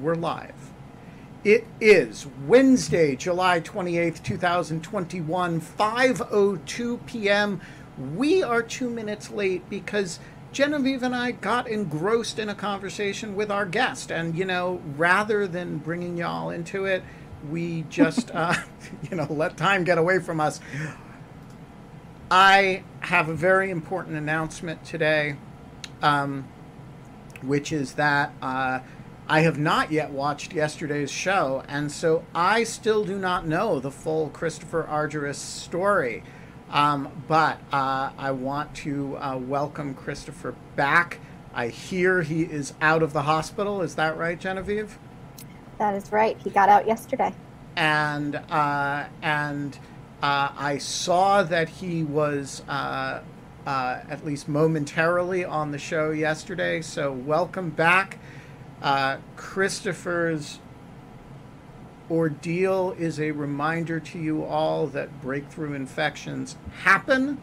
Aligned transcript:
we're 0.00 0.14
live. 0.14 0.72
It 1.44 1.66
is 1.80 2.26
Wednesday, 2.46 3.16
July 3.16 3.60
28th, 3.60 4.22
2021, 4.22 5.60
5:02 5.60 7.06
p.m. 7.06 7.60
We 8.14 8.42
are 8.42 8.62
2 8.62 8.90
minutes 8.90 9.30
late 9.30 9.68
because 9.68 10.18
Genevieve 10.52 11.02
and 11.02 11.14
I 11.14 11.32
got 11.32 11.68
engrossed 11.68 12.38
in 12.38 12.48
a 12.48 12.54
conversation 12.54 13.36
with 13.36 13.50
our 13.50 13.66
guest 13.66 14.10
and 14.10 14.36
you 14.36 14.44
know, 14.44 14.80
rather 14.96 15.46
than 15.46 15.78
bringing 15.78 16.16
y'all 16.16 16.50
into 16.50 16.86
it, 16.86 17.02
we 17.50 17.82
just 17.90 18.30
uh, 18.34 18.54
you 19.10 19.16
know, 19.16 19.26
let 19.30 19.56
time 19.56 19.84
get 19.84 19.98
away 19.98 20.18
from 20.18 20.40
us. 20.40 20.60
I 22.30 22.82
have 23.00 23.28
a 23.28 23.34
very 23.34 23.70
important 23.70 24.16
announcement 24.16 24.84
today. 24.84 25.36
Um, 26.02 26.48
which 27.46 27.72
is 27.72 27.94
that 27.94 28.32
uh, 28.42 28.80
I 29.26 29.40
have 29.40 29.58
not 29.58 29.90
yet 29.90 30.10
watched 30.10 30.52
yesterday's 30.52 31.10
show, 31.10 31.64
and 31.66 31.90
so 31.90 32.24
I 32.34 32.64
still 32.64 33.04
do 33.04 33.18
not 33.18 33.46
know 33.46 33.80
the 33.80 33.90
full 33.90 34.28
Christopher 34.28 34.86
Argyris 34.88 35.36
story. 35.36 36.22
Um, 36.70 37.10
but 37.26 37.58
uh, 37.72 38.10
I 38.18 38.32
want 38.32 38.74
to 38.76 39.16
uh, 39.16 39.38
welcome 39.38 39.94
Christopher 39.94 40.54
back. 40.76 41.20
I 41.54 41.68
hear 41.68 42.22
he 42.22 42.42
is 42.42 42.74
out 42.82 43.02
of 43.02 43.12
the 43.12 43.22
hospital. 43.22 43.80
Is 43.80 43.94
that 43.94 44.18
right, 44.18 44.38
Genevieve? 44.38 44.98
That 45.78 45.94
is 45.94 46.12
right. 46.12 46.36
He 46.38 46.50
got 46.50 46.68
out 46.68 46.86
yesterday. 46.86 47.32
And 47.76 48.36
uh, 48.36 49.06
and 49.22 49.78
uh, 50.22 50.50
I 50.56 50.78
saw 50.78 51.42
that 51.44 51.68
he 51.68 52.02
was 52.02 52.62
uh, 52.68 53.20
uh, 53.66 54.00
at 54.08 54.24
least 54.24 54.48
momentarily 54.48 55.44
on 55.44 55.70
the 55.70 55.78
show 55.78 56.10
yesterday. 56.10 56.82
So 56.82 57.12
welcome 57.12 57.70
back. 57.70 58.18
Uh, 58.84 59.16
Christopher's 59.36 60.58
ordeal 62.10 62.94
is 62.98 63.18
a 63.18 63.30
reminder 63.30 63.98
to 63.98 64.18
you 64.18 64.44
all 64.44 64.86
that 64.88 65.22
breakthrough 65.22 65.72
infections 65.72 66.56
happen, 66.82 67.42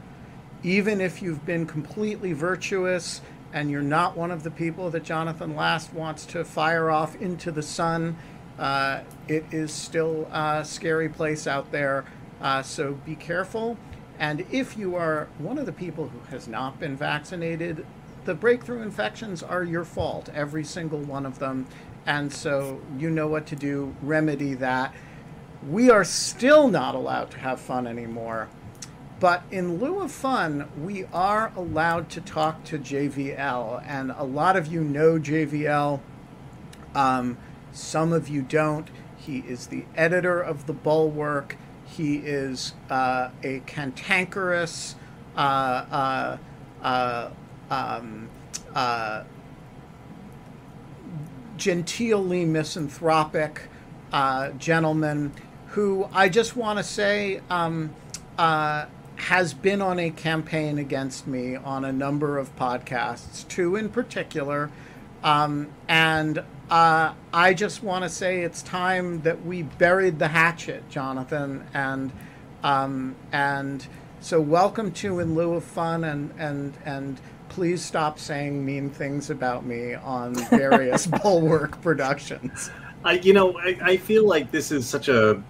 even 0.62 1.02
if 1.02 1.20
you've 1.20 1.44
been 1.44 1.66
completely 1.66 2.32
virtuous 2.32 3.22
and 3.54 3.72
you're 3.72 3.82
not 3.82 4.16
one 4.16 4.30
of 4.30 4.44
the 4.44 4.52
people 4.52 4.92
that 4.92 5.04
Jonathan 5.04 5.56
Last 5.56 5.92
wants 5.96 6.28
to 6.28 6.46
fire 6.46 6.92
off 6.92 7.20
into 7.20 7.50
the 7.50 7.64
sun. 7.64 8.18
Uh, 8.60 9.00
it 9.28 9.44
is 9.50 9.74
still 9.74 10.30
a 10.32 10.64
scary 10.64 11.10
place 11.10 11.48
out 11.48 11.72
there, 11.72 12.06
uh, 12.40 12.62
so 12.62 12.94
be 13.04 13.16
careful. 13.16 13.80
And 14.20 14.46
if 14.52 14.78
you 14.78 14.96
are 14.96 15.28
one 15.40 15.58
of 15.58 15.66
the 15.66 15.72
people 15.72 16.08
who 16.08 16.20
has 16.30 16.48
not 16.48 16.80
been 16.80 16.96
vaccinated, 16.96 17.84
the 18.26 18.36
breakthrough 18.36 18.82
infections 18.82 19.42
are 19.42 19.64
your 19.64 19.84
fault, 19.84 20.30
every 20.34 20.64
single 20.64 21.00
one 21.00 21.26
of 21.26 21.40
them. 21.40 21.68
And 22.06 22.32
so 22.32 22.82
you 22.98 23.10
know 23.10 23.28
what 23.28 23.46
to 23.48 23.56
do, 23.56 23.96
remedy 24.02 24.54
that. 24.56 24.94
We 25.68 25.90
are 25.92 26.04
still 26.04 26.68
not 26.68 26.96
allowed 26.96 27.32
to 27.32 27.40
have 27.40 27.60
fun 27.60 27.86
anymore. 27.86 28.50
But 29.20 29.44
in 29.52 29.78
lieu 29.80 30.00
of 30.02 30.12
fun, 30.12 30.68
we 30.84 31.06
are 31.14 31.54
allowed 31.56 32.10
to 32.12 32.22
talk 32.22 32.64
to 32.66 32.80
JVL. 32.80 33.84
And 33.86 34.12
a 34.12 34.24
lot 34.24 34.56
of 34.56 34.66
you 34.66 34.84
know 34.84 35.20
JVL, 35.20 36.00
um, 36.96 37.38
some 37.72 38.14
of 38.14 38.28
you 38.28 38.42
don't. 38.42 38.90
He 39.16 39.40
is 39.40 39.68
the 39.68 39.86
editor 39.96 40.42
of 40.42 40.66
The 40.66 40.74
Bulwark. 40.74 41.56
He 41.86 42.18
is 42.18 42.74
uh, 42.90 43.30
a 43.44 43.60
cantankerous, 43.68 44.96
uh, 45.36 45.40
uh, 45.40 46.38
uh 46.82 47.30
um, 47.72 48.30
uh, 48.76 49.24
genteelly 51.58 52.46
misanthropic 52.46 53.64
uh, 54.14 54.52
gentleman 54.52 55.34
who 55.70 56.08
I 56.14 56.30
just 56.30 56.56
want 56.56 56.80
to 56.80 56.84
say 56.84 57.42
um, 57.50 57.96
has 59.18 59.54
been 59.54 59.82
on 59.82 60.00
a 60.00 60.10
campaign 60.10 60.80
against 60.80 61.28
me 61.28 61.56
on 61.56 61.86
a 61.86 61.94
number 61.94 62.40
of 62.40 62.56
podcasts, 62.58 63.48
two 63.48 63.76
in 63.76 63.90
particular. 63.90 64.72
Um, 65.24 65.70
and 65.88 66.44
uh, 66.72 67.14
I 67.34 67.54
just 67.54 67.84
want 67.84 68.04
to 68.04 68.10
say 68.10 68.42
it's 68.42 68.64
time 68.64 69.22
that 69.22 69.46
we 69.46 69.64
buried 69.64 70.20
the 70.20 70.30
hatchet, 70.30 70.90
Jonathan, 70.90 71.66
and 71.74 72.12
um, 72.64 73.16
and 73.32 73.86
so 74.20 74.42
welcome 74.42 74.92
to 74.94 75.20
in 75.20 75.36
lieu 75.36 75.54
of 75.54 75.64
fun, 75.64 76.04
and 76.04 76.34
and 76.40 76.74
and 76.86 77.20
please 77.52 77.84
stop 77.84 78.18
saying 78.18 78.66
mean 78.66 78.90
things 78.90 79.30
about 79.30 79.66
me 79.66 79.94
on 79.94 80.34
various 80.50 81.06
Bulwark 81.22 81.82
productions. 81.82 82.72
I, 83.04 83.14
you 83.14 83.34
know, 83.34 83.58
I, 83.60 83.78
I 83.82 83.98
feel 83.98 84.26
like 84.26 84.52
this 84.52 84.72
is 84.72 84.88
such 84.88 85.10
a, 85.10 85.42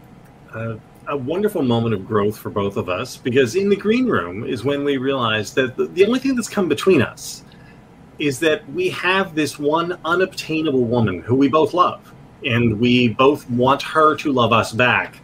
a 0.53 0.79
a 1.07 1.17
wonderful 1.17 1.61
moment 1.61 1.95
of 1.95 2.07
growth 2.07 2.37
for 2.37 2.49
both 2.49 2.77
of 2.77 2.87
us 2.87 3.17
because 3.17 3.55
in 3.55 3.69
the 3.69 3.75
green 3.75 4.05
room 4.05 4.43
is 4.45 4.63
when 4.63 4.83
we 4.83 4.97
realized 4.97 5.55
that 5.55 5.75
the, 5.75 5.87
the 5.87 6.05
only 6.05 6.19
thing 6.19 6.35
that's 6.35 6.47
come 6.47 6.69
between 6.69 7.01
us 7.01 7.43
is 8.19 8.39
that 8.39 8.67
we 8.71 8.89
have 8.89 9.33
this 9.33 9.57
one 9.57 9.99
unobtainable 10.05 10.85
woman 10.85 11.21
who 11.21 11.35
we 11.35 11.47
both 11.47 11.73
love, 11.73 12.13
and 12.45 12.79
we 12.79 13.09
both 13.09 13.49
want 13.49 13.81
her 13.81 14.15
to 14.15 14.31
love 14.31 14.53
us 14.53 14.71
back. 14.71 15.20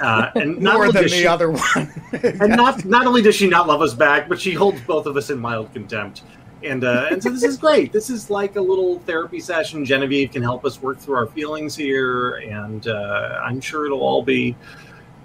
Uh, 0.00 0.30
and 0.34 0.58
more 0.62 0.90
than 0.92 1.04
the 1.04 1.08
she, 1.08 1.26
other 1.26 1.50
one. 1.50 1.92
and 2.22 2.56
not 2.56 2.84
not 2.84 3.06
only 3.06 3.22
does 3.22 3.34
she 3.34 3.48
not 3.48 3.66
love 3.66 3.82
us 3.82 3.94
back, 3.94 4.28
but 4.28 4.40
she 4.40 4.52
holds 4.52 4.80
both 4.82 5.06
of 5.06 5.16
us 5.16 5.30
in 5.30 5.38
mild 5.38 5.72
contempt. 5.72 6.22
And 6.62 6.84
uh, 6.84 7.08
and 7.10 7.22
so 7.22 7.30
this 7.30 7.42
is 7.42 7.56
great. 7.56 7.92
This 7.92 8.10
is 8.10 8.30
like 8.30 8.56
a 8.56 8.60
little 8.60 8.98
therapy 9.00 9.40
session. 9.40 9.84
Genevieve 9.84 10.30
can 10.30 10.42
help 10.42 10.64
us 10.64 10.82
work 10.82 10.98
through 10.98 11.16
our 11.16 11.26
feelings 11.26 11.74
here, 11.74 12.36
and 12.36 12.86
uh, 12.86 13.40
I'm 13.42 13.60
sure 13.60 13.86
it'll 13.86 14.02
all 14.02 14.22
be 14.22 14.56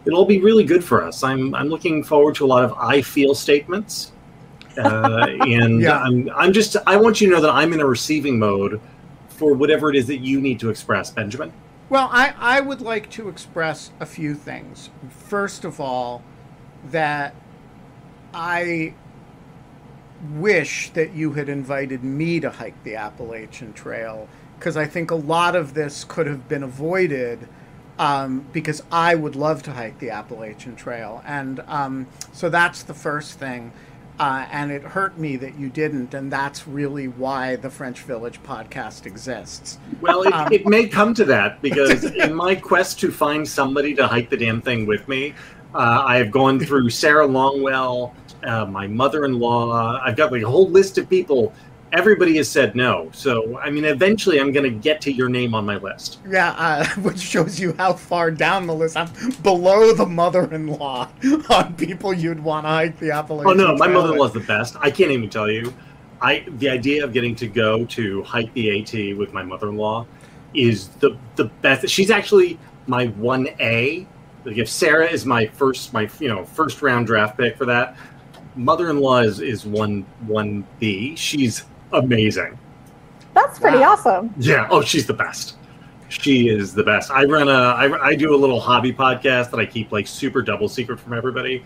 it'll 0.05 0.25
be 0.25 0.39
really 0.39 0.63
good 0.63 0.83
for 0.83 1.03
us. 1.03 1.23
I'm 1.23 1.53
I'm 1.53 1.67
looking 1.67 2.03
forward 2.03 2.35
to 2.35 2.45
a 2.45 2.47
lot 2.47 2.63
of 2.63 2.73
I 2.73 3.01
feel 3.01 3.35
statements 3.35 4.13
uh, 4.77 5.27
and 5.41 5.81
yeah. 5.81 5.99
I'm, 5.99 6.29
I'm 6.35 6.51
just 6.51 6.75
I 6.85 6.97
want 6.97 7.21
you 7.21 7.29
to 7.29 7.35
know 7.35 7.41
that 7.41 7.49
I'm 7.49 7.71
in 7.71 7.79
a 7.79 7.85
receiving 7.85 8.37
mode 8.37 8.81
for 9.29 9.53
whatever 9.53 9.89
it 9.89 9.95
is 9.95 10.05
that 10.07 10.17
you 10.17 10.41
need 10.41 10.59
to 10.59 10.69
express, 10.69 11.11
Benjamin. 11.11 11.53
Well, 11.87 12.09
I, 12.11 12.33
I 12.39 12.61
would 12.61 12.81
like 12.81 13.11
to 13.11 13.29
express 13.29 13.91
a 13.99 14.07
few 14.07 14.33
things. 14.33 14.89
First 15.09 15.63
of 15.63 15.79
all, 15.79 16.23
that 16.89 17.35
I 18.33 18.95
wish 20.33 20.89
that 20.91 21.13
you 21.13 21.33
had 21.33 21.47
invited 21.47 22.03
me 22.03 22.39
to 22.39 22.49
hike 22.49 22.81
the 22.83 22.95
Appalachian 22.95 23.73
Trail 23.73 24.27
because 24.57 24.77
I 24.77 24.85
think 24.85 25.11
a 25.11 25.15
lot 25.15 25.55
of 25.55 25.75
this 25.75 26.03
could 26.03 26.25
have 26.25 26.47
been 26.47 26.63
avoided 26.63 27.47
um, 27.99 28.45
because 28.51 28.81
I 28.91 29.13
would 29.13 29.35
love 29.35 29.61
to 29.63 29.73
hike 29.73 29.99
the 29.99 30.09
Appalachian 30.09 30.75
Trail. 30.75 31.21
And 31.25 31.59
um, 31.67 32.07
so 32.33 32.49
that's 32.49 32.81
the 32.81 32.93
first 32.95 33.37
thing. 33.37 33.71
Uh, 34.17 34.45
and 34.49 34.71
it 34.71 34.81
hurt 34.81 35.17
me 35.17 35.35
that 35.35 35.59
you 35.59 35.69
didn't, 35.69 36.13
and 36.13 36.31
that's 36.31 36.67
really 36.67 37.07
why 37.07 37.57
the 37.57 37.69
French 37.69 38.01
Village 38.01 38.41
podcast 38.43 39.05
exists. 39.05 39.77
Well, 39.99 40.23
it, 40.23 40.33
um, 40.33 40.53
it 40.53 40.65
may 40.65 40.87
come 40.87 41.13
to 41.15 41.25
that 41.25 41.61
because 41.61 42.05
in 42.05 42.33
my 42.33 42.55
quest 42.55 42.99
to 43.01 43.11
find 43.11 43.45
somebody 43.45 43.93
to 43.95 44.07
hike 44.07 44.29
the 44.29 44.37
damn 44.37 44.61
thing 44.61 44.85
with 44.85 45.05
me, 45.09 45.33
uh, 45.73 46.03
I 46.05 46.15
have 46.15 46.31
gone 46.31 46.61
through 46.61 46.89
Sarah 46.91 47.27
Longwell, 47.27 48.13
uh, 48.43 48.65
my 48.65 48.87
mother-in-law. 48.87 49.99
I've 50.01 50.15
got 50.15 50.31
like 50.31 50.43
a 50.43 50.49
whole 50.49 50.69
list 50.69 50.97
of 50.97 51.09
people 51.09 51.53
everybody 51.95 52.35
has 52.37 52.49
said 52.49 52.75
no. 52.75 53.09
So, 53.13 53.57
I 53.59 53.69
mean, 53.69 53.85
eventually 53.85 54.39
I'm 54.39 54.51
going 54.51 54.63
to 54.63 54.79
get 54.79 55.01
to 55.01 55.11
your 55.11 55.29
name 55.29 55.55
on 55.55 55.65
my 55.65 55.77
list. 55.77 56.19
Yeah, 56.27 56.51
uh, 56.57 56.85
which 57.01 57.19
shows 57.19 57.59
you 57.59 57.73
how 57.73 57.93
far 57.93 58.31
down 58.31 58.67
the 58.67 58.75
list 58.75 58.97
I'm 58.97 59.09
below 59.41 59.93
the 59.93 60.05
mother 60.05 60.51
in 60.53 60.67
law 60.67 61.09
on 61.49 61.73
people 61.75 62.13
you'd 62.13 62.39
want 62.39 62.65
to 62.65 62.69
hike 62.69 62.99
the 62.99 63.11
Appalachian. 63.11 63.59
Oh, 63.59 63.71
no, 63.71 63.75
my 63.77 63.87
mother 63.87 64.13
in 64.13 64.19
law's 64.19 64.33
the 64.33 64.41
best. 64.41 64.75
I 64.79 64.91
can't 64.91 65.11
even 65.11 65.29
tell 65.29 65.49
you. 65.49 65.73
I 66.21 66.45
The 66.57 66.69
idea 66.69 67.03
of 67.03 67.13
getting 67.13 67.35
to 67.37 67.47
go 67.47 67.85
to 67.85 68.23
hike 68.23 68.53
the 68.53 68.81
AT 68.81 69.17
with 69.17 69.33
my 69.33 69.43
mother 69.43 69.69
in 69.69 69.77
law 69.77 70.05
is 70.53 70.89
the, 70.99 71.17
the 71.35 71.45
best. 71.45 71.89
She's 71.89 72.11
actually 72.11 72.59
my 72.87 73.07
1A. 73.07 74.05
Like 74.45 74.57
if 74.57 74.69
Sarah 74.69 75.07
is 75.07 75.25
my 75.25 75.47
first, 75.47 75.91
my 75.91 76.09
you 76.19 76.27
know 76.27 76.45
first 76.45 76.81
round 76.81 77.07
draft 77.07 77.35
pick 77.37 77.57
for 77.57 77.65
that, 77.65 77.97
mother-in-law 78.55 79.19
is 79.21 79.39
is 79.39 79.65
one 79.65 80.05
one 80.27 80.65
B. 80.79 81.15
She's 81.15 81.65
amazing. 81.91 82.57
That's 83.33 83.59
pretty 83.59 83.79
wow. 83.79 83.91
awesome. 83.91 84.33
Yeah. 84.37 84.67
Oh, 84.69 84.81
she's 84.81 85.05
the 85.05 85.13
best. 85.13 85.57
She 86.09 86.47
is 86.49 86.73
the 86.73 86.83
best. 86.83 87.11
I 87.11 87.25
run 87.25 87.49
a, 87.49 87.51
I, 87.51 88.09
I 88.09 88.15
do 88.15 88.33
a 88.33 88.37
little 88.37 88.59
hobby 88.59 88.93
podcast 88.93 89.49
that 89.51 89.59
I 89.59 89.65
keep 89.65 89.91
like 89.91 90.07
super 90.07 90.41
double 90.41 90.69
secret 90.69 90.99
from 90.99 91.13
everybody. 91.13 91.63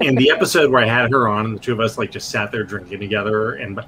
and 0.00 0.16
the 0.16 0.30
episode 0.34 0.70
where 0.70 0.82
I 0.82 0.86
had 0.86 1.10
her 1.12 1.28
on, 1.28 1.46
and 1.46 1.54
the 1.54 1.60
two 1.60 1.72
of 1.72 1.80
us 1.80 1.98
like 1.98 2.10
just 2.10 2.30
sat 2.30 2.50
there 2.50 2.64
drinking 2.64 3.00
together, 3.00 3.54
and 3.54 3.78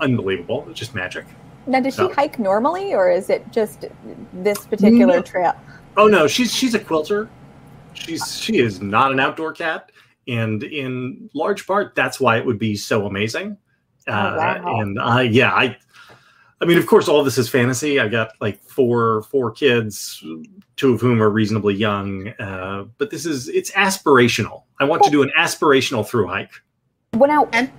unbelievable, 0.00 0.66
it's 0.68 0.78
just 0.78 0.94
magic. 0.94 1.24
Now, 1.66 1.80
does 1.80 1.94
she 1.94 2.08
hike 2.08 2.38
normally, 2.38 2.94
or 2.94 3.10
is 3.10 3.30
it 3.30 3.50
just 3.52 3.86
this 4.32 4.66
particular 4.66 5.16
No. 5.16 5.22
trail? 5.22 5.52
Oh 5.96 6.06
no, 6.08 6.26
she's 6.26 6.54
she's 6.54 6.74
a 6.74 6.78
quilter. 6.78 7.28
She's 7.94 8.40
she 8.40 8.58
is 8.58 8.80
not 8.80 9.12
an 9.12 9.20
outdoor 9.20 9.52
cat, 9.52 9.90
and 10.26 10.62
in 10.62 11.28
large 11.34 11.66
part, 11.66 11.94
that's 11.94 12.18
why 12.20 12.38
it 12.38 12.46
would 12.46 12.58
be 12.58 12.74
so 12.74 13.06
amazing. 13.06 13.56
Uh, 14.08 14.32
Oh, 14.32 14.36
wow. 14.36 14.80
And 14.80 15.00
I, 15.00 15.22
yeah, 15.22 15.52
I, 15.52 15.76
I 16.60 16.64
mean, 16.64 16.78
of 16.78 16.86
course, 16.86 17.08
all 17.08 17.18
of 17.20 17.24
this 17.24 17.38
is 17.38 17.48
fantasy. 17.48 18.00
I 18.00 18.08
got 18.08 18.30
like 18.40 18.60
four 18.64 19.22
four 19.30 19.50
kids, 19.52 20.24
two 20.76 20.94
of 20.94 21.00
whom 21.00 21.22
are 21.22 21.30
reasonably 21.30 21.74
young. 21.74 22.28
Uh, 22.40 22.86
but 22.98 23.10
this 23.10 23.24
is 23.26 23.48
it's 23.48 23.70
aspirational. 23.72 24.64
I 24.80 24.84
want 24.84 25.02
to 25.04 25.10
do 25.10 25.22
an 25.22 25.30
aspirational 25.38 26.06
through 26.06 26.26
hike. 26.26 26.50
When 27.12 27.30
now, 27.30 27.48
And 27.52 27.70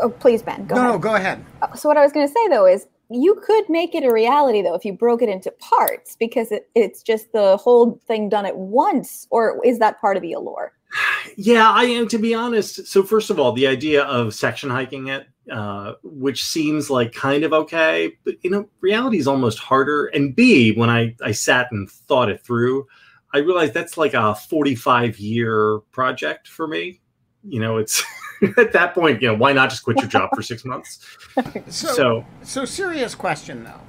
oh, 0.00 0.10
please, 0.10 0.42
Ben, 0.42 0.66
go 0.66 0.76
no, 0.76 0.80
ahead. 0.82 0.92
no, 0.92 0.98
go 0.98 1.14
ahead. 1.16 1.44
Uh, 1.62 1.74
So 1.74 1.88
what 1.88 1.96
I 1.98 2.02
was 2.02 2.12
going 2.12 2.26
to 2.28 2.32
say 2.32 2.48
though 2.48 2.66
is 2.66 2.86
you 3.10 3.34
could 3.44 3.68
make 3.68 3.94
it 3.94 4.04
a 4.04 4.12
reality 4.12 4.62
though 4.62 4.74
if 4.74 4.84
you 4.84 4.92
broke 4.92 5.22
it 5.22 5.28
into 5.28 5.50
parts 5.52 6.14
because 6.20 6.52
it, 6.52 6.68
it's 6.74 7.02
just 7.02 7.32
the 7.32 7.56
whole 7.56 7.98
thing 8.06 8.28
done 8.28 8.46
at 8.46 8.56
once, 8.56 9.26
or 9.30 9.60
is 9.64 9.78
that 9.80 10.00
part 10.00 10.16
of 10.16 10.22
the 10.22 10.32
allure? 10.32 10.72
Yeah, 11.36 11.70
I 11.70 11.84
am 11.84 12.08
to 12.08 12.18
be 12.18 12.34
honest. 12.34 12.86
So 12.86 13.02
first 13.02 13.30
of 13.30 13.38
all, 13.38 13.52
the 13.52 13.66
idea 13.66 14.02
of 14.04 14.34
section 14.34 14.70
hiking 14.70 15.08
it, 15.08 15.26
uh, 15.50 15.94
which 16.02 16.44
seems 16.44 16.90
like 16.90 17.12
kind 17.12 17.44
of 17.44 17.52
okay, 17.52 18.12
but 18.24 18.34
you 18.42 18.50
know, 18.50 18.68
reality 18.80 19.18
is 19.18 19.26
almost 19.28 19.58
harder. 19.58 20.06
And 20.06 20.34
B, 20.34 20.72
when 20.72 20.90
I 20.90 21.14
I 21.22 21.32
sat 21.32 21.70
and 21.72 21.90
thought 21.90 22.28
it 22.30 22.42
through, 22.42 22.86
I 23.34 23.38
realized 23.38 23.74
that's 23.74 23.96
like 23.96 24.14
a 24.14 24.34
45 24.34 25.18
year 25.18 25.80
project 25.92 26.48
for 26.48 26.66
me. 26.66 27.00
You 27.44 27.60
know, 27.60 27.78
it's 27.78 28.02
at 28.56 28.72
that 28.72 28.94
point, 28.94 29.22
you 29.22 29.28
know, 29.28 29.34
why 29.34 29.52
not 29.52 29.70
just 29.70 29.84
quit 29.84 29.98
your 29.98 30.08
job 30.08 30.30
for 30.34 30.42
six 30.42 30.64
months? 30.64 31.00
So, 31.68 31.88
So 31.94 32.26
so 32.42 32.64
serious 32.64 33.14
question 33.14 33.64
though. 33.64 33.80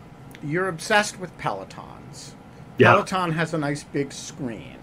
You're 0.43 0.69
obsessed 0.69 1.19
with 1.19 1.35
Pelotons. 1.37 2.33
yeah, 2.77 2.93
Peloton 2.93 3.31
has 3.31 3.53
a 3.53 3.57
nice 3.57 3.83
big 3.83 4.13
screen. 4.13 4.77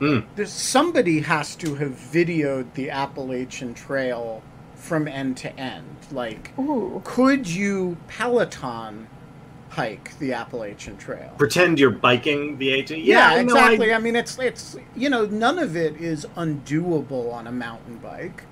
Mm. 0.00 0.24
There's 0.34 0.52
somebody 0.52 1.20
has 1.20 1.56
to 1.56 1.74
have 1.74 1.90
videoed 1.92 2.72
the 2.74 2.88
Appalachian 2.90 3.74
Trail 3.74 4.42
from 4.80 5.06
end 5.06 5.36
to 5.38 5.54
end. 5.58 5.86
Like, 6.10 6.52
Ooh. 6.58 7.00
could 7.04 7.46
you 7.48 7.96
Peloton 8.08 9.06
hike 9.68 10.18
the 10.18 10.32
Appalachian 10.32 10.96
Trail? 10.96 11.32
pretend 11.38 11.78
you're 11.78 11.90
biking 11.90 12.58
the 12.58 12.80
AT. 12.80 12.90
Yeah, 12.90 13.28
no, 13.28 13.36
I- 13.36 13.40
exactly. 13.40 13.94
I, 13.94 13.98
mean, 13.98 14.16
it's 14.16 14.38
it's 14.38 14.76
you 14.96 15.08
know 15.10 15.26
none 15.26 15.58
of 15.58 15.76
it 15.76 15.96
is 16.00 16.26
undoable 16.36 17.32
on 17.32 17.46
a 17.46 17.52
mountain 17.52 17.98
bike. 17.98 18.44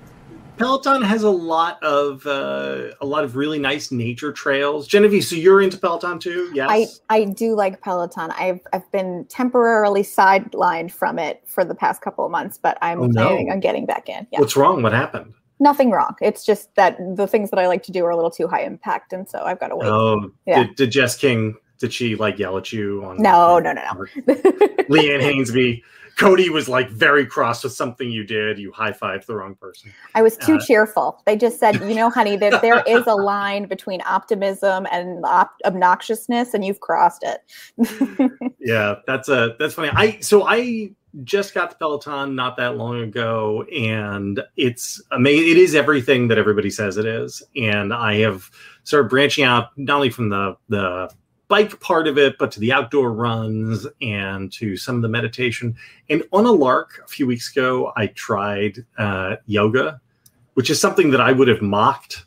Peloton 0.58 1.02
has 1.02 1.22
a 1.22 1.30
lot 1.30 1.80
of 1.84 2.26
uh, 2.26 2.88
a 3.00 3.06
lot 3.06 3.22
of 3.22 3.36
really 3.36 3.60
nice 3.60 3.92
nature 3.92 4.32
trails. 4.32 4.88
Genevieve, 4.88 5.22
so 5.24 5.36
you're 5.36 5.62
into 5.62 5.78
Peloton 5.78 6.19
too? 6.19 6.50
Yes. 6.52 7.00
I, 7.08 7.14
I 7.20 7.24
do 7.26 7.54
like 7.54 7.81
Peloton. 7.81 8.32
I've 8.32 8.60
I've 8.72 8.90
been 8.90 9.24
temporarily 9.28 10.02
sidelined 10.02 10.90
from 10.90 11.20
it 11.20 11.42
for 11.46 11.64
the 11.64 11.76
past 11.76 12.02
couple 12.02 12.24
of 12.24 12.32
months, 12.32 12.58
but 12.58 12.76
I'm 12.82 13.00
Oh, 13.00 13.06
no. 13.06 13.26
planning 13.28 13.52
on 13.52 13.60
getting 13.60 13.86
back 13.86 14.08
in. 14.08 14.26
Yeah. 14.32 14.40
What's 14.40 14.56
wrong? 14.56 14.82
What 14.82 14.92
happened? 14.92 15.32
Nothing 15.60 15.90
wrong. 15.90 16.14
It's 16.20 16.44
just 16.44 16.75
that 16.76 16.96
the 17.16 17.26
things 17.26 17.50
that 17.50 17.58
I 17.58 17.66
like 17.66 17.82
to 17.84 17.93
do 17.93 18.05
are 18.05 18.10
a 18.10 18.16
little 18.16 18.31
too 18.31 18.46
high 18.49 18.62
impact, 18.62 19.12
and 19.12 19.28
so 19.28 19.43
I've 19.44 19.58
got 19.60 19.69
to 19.69 19.76
wait. 19.76 19.88
Oh, 19.88 20.31
Yeah. 20.46 20.64
did, 20.64 20.76
did 20.76 20.90
Jess 20.93 21.16
King? 21.16 21.56
Did 21.78 21.93
she 21.93 22.16
like 22.16 22.38
yell 22.38 22.56
at 22.58 22.72
you 22.72 23.05
on? 23.05 23.16
No, 23.22 23.58
no, 23.58 23.72
no, 23.72 23.82
no. 23.82 24.05
Leanne 24.88 25.20
Hainsby. 25.22 25.82
Cody 26.19 26.50
was 26.50 26.69
like 26.69 26.90
very 26.90 27.25
cross 27.25 27.62
with 27.62 27.72
something 27.72 28.10
you 28.10 28.25
did. 28.25 28.58
You 28.58 28.72
high 28.72 28.90
fived 28.90 29.26
the 29.26 29.37
wrong 29.37 29.55
person. 29.55 29.93
I 30.16 30.22
was 30.22 30.37
too 30.37 30.56
Uh, 30.56 30.66
cheerful. 30.66 31.22
They 31.26 31.37
just 31.37 31.60
said, 31.60 31.76
you 31.76 31.94
know, 31.94 32.10
honey, 32.10 32.37
that 32.38 32.60
there 32.62 32.82
is 32.88 33.06
a 33.06 33.14
line 33.14 33.66
between 33.66 34.00
optimism 34.05 34.88
and 34.90 35.25
op- 35.25 35.55
obnoxiousness, 35.64 36.55
and 36.55 36.64
you've 36.64 36.81
crossed 36.81 37.25
it. 37.25 38.32
Yeah, 38.60 38.96
that's 39.06 39.28
a 39.28 39.55
that's 39.58 39.75
funny. 39.75 39.90
I 39.94 40.19
so 40.20 40.44
I 40.46 40.90
just 41.25 41.55
got 41.55 41.70
the 41.70 41.76
Peloton 41.76 42.34
not 42.34 42.56
that 42.56 42.76
long 42.76 43.00
ago, 43.00 43.62
and 43.64 44.43
it's 44.56 45.00
amazing. 45.12 45.50
It 45.50 45.56
is 45.56 45.75
everything 45.75 46.28
that 46.28 46.38
everybody 46.38 46.70
says 46.70 46.96
it 46.96 47.06
is, 47.06 47.43
and 47.56 47.93
I 47.93 48.16
have 48.16 48.50
started 48.84 49.08
branching 49.08 49.44
out 49.44 49.70
not 49.76 49.96
only 49.96 50.10
from 50.10 50.28
the 50.28 50.56
the 50.69 51.10
bike 51.49 51.81
part 51.81 52.06
of 52.06 52.19
it, 52.19 52.37
but 52.38 52.52
to 52.52 52.60
the 52.60 52.72
outdoor 52.72 53.12
runs 53.12 53.87
and 54.02 54.52
to 54.52 54.76
some 54.76 54.96
of 54.96 55.02
the 55.02 55.08
meditation. 55.08 55.75
And 56.10 56.22
on 56.32 56.44
a 56.44 56.52
lark 56.52 57.00
a 57.02 57.08
few 57.08 57.26
weeks 57.26 57.50
ago, 57.50 57.93
I 57.96 58.08
tried 58.08 58.84
uh, 58.99 59.37
yoga, 59.46 60.00
which 60.55 60.69
is 60.69 60.78
something 60.78 61.10
that 61.10 61.22
I 61.22 61.32
would 61.32 61.49
have 61.49 61.62
mocked 61.62 62.26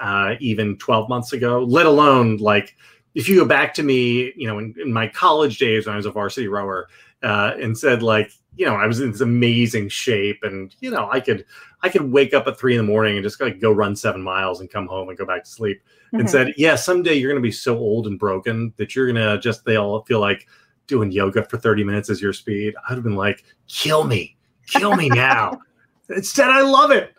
uh, 0.00 0.34
even 0.40 0.76
12 0.78 1.08
months 1.08 1.32
ago, 1.32 1.62
let 1.62 1.86
alone 1.86 2.38
like 2.38 2.76
if 3.14 3.28
you 3.28 3.36
go 3.36 3.46
back 3.46 3.72
to 3.74 3.82
me, 3.82 4.32
you 4.36 4.46
know, 4.46 4.58
in, 4.58 4.74
in 4.78 4.92
my 4.92 5.08
college 5.08 5.58
days 5.58 5.86
when 5.86 5.94
I 5.94 5.96
was 5.96 6.04
a 6.04 6.10
varsity 6.10 6.48
rower, 6.48 6.88
uh, 7.26 7.56
and 7.60 7.76
said 7.76 8.02
like, 8.02 8.30
you 8.54 8.64
know, 8.64 8.74
I 8.76 8.86
was 8.86 9.00
in 9.00 9.10
this 9.12 9.20
amazing 9.20 9.88
shape, 9.88 10.38
and 10.42 10.74
you 10.80 10.90
know, 10.90 11.10
I 11.10 11.20
could 11.20 11.44
I 11.82 11.88
could 11.88 12.10
wake 12.10 12.32
up 12.32 12.46
at 12.46 12.58
three 12.58 12.74
in 12.74 12.78
the 12.78 12.90
morning 12.90 13.16
and 13.16 13.24
just 13.24 13.40
like 13.40 13.60
go 13.60 13.70
run 13.72 13.94
seven 13.96 14.22
miles 14.22 14.60
and 14.60 14.70
come 14.70 14.86
home 14.86 15.08
and 15.08 15.18
go 15.18 15.26
back 15.26 15.44
to 15.44 15.50
sleep, 15.50 15.82
and 16.12 16.22
Mhm. 16.22 16.30
said, 16.30 16.54
yeah, 16.56 16.76
someday 16.76 17.14
you're 17.14 17.30
gonna 17.30 17.40
be 17.40 17.50
so 17.50 17.76
old 17.76 18.06
and 18.06 18.18
broken 18.18 18.72
that 18.76 18.94
you're 18.94 19.06
gonna 19.08 19.38
just 19.40 19.64
they 19.64 19.76
all 19.76 20.02
feel 20.04 20.20
like 20.20 20.46
doing 20.86 21.10
yoga 21.10 21.42
for 21.42 21.58
30 21.58 21.82
minutes 21.84 22.08
is 22.08 22.22
your 22.22 22.32
speed. 22.32 22.74
I'd 22.88 22.94
have 22.94 23.02
been 23.02 23.16
like, 23.16 23.44
kill 23.66 24.04
me, 24.04 24.36
kill 24.68 24.94
me 24.96 25.10
now. 25.10 25.58
Instead, 26.08 26.48
I 26.48 26.62
love 26.62 26.92
it. 26.92 27.12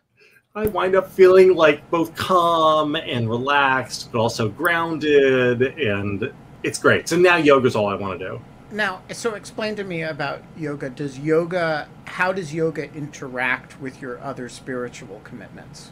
I 0.55 0.67
wind 0.67 0.95
up 0.95 1.11
feeling 1.11 1.53
like 1.53 1.87
both 1.91 2.15
calm 2.15 2.95
and 2.95 3.29
relaxed, 3.29 4.09
but 4.11 4.19
also 4.19 4.47
grounded, 4.49 5.61
and 5.61 6.31
it's 6.63 6.79
great. 6.79 7.07
So 7.09 7.15
now 7.17 7.35
yoga's 7.35 7.75
all 7.75 7.87
I 7.87 7.93
want 7.95 8.17
to 8.17 8.25
do. 8.25 8.41
Now, 8.71 9.01
so 9.13 9.35
explain 9.35 9.75
to 9.77 9.83
me 9.83 10.03
about 10.03 10.43
yoga. 10.57 10.89
Does 10.89 11.17
yoga? 11.19 11.87
How 12.05 12.33
does 12.33 12.53
yoga 12.53 12.93
interact 12.93 13.79
with 13.79 14.01
your 14.01 14.19
other 14.19 14.49
spiritual 14.49 15.21
commitments? 15.23 15.91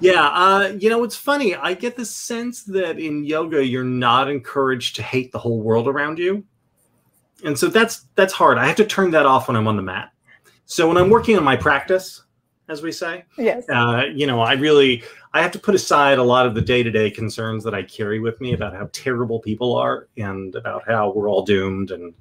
Yeah, 0.00 0.26
uh, 0.26 0.76
you 0.78 0.90
know, 0.90 1.04
it's 1.04 1.16
funny. 1.16 1.54
I 1.54 1.74
get 1.74 1.96
the 1.96 2.04
sense 2.04 2.64
that 2.64 2.98
in 2.98 3.24
yoga, 3.24 3.64
you're 3.64 3.84
not 3.84 4.28
encouraged 4.28 4.96
to 4.96 5.02
hate 5.02 5.30
the 5.30 5.38
whole 5.38 5.60
world 5.60 5.86
around 5.86 6.18
you, 6.18 6.44
and 7.44 7.56
so 7.56 7.68
that's 7.68 8.06
that's 8.16 8.32
hard. 8.32 8.58
I 8.58 8.66
have 8.66 8.76
to 8.76 8.84
turn 8.84 9.12
that 9.12 9.24
off 9.24 9.46
when 9.46 9.56
I'm 9.56 9.68
on 9.68 9.76
the 9.76 9.82
mat. 9.82 10.10
So 10.66 10.88
when 10.88 10.96
I'm 10.96 11.10
working 11.10 11.36
on 11.36 11.44
my 11.44 11.56
practice, 11.56 12.22
as 12.68 12.82
we 12.82 12.90
say, 12.90 13.24
yes. 13.38 13.68
uh, 13.68 14.04
you 14.12 14.26
know, 14.26 14.40
I 14.40 14.54
really 14.54 15.04
I 15.34 15.42
have 15.42 15.50
to 15.50 15.58
put 15.58 15.74
aside 15.74 16.18
a 16.18 16.22
lot 16.22 16.46
of 16.46 16.54
the 16.54 16.60
day 16.60 16.84
to 16.84 16.90
day 16.92 17.10
concerns 17.10 17.64
that 17.64 17.74
I 17.74 17.82
carry 17.82 18.20
with 18.20 18.40
me 18.40 18.54
about 18.54 18.72
how 18.72 18.88
terrible 18.92 19.40
people 19.40 19.74
are 19.74 20.08
and 20.16 20.54
about 20.54 20.84
how 20.86 21.12
we're 21.12 21.28
all 21.28 21.42
doomed 21.42 21.90
and 21.90 22.14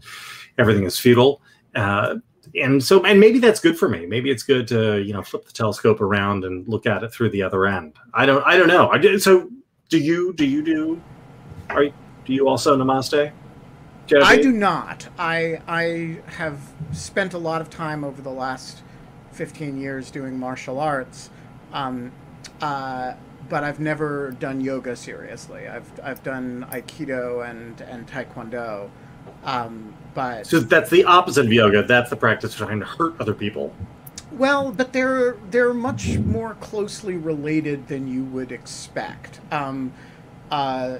everything 0.57 0.83
is 0.83 0.97
futile. 0.97 1.39
Uh, 1.75 2.15
and 2.59 2.83
so, 2.83 3.05
and 3.05 3.19
maybe 3.19 3.37
that's 3.37 3.59
good 3.59 3.77
for 3.77 3.87
me. 3.87 4.07
Maybe 4.07 4.31
it's 4.31 4.41
good 4.41 4.67
to 4.69 5.01
you 5.01 5.13
know 5.13 5.21
flip 5.21 5.45
the 5.45 5.53
telescope 5.53 6.01
around 6.01 6.43
and 6.43 6.67
look 6.67 6.87
at 6.87 7.03
it 7.03 7.13
through 7.13 7.29
the 7.29 7.43
other 7.43 7.67
end. 7.67 7.93
I 8.15 8.25
don't. 8.25 8.45
I 8.45 8.57
don't 8.57 8.67
know. 8.67 8.89
I 8.89 9.17
so 9.17 9.49
do 9.89 9.99
you? 9.99 10.33
Do 10.33 10.45
you 10.45 10.63
do? 10.63 11.01
Are 11.69 11.83
you, 11.83 11.93
do 12.25 12.33
you 12.33 12.49
also 12.49 12.75
namaste? 12.75 13.31
I 14.21 14.41
do 14.41 14.51
not. 14.51 15.07
I 15.17 15.61
I 15.67 16.19
have 16.25 16.59
spent 16.91 17.33
a 17.33 17.37
lot 17.37 17.61
of 17.61 17.69
time 17.69 18.03
over 18.03 18.21
the 18.21 18.31
last 18.31 18.81
fifteen 19.31 19.79
years 19.79 20.11
doing 20.11 20.37
martial 20.37 20.79
arts, 20.79 21.29
um, 21.71 22.11
uh, 22.63 23.13
but 23.49 23.65
I've 23.65 23.81
never 23.81 24.31
done 24.39 24.61
yoga 24.61 24.95
seriously. 24.95 25.67
I've 25.67 25.91
I've 26.01 26.23
done 26.23 26.65
aikido 26.71 27.47
and 27.47 27.81
and 27.81 28.07
taekwondo, 28.07 28.89
um, 29.43 29.93
but 30.13 30.47
So 30.47 30.61
that's 30.61 30.89
the 30.89 31.03
opposite 31.03 31.45
of 31.45 31.51
yoga. 31.51 31.83
That's 31.83 32.09
the 32.09 32.15
practice 32.15 32.53
of 32.53 32.65
trying 32.65 32.79
to 32.79 32.85
hurt 32.85 33.19
other 33.19 33.33
people. 33.33 33.73
Well, 34.31 34.71
but 34.71 34.93
they're 34.93 35.35
they're 35.51 35.73
much 35.73 36.17
more 36.19 36.53
closely 36.55 37.17
related 37.17 37.89
than 37.89 38.07
you 38.07 38.23
would 38.23 38.53
expect. 38.53 39.41
Um, 39.51 39.91
uh, 40.49 40.99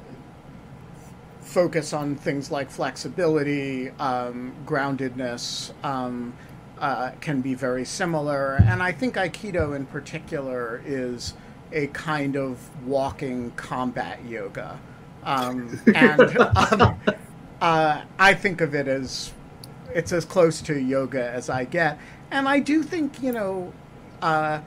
focus 1.40 1.94
on 1.94 2.16
things 2.18 2.52
like 2.52 2.70
flexibility, 2.70 3.90
um, 4.00 4.54
groundedness 4.66 5.72
um, 5.86 6.34
uh, 6.80 7.12
can 7.22 7.40
be 7.40 7.54
very 7.54 7.86
similar, 7.86 8.56
and 8.56 8.84
I 8.84 8.92
think 8.92 9.16
Aikido 9.16 9.74
in 9.74 9.86
particular 9.86 10.82
is 10.86 11.36
a 11.74 11.88
kind 11.88 12.38
of 12.38 12.60
walking 12.86 13.52
combat 13.52 14.24
yoga, 14.26 14.80
um, 15.24 15.80
and 15.96 16.38
um, 16.38 17.00
uh, 17.62 18.02
I 18.20 18.34
think 18.34 18.62
of 18.62 18.74
it 18.76 18.88
as 18.88 19.34
it's 19.94 20.12
as 20.12 20.26
close 20.26 20.62
to 20.62 20.80
yoga 20.80 21.30
as 21.30 21.50
I 21.50 21.66
get. 21.66 21.98
And 22.32 22.48
I 22.48 22.60
do 22.60 22.84
think, 22.84 23.22
you 23.22 23.32
know, 23.32 23.74
uh, 24.22 24.62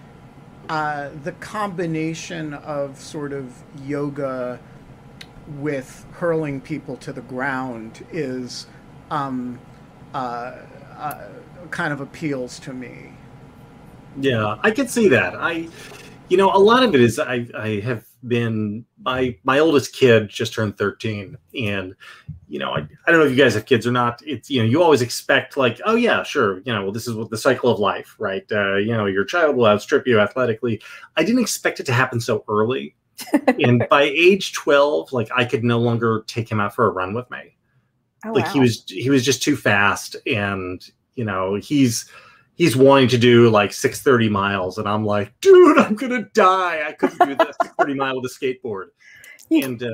uh, 0.69 1.11
the 1.23 1.33
combination 1.33 2.55
of 2.55 3.01
sort 3.01 3.33
of 3.33 3.53
yoga 3.85 4.61
with 5.59 6.05
hurling 6.13 6.61
people 6.61 6.97
to 6.99 7.13
the 7.13 7.21
ground 7.23 8.05
is 8.13 8.67
um, 9.11 9.59
uh, 10.15 10.57
uh, 10.97 11.29
kind 11.71 11.93
of 11.93 12.01
appeals 12.01 12.59
to 12.61 12.73
me. 12.73 13.13
Yeah, 14.19 14.57
I 14.63 14.71
can 14.71 14.89
see 14.89 15.09
that. 15.09 15.35
I, 15.37 15.69
you 16.29 16.37
know, 16.37 16.51
a 16.53 16.59
lot 16.59 16.83
of 16.83 16.95
it 16.95 17.01
is 17.01 17.19
I 17.19 17.47
I 17.57 17.81
have 17.81 18.05
been 18.27 18.85
my 19.03 19.37
my 19.45 19.59
oldest 19.59 19.93
kid 19.93 20.29
just 20.29 20.53
turned 20.53 20.77
13 20.77 21.37
and 21.63 21.95
you 22.49 22.59
know 22.59 22.71
I, 22.73 22.79
I 22.79 23.11
don't 23.11 23.21
know 23.21 23.27
if 23.27 23.31
you 23.31 23.37
guys 23.37 23.55
have 23.55 23.67
kids 23.67 23.87
or 23.87 23.93
not. 23.93 24.23
It's 24.27 24.51
you 24.51 24.61
know 24.61 24.69
you 24.69 24.83
always 24.83 25.03
expect 25.03 25.57
like 25.57 25.81
oh 25.85 25.95
yeah 25.95 26.23
sure 26.23 26.59
you 26.61 26.73
know 26.73 26.83
well 26.83 26.93
this 26.93 27.07
is 27.07 27.15
what 27.15 27.31
the 27.31 27.37
cycle 27.37 27.71
of 27.71 27.79
life 27.79 28.17
right? 28.19 28.45
Uh, 28.51 28.77
you 28.77 28.93
know 28.93 29.07
your 29.07 29.25
child 29.25 29.57
will 29.57 29.67
outstrip 29.67 30.07
you 30.07 30.19
athletically. 30.21 30.83
I 31.17 31.25
didn't 31.25 31.43
expect 31.43 31.81
it 31.81 31.87
to 31.87 31.93
happen 31.93 32.21
so 32.21 32.45
early. 32.49 32.95
And 33.61 33.87
by 33.89 34.03
age 34.03 34.53
12 34.53 35.13
like 35.13 35.31
i 35.35 35.43
could 35.43 35.65
no 35.65 35.79
longer 35.79 36.23
take 36.27 36.51
him 36.51 36.61
out 36.61 36.75
for 36.75 36.87
a 36.87 36.91
run 36.91 37.15
with 37.15 37.31
me. 37.31 37.57
Oh, 38.27 38.33
like 38.33 38.49
he 38.49 38.61
was 38.61 38.85
he 38.89 39.09
was 39.09 39.25
just 39.25 39.43
too 39.43 39.57
fast 39.57 40.17
and 40.27 40.85
you 41.15 41.25
know 41.25 41.55
he's 41.55 42.11
he's 42.57 42.77
wanting 42.77 43.09
to 43.09 43.19
do 43.19 43.49
like 43.51 43.73
630 43.73 44.29
miles 44.29 44.79
and 44.79 44.89
i'm 44.89 45.05
like 45.05 45.33
dude 45.41 45.79
i'm 45.79 45.95
gonna 45.95 46.23
die 46.35 46.83
i 46.89 46.93
couldn't 46.93 47.19
do 47.29 47.35
that 47.37 47.55
630 47.63 47.95
mile 48.01 48.21
with 48.21 48.31
a 48.31 48.35
skateboard 48.35 48.87
You- 49.51 49.65
and 49.65 49.83
uh, 49.83 49.89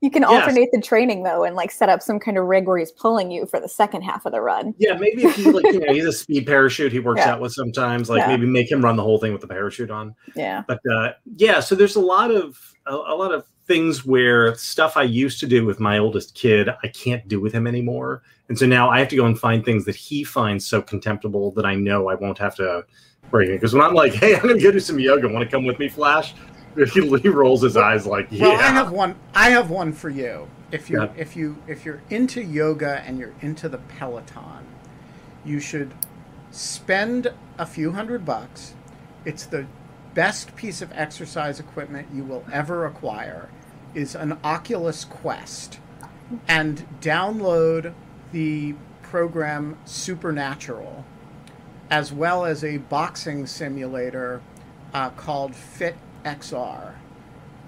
You 0.00 0.10
can 0.10 0.22
Yes. 0.22 0.30
alternate 0.30 0.68
the 0.72 0.80
training 0.82 1.22
though, 1.22 1.44
and 1.44 1.56
like 1.56 1.70
set 1.70 1.88
up 1.88 2.02
some 2.02 2.18
kind 2.20 2.36
of 2.38 2.44
rig 2.44 2.66
where 2.66 2.76
he's 2.78 2.92
pulling 2.92 3.30
you 3.30 3.46
for 3.46 3.58
the 3.58 3.68
second 3.68 4.02
half 4.02 4.26
of 4.26 4.32
the 4.32 4.40
run. 4.40 4.74
yeah 4.78 4.94
maybe 4.94 5.24
if 5.24 5.34
he 5.36 5.50
like 5.50 5.64
you 5.72 5.80
know 5.80 5.92
he's 5.92 6.04
a 6.04 6.12
speed 6.12 6.46
parachute 6.46 6.92
he 6.92 6.98
works 7.00 7.20
Yeah. 7.20 7.32
out 7.32 7.40
with 7.40 7.52
sometimes 7.52 8.08
like 8.10 8.20
Yeah. 8.20 8.28
maybe 8.28 8.46
make 8.46 8.70
him 8.70 8.82
run 8.84 8.96
the 8.96 9.02
whole 9.02 9.18
thing 9.18 9.32
with 9.32 9.40
the 9.40 9.48
parachute 9.48 9.90
on 9.90 10.14
Yeah. 10.36 10.62
but 10.68 10.80
uh, 10.90 11.12
yeah 11.36 11.60
so 11.60 11.74
there's 11.74 11.96
a 11.96 12.00
lot 12.00 12.30
of 12.30 12.58
a, 12.86 12.94
a 12.94 13.16
lot 13.16 13.32
of 13.32 13.44
things 13.66 14.04
where 14.04 14.54
stuff 14.56 14.98
i 14.98 15.02
used 15.02 15.40
to 15.40 15.46
do 15.46 15.64
with 15.64 15.80
my 15.80 15.96
oldest 15.98 16.34
kid 16.34 16.68
i 16.82 16.88
can't 16.88 17.26
do 17.28 17.40
with 17.40 17.52
him 17.54 17.66
anymore 17.66 18.22
and 18.48 18.58
so 18.58 18.66
now 18.66 18.88
i 18.90 18.98
have 18.98 19.08
to 19.08 19.16
go 19.16 19.26
and 19.26 19.38
find 19.38 19.64
things 19.64 19.84
that 19.84 19.96
he 19.96 20.22
finds 20.24 20.66
so 20.66 20.82
contemptible 20.82 21.50
that 21.52 21.64
i 21.64 21.74
know 21.74 22.08
i 22.08 22.14
won't 22.14 22.38
have 22.38 22.54
to 22.54 22.84
bring 23.30 23.50
it 23.50 23.54
because 23.54 23.72
when 23.74 23.82
i'm 23.82 23.94
like 23.94 24.12
hey 24.14 24.34
i'm 24.36 24.42
gonna 24.42 24.58
go 24.60 24.70
do 24.70 24.80
some 24.80 24.98
yoga 24.98 25.26
want 25.28 25.44
to 25.44 25.50
come 25.50 25.64
with 25.64 25.78
me 25.78 25.88
flash 25.88 26.34
he, 26.92 27.16
he 27.18 27.28
rolls 27.28 27.62
his 27.62 27.76
eyes 27.76 28.04
like 28.06 28.26
yeah 28.30 28.48
Well, 28.48 28.58
I 28.58 28.64
have 28.64 28.90
one. 28.90 29.14
I 29.32 29.50
have 29.50 29.70
one 29.70 29.92
for 29.92 30.10
you. 30.10 30.48
If 30.72 30.90
you 30.90 31.00
Yeah. 31.02 31.08
if 31.16 31.36
you 31.36 31.56
if 31.68 31.84
you're 31.84 32.02
into 32.10 32.42
yoga 32.42 33.00
and 33.06 33.16
you're 33.16 33.32
into 33.40 33.68
the 33.68 33.78
Peloton, 33.78 34.66
you 35.44 35.60
should 35.60 35.94
spend 36.50 37.32
a 37.58 37.64
few 37.64 37.92
hundred 37.92 38.24
bucks. 38.24 38.74
It's 39.24 39.46
the 39.46 39.66
best 40.14 40.56
piece 40.56 40.82
of 40.82 40.90
exercise 40.94 41.60
equipment 41.60 42.08
you 42.12 42.24
will 42.24 42.44
ever 42.52 42.86
acquire. 42.86 43.48
Is 43.94 44.16
an 44.16 44.36
Oculus 44.42 45.04
Quest, 45.04 45.78
and 46.48 46.84
download 47.00 47.94
the 48.34 48.74
program 49.00 49.78
Supernatural, 49.84 51.04
as 51.88 52.12
well 52.12 52.44
as 52.44 52.64
a 52.64 52.78
boxing 52.78 53.46
simulator 53.46 54.42
uh, 54.92 55.10
called 55.10 55.54
Fit 55.54 55.96
XR. 56.24 56.94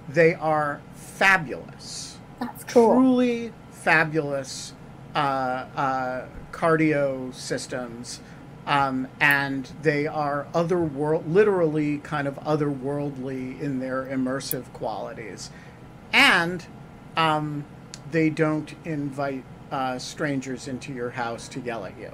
They 0.08 0.34
are 0.34 0.80
fabulous 0.92 2.18
That's 2.40 2.64
cool. 2.64 2.94
truly 2.94 3.52
fabulous 3.70 4.72
uh, 5.14 5.18
uh, 5.76 6.24
cardio 6.50 7.32
systems, 7.32 8.18
um, 8.66 9.06
and 9.20 9.70
they 9.82 10.08
are 10.08 10.48
otherworld, 10.52 11.28
literally 11.28 11.98
kind 11.98 12.26
of 12.26 12.34
otherworldly 12.40 13.60
in 13.60 13.78
their 13.78 14.04
immersive 14.04 14.72
qualities, 14.72 15.50
and 16.12 16.66
um, 17.16 17.64
they 18.10 18.30
don't 18.30 18.74
invite 18.84 19.44
uh, 19.70 19.98
strangers 19.98 20.68
into 20.68 20.92
your 20.92 21.10
house 21.10 21.48
to 21.48 21.60
yell 21.60 21.84
at 21.84 21.96
you. 21.98 22.10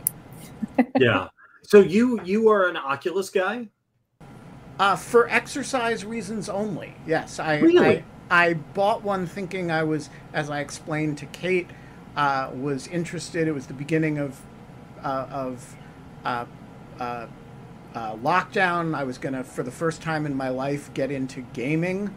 yeah 0.98 1.28
so 1.62 1.78
you 1.80 2.20
you 2.24 2.48
are 2.48 2.68
an 2.68 2.76
oculus 2.76 3.30
guy 3.30 3.68
Uh, 4.78 4.96
for 4.96 5.28
exercise 5.28 6.04
reasons 6.04 6.48
only. 6.48 6.94
Yes, 7.06 7.38
I, 7.38 7.58
Really? 7.58 7.98
I 8.30 8.48
I 8.48 8.54
bought 8.54 9.02
one 9.04 9.26
thinking 9.26 9.70
I 9.70 9.82
was, 9.84 10.08
as 10.32 10.48
I 10.48 10.60
explained 10.60 11.18
to 11.18 11.26
Kate, 11.26 11.68
uh, 12.16 12.50
was 12.54 12.88
interested. 12.88 13.46
It 13.46 13.52
was 13.52 13.66
the 13.66 13.74
beginning 13.74 14.18
of 14.18 14.40
uh, 15.04 15.26
of 15.30 15.76
uh, 16.24 16.46
uh, 16.98 17.26
uh, 17.94 18.16
lockdown. 18.16 18.94
I 18.96 19.04
was 19.04 19.18
gonna, 19.18 19.44
for 19.44 19.62
the 19.62 19.70
first 19.70 20.00
time 20.00 20.24
in 20.24 20.34
my 20.34 20.48
life, 20.48 20.92
get 20.94 21.10
into 21.10 21.42
gaming. 21.52 22.14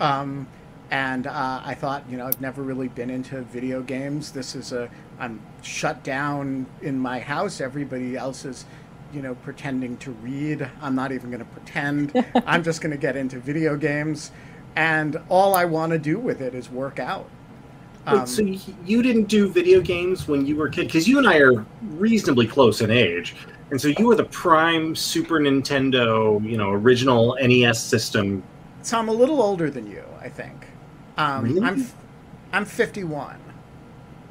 Um, 0.00 0.48
and 0.90 1.26
uh, 1.26 1.60
I 1.64 1.74
thought, 1.74 2.02
you 2.08 2.16
know, 2.16 2.26
I've 2.26 2.40
never 2.40 2.62
really 2.62 2.88
been 2.88 3.10
into 3.10 3.42
video 3.42 3.80
games. 3.80 4.32
This 4.32 4.56
is 4.56 4.72
a, 4.72 4.90
I'm 5.20 5.40
shut 5.62 6.02
down 6.02 6.66
in 6.82 6.98
my 6.98 7.20
house. 7.20 7.60
Everybody 7.60 8.16
else 8.16 8.44
is, 8.44 8.64
you 9.12 9.22
know, 9.22 9.36
pretending 9.36 9.96
to 9.98 10.10
read. 10.10 10.68
I'm 10.82 10.96
not 10.96 11.12
even 11.12 11.30
going 11.30 11.44
to 11.44 11.50
pretend. 11.50 12.12
I'm 12.46 12.64
just 12.64 12.80
going 12.80 12.90
to 12.90 12.98
get 12.98 13.16
into 13.16 13.38
video 13.38 13.76
games. 13.76 14.32
And 14.74 15.20
all 15.28 15.54
I 15.54 15.64
want 15.64 15.92
to 15.92 15.98
do 15.98 16.18
with 16.18 16.40
it 16.40 16.54
is 16.54 16.70
work 16.70 16.98
out. 16.98 17.28
Wait, 18.10 18.26
so 18.26 18.42
you 18.86 19.02
didn't 19.02 19.24
do 19.24 19.48
video 19.48 19.80
games 19.80 20.26
when 20.26 20.46
you 20.46 20.56
were 20.56 20.66
a 20.66 20.70
kid 20.70 20.86
because 20.86 21.06
you 21.06 21.18
and 21.18 21.28
I 21.28 21.38
are 21.38 21.64
reasonably 21.82 22.46
close 22.46 22.80
in 22.80 22.90
age, 22.90 23.36
and 23.70 23.80
so 23.80 23.88
you 23.88 24.06
were 24.06 24.16
the 24.16 24.24
prime 24.24 24.96
Super 24.96 25.38
Nintendo, 25.38 26.42
you 26.42 26.56
know, 26.56 26.70
original 26.70 27.36
NES 27.40 27.80
system. 27.80 28.42
So 28.82 28.98
I'm 28.98 29.08
a 29.08 29.12
little 29.12 29.42
older 29.42 29.70
than 29.70 29.86
you, 29.86 30.02
I 30.18 30.30
think. 30.30 30.66
Um, 31.20 31.44
Really? 31.44 31.60
I'm, 31.62 31.86
I'm 32.52 32.64
51. 32.64 33.36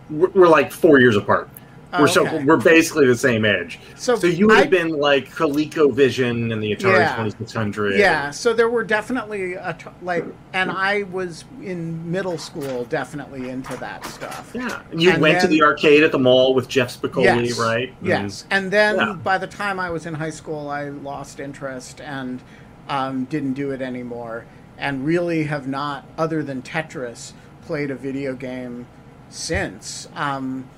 We're, 0.09 0.29
we're 0.29 0.47
like 0.47 0.71
four 0.71 0.99
years 0.99 1.15
apart. 1.15 1.49
Oh, 1.91 2.01
we're 2.01 2.07
so 2.07 2.25
okay. 2.27 2.43
we're 2.43 2.57
basically 2.57 3.07
the 3.07 3.17
same 3.17 3.45
age. 3.45 3.79
So, 3.95 4.15
So 4.15 4.27
you 4.27 4.47
would 4.47 4.57
have 4.59 4.69
been 4.69 4.89
like 4.89 5.27
ColecoVision 5.29 6.53
and 6.53 6.61
the 6.61 6.75
Atari 6.75 6.99
Yeah. 6.99 7.15
2600. 7.15 7.97
Yeah, 7.97 8.29
so 8.29 8.53
there 8.53 8.69
were 8.69 8.83
definitely 8.83 9.53
a 9.55 9.75
like, 10.03 10.23
and 10.53 10.69
I 10.69 11.03
was 11.03 11.45
in 11.63 12.11
middle 12.11 12.37
school, 12.37 12.85
definitely 12.85 13.49
into 13.49 13.75
that 13.77 14.05
stuff. 14.05 14.51
Yeah. 14.53 14.81
You 14.95 15.11
And 15.11 15.21
went 15.21 15.41
to 15.41 15.47
the 15.47 15.63
arcade 15.63 16.03
at 16.03 16.11
the 16.11 16.19
mall 16.19 16.53
with 16.53 16.67
Jeff 16.67 16.95
Spicoli, 16.95 17.23
Yes, 17.47 17.57
right? 17.59 17.89
And- 18.01 18.07
Yes, 18.07 18.45
and 18.51 18.69
then 18.69 18.95
Yeah. 18.97 19.13
by 19.13 19.39
the 19.39 19.47
time 19.47 19.79
I 19.79 19.89
was 19.89 20.05
in 20.05 20.13
high 20.13 20.29
school, 20.29 20.69
I 20.69 20.89
lost 20.89 21.39
interest 21.39 22.01
and 22.01 22.39
um, 22.87 23.25
didn't 23.25 23.53
do 23.53 23.71
it 23.71 23.81
anymore, 23.81 24.45
and 24.79 25.05
really 25.05 25.43
have 25.43 25.67
not, 25.67 26.05
other 26.17 26.41
than 26.41 26.61
Tetris, 26.61 27.33
played 27.61 27.91
a 27.91 27.95
video 27.95 28.33
game 28.33 28.87
since. 29.29 30.07
Um, 30.15 30.69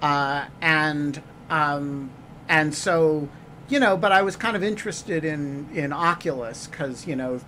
uh, 0.00 0.46
and 0.60 1.22
um, 1.50 2.10
and 2.48 2.74
so, 2.74 3.28
you 3.68 3.80
know, 3.80 3.96
but 3.96 4.12
I 4.12 4.22
was 4.22 4.36
kind 4.36 4.56
of 4.56 4.62
interested 4.62 5.24
in 5.24 5.68
in 5.74 5.92
Oculus 5.92 6.66
because 6.66 7.06
you 7.06 7.16
know, 7.16 7.40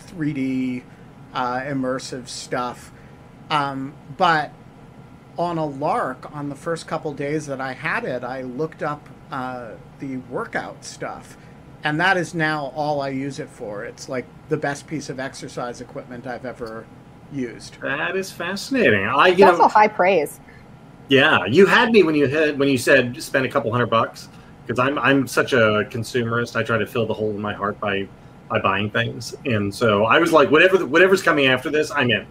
3D 0.00 0.82
uh, 1.34 1.60
immersive 1.60 2.28
stuff. 2.28 2.92
Um, 3.50 3.94
but 4.16 4.52
on 5.38 5.56
a 5.56 5.64
lark, 5.64 6.34
on 6.34 6.48
the 6.48 6.54
first 6.54 6.86
couple 6.86 7.12
days 7.14 7.46
that 7.46 7.60
I 7.60 7.72
had 7.72 8.04
it, 8.04 8.24
I 8.24 8.42
looked 8.42 8.82
up 8.82 9.08
uh, 9.30 9.72
the 10.00 10.16
workout 10.16 10.84
stuff, 10.84 11.36
and 11.84 12.00
that 12.00 12.16
is 12.16 12.34
now 12.34 12.72
all 12.74 13.00
I 13.00 13.10
use 13.10 13.38
it 13.38 13.48
for. 13.48 13.84
It's 13.84 14.08
like 14.08 14.26
the 14.48 14.56
best 14.56 14.86
piece 14.86 15.08
of 15.08 15.20
exercise 15.20 15.80
equipment 15.80 16.26
I've 16.26 16.44
ever 16.44 16.86
used. 17.32 17.80
That 17.80 18.16
is 18.16 18.32
fascinating. 18.32 19.04
I, 19.06 19.28
you 19.28 19.36
That's 19.36 19.58
know, 19.58 19.64
also 19.64 19.68
high 19.68 19.88
praise. 19.88 20.40
Yeah, 21.08 21.46
you 21.46 21.66
had 21.66 21.90
me 21.90 22.02
when 22.02 22.14
you 22.14 22.26
had 22.26 22.58
when 22.58 22.68
you 22.68 22.78
said 22.78 23.20
spend 23.22 23.46
a 23.46 23.48
couple 23.48 23.70
hundred 23.72 23.90
bucks 23.90 24.28
because 24.66 24.78
I'm 24.78 24.98
I'm 24.98 25.26
such 25.26 25.52
a 25.52 25.86
consumerist. 25.90 26.56
I 26.56 26.62
try 26.62 26.78
to 26.78 26.86
fill 26.86 27.06
the 27.06 27.14
hole 27.14 27.30
in 27.30 27.40
my 27.40 27.54
heart 27.54 27.80
by 27.80 28.08
by 28.48 28.60
buying 28.60 28.90
things, 28.90 29.34
and 29.46 29.74
so 29.74 30.04
I 30.04 30.18
was 30.18 30.32
like, 30.32 30.50
whatever 30.50 30.84
whatever's 30.84 31.22
coming 31.22 31.46
after 31.46 31.70
this, 31.70 31.90
I'm 31.90 32.10
in. 32.10 32.26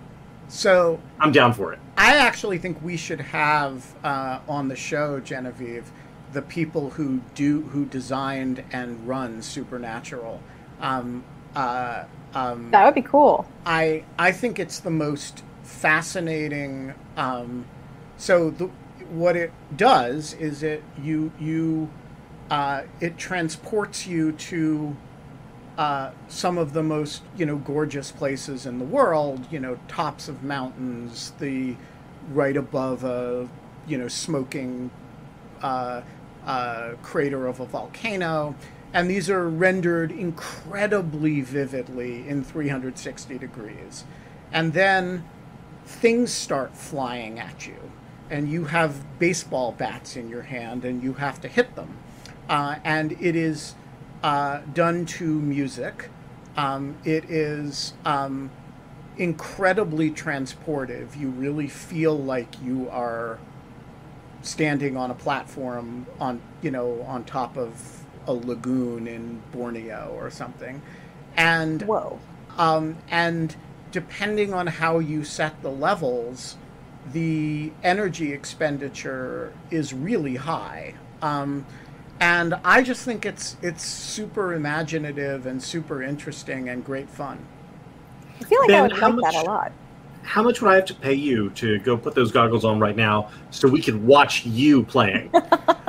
So 0.48 1.00
I'm 1.20 1.32
down 1.32 1.54
for 1.54 1.74
it. 1.74 1.80
I 1.98 2.18
actually 2.18 2.58
think 2.58 2.82
we 2.82 2.96
should 2.96 3.20
have 3.20 3.86
uh, 4.04 4.40
on 4.48 4.68
the 4.68 4.76
show, 4.76 5.20
Genevieve, 5.20 5.92
the 6.34 6.42
people 6.42 6.92
who 6.92 7.22
do 7.36 7.64
who 7.64 7.86
designed 7.86 8.64
and 8.72 9.08
run 9.08 9.42
Supernatural. 9.42 10.42
Um, 10.82 11.24
uh, 11.56 12.04
um, 12.34 12.72
That 12.72 12.86
would 12.86 12.96
be 12.96 13.02
cool. 13.02 13.48
I 13.66 14.04
I 14.20 14.32
think 14.32 14.60
it's 14.60 14.80
the 14.80 14.92
most 14.92 15.44
fascinating. 15.64 16.94
Um, 17.16 17.66
so 18.18 18.50
the, 18.50 18.66
what 19.10 19.36
it 19.36 19.52
does 19.76 20.34
is 20.34 20.64
it 20.64 20.84
you 21.02 21.32
you 21.40 21.90
uh, 22.50 22.84
it 23.00 23.18
transports 23.18 24.06
you 24.06 24.32
to 24.34 24.96
uh, 25.78 26.12
some 26.28 26.58
of 26.58 26.74
the 26.74 26.84
most 26.84 27.24
you 27.38 27.46
know 27.46 27.58
gorgeous 27.58 28.12
places 28.12 28.66
in 28.66 28.80
the 28.80 28.86
world. 28.86 29.48
You 29.52 29.60
know, 29.60 29.80
tops 29.88 30.28
of 30.28 30.44
mountains, 30.44 31.34
the 31.40 31.76
right 32.34 32.58
above 32.58 33.04
a 33.04 33.48
you 33.88 33.98
know 33.98 34.08
smoking 34.08 34.92
uh, 35.62 36.02
uh, 36.48 36.94
crater 37.04 37.46
of 37.46 37.60
a 37.60 37.66
volcano. 37.66 38.56
And 38.94 39.10
these 39.10 39.30
are 39.30 39.48
rendered 39.48 40.12
incredibly 40.12 41.42
vividly 41.42 42.28
in 42.28 42.44
360 42.44 43.38
degrees. 43.38 44.06
And 44.52 44.74
then 44.74 45.26
things 45.86 46.32
start 46.32 46.76
flying 46.76 47.40
at 47.40 47.68
you, 47.68 47.92
and 48.30 48.50
you 48.50 48.66
have 48.66 49.20
baseball 49.20 49.74
bats 49.74 50.16
in 50.16 50.30
your 50.30 50.44
hand, 50.44 50.86
and 50.86 51.04
you 51.04 51.14
have 51.14 51.40
to 51.42 51.48
hit 51.48 51.76
them. 51.76 51.98
Uh, 52.50 52.76
and 52.84 53.12
it 53.22 53.36
is 53.36 53.76
uh, 54.24 54.62
done 54.74 55.06
to 55.06 55.26
music. 55.26 56.10
Um, 56.56 56.96
it 57.04 57.30
is 57.30 57.94
um, 58.06 58.50
incredibly 59.18 60.12
transportive. 60.12 61.18
You 61.20 61.30
really 61.30 61.68
feel 61.68 62.18
like 62.18 62.62
you 62.62 62.90
are 62.90 63.38
standing 64.48 64.98
on 64.98 65.12
a 65.12 65.16
platform 65.16 66.06
on 66.20 66.42
you 66.62 66.72
know 66.72 67.02
on 67.04 67.24
top 67.24 67.58
of 67.58 68.04
a 68.28 68.34
lagoon 68.34 69.08
in 69.08 69.42
Borneo 69.52 70.14
or 70.18 70.30
something, 70.30 70.82
and 71.36 71.82
Whoa. 71.84 72.20
um, 72.58 72.98
and 73.10 73.56
depending 73.92 74.54
on 74.54 74.68
how 74.68 75.00
you 75.00 75.24
set 75.24 75.62
the 75.62 75.72
levels, 75.72 76.58
the 77.14 77.72
energy 77.84 78.34
expenditure 78.34 79.54
is 79.72 79.94
really 79.94 80.36
high. 80.36 80.94
Um, 81.22 81.66
and 82.20 82.56
I 82.64 82.82
just 82.82 83.04
think 83.04 83.26
it's 83.26 83.58
it's 83.62 83.84
super 83.84 84.54
imaginative 84.54 85.46
and 85.46 85.62
super 85.62 86.02
interesting 86.02 86.70
and 86.70 86.84
great 86.84 87.10
fun. 87.10 87.46
I 88.40 88.44
feel 88.44 88.60
like 88.62 88.72
I 88.72 88.82
would 88.82 88.92
how 88.94 89.12
like 89.12 89.34
that 89.34 89.46
a 89.46 89.46
lot. 89.46 89.72
How 90.28 90.44
much 90.44 90.62
would 90.62 90.70
I 90.70 90.76
have 90.76 90.86
to 90.86 90.94
pay 90.94 91.14
you 91.14 91.52
to 91.52 91.80
go 91.80 91.96
put 91.96 92.14
those 92.14 92.34
goggles 92.34 92.66
on 92.66 92.82
right 92.82 92.98
now 92.98 93.30
so 93.50 93.66
we 93.66 93.82
can 93.82 94.06
watch 94.06 94.46
you 94.46 94.84
playing? 94.84 95.32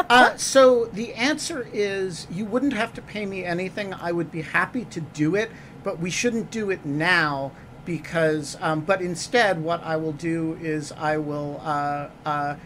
Uh, 0.09 0.35
so 0.39 0.87
the 0.87 1.13
answer 1.13 1.69
is 1.71 2.27
you 2.31 2.47
wouldn't 2.47 2.73
have 2.73 2.95
to 2.95 3.03
pay 3.03 3.27
me 3.27 3.45
anything. 3.45 3.93
I 3.93 4.11
would 4.11 4.33
be 4.33 4.41
happy 4.41 4.87
to 4.87 5.03
do 5.03 5.35
it, 5.35 5.51
but 5.85 5.99
we 5.99 6.09
shouldn't 6.09 6.51
do 6.51 6.71
it 6.71 6.87
now 6.87 7.53
because. 7.85 8.57
Um, 8.63 8.81
but 8.81 9.03
instead, 9.03 9.63
what 9.63 9.83
I 9.83 9.97
will 9.97 10.13
do 10.13 10.59
is 10.63 10.93
I 10.93 11.19
will. 11.19 11.61
Uh, 11.63 12.09
uh, 12.25 12.57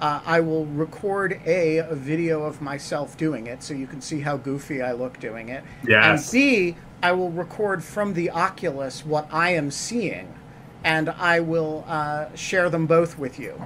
uh, 0.00 0.20
I 0.26 0.40
will 0.40 0.66
record 0.66 1.40
a, 1.46 1.78
a 1.78 1.94
video 1.94 2.42
of 2.42 2.60
myself 2.60 3.16
doing 3.16 3.46
it, 3.46 3.62
so 3.62 3.72
you 3.72 3.86
can 3.86 4.02
see 4.02 4.20
how 4.20 4.36
goofy 4.36 4.82
I 4.82 4.92
look 4.92 5.18
doing 5.20 5.48
it. 5.48 5.64
Yes. 5.86 6.32
And 6.32 6.32
B, 6.32 6.76
I 7.02 7.12
will 7.12 7.30
record 7.30 7.82
from 7.82 8.12
the 8.12 8.30
Oculus 8.30 9.06
what 9.06 9.26
I 9.30 9.50
am 9.50 9.70
seeing, 9.70 10.34
and 10.84 11.10
I 11.10 11.40
will 11.40 11.84
uh, 11.86 12.34
share 12.34 12.70
them 12.70 12.86
both 12.86 13.18
with 13.18 13.38
you. 13.38 13.60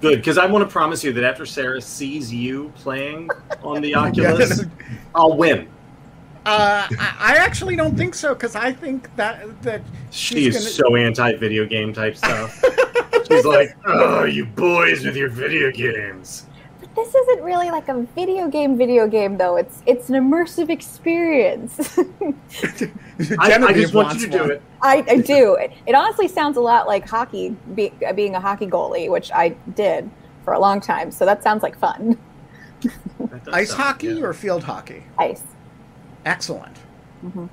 Good, 0.00 0.18
because 0.18 0.38
I 0.38 0.46
want 0.46 0.62
to 0.66 0.70
promise 0.70 1.02
you 1.02 1.12
that 1.14 1.24
after 1.24 1.44
Sarah 1.44 1.80
sees 1.80 2.32
you 2.32 2.72
playing 2.76 3.30
on 3.62 3.82
the 3.82 3.94
Oculus, 3.96 4.64
I'll 5.14 5.36
win. 5.36 5.68
Uh, 6.46 6.86
I, 6.98 7.36
actually 7.36 7.76
don't 7.76 7.96
think 7.96 8.14
so 8.14 8.32
because 8.32 8.54
I 8.54 8.72
think 8.72 9.14
that 9.16 9.60
that 9.62 9.82
She's 10.10 10.56
gonna- 10.56 10.70
so 10.70 10.96
anti 10.96 11.34
video 11.34 11.66
game 11.66 11.92
type 11.92 12.16
stuff. 12.16 12.64
She's 13.28 13.44
like, 13.44 13.76
oh, 13.84 14.24
you 14.24 14.46
boys 14.46 15.04
with 15.04 15.16
your 15.16 15.28
video 15.28 15.70
games. 15.70 16.46
But 16.98 17.04
this 17.04 17.14
isn't 17.14 17.44
really 17.44 17.70
like 17.70 17.88
a 17.88 18.02
video 18.14 18.48
game 18.48 18.76
video 18.76 19.06
game 19.06 19.36
though. 19.36 19.56
It's 19.56 19.82
it's 19.86 20.08
an 20.08 20.16
immersive 20.16 20.68
experience. 20.68 21.96
I, 23.38 23.52
I 23.52 23.72
just 23.72 23.94
want 23.94 24.18
you 24.18 24.26
to 24.26 24.30
do 24.30 24.44
it. 24.44 24.62
I, 24.82 25.04
I 25.08 25.16
do. 25.18 25.54
It, 25.54 25.72
it 25.86 25.94
honestly 25.94 26.28
sounds 26.28 26.56
a 26.56 26.60
lot 26.60 26.86
like 26.86 27.08
hockey, 27.08 27.56
be, 27.74 27.92
being 28.14 28.34
a 28.34 28.40
hockey 28.40 28.66
goalie, 28.66 29.10
which 29.10 29.30
I 29.32 29.50
did 29.74 30.10
for 30.44 30.54
a 30.54 30.58
long 30.58 30.80
time. 30.80 31.10
So 31.10 31.24
that 31.24 31.42
sounds 31.42 31.62
like 31.62 31.78
fun. 31.78 32.18
Ice 33.52 33.70
sound- 33.70 33.80
hockey 33.80 34.06
yeah. 34.08 34.24
or 34.24 34.32
field 34.32 34.64
hockey? 34.64 35.04
Ice. 35.18 35.42
Excellent. 36.24 36.76
hmm 37.20 37.46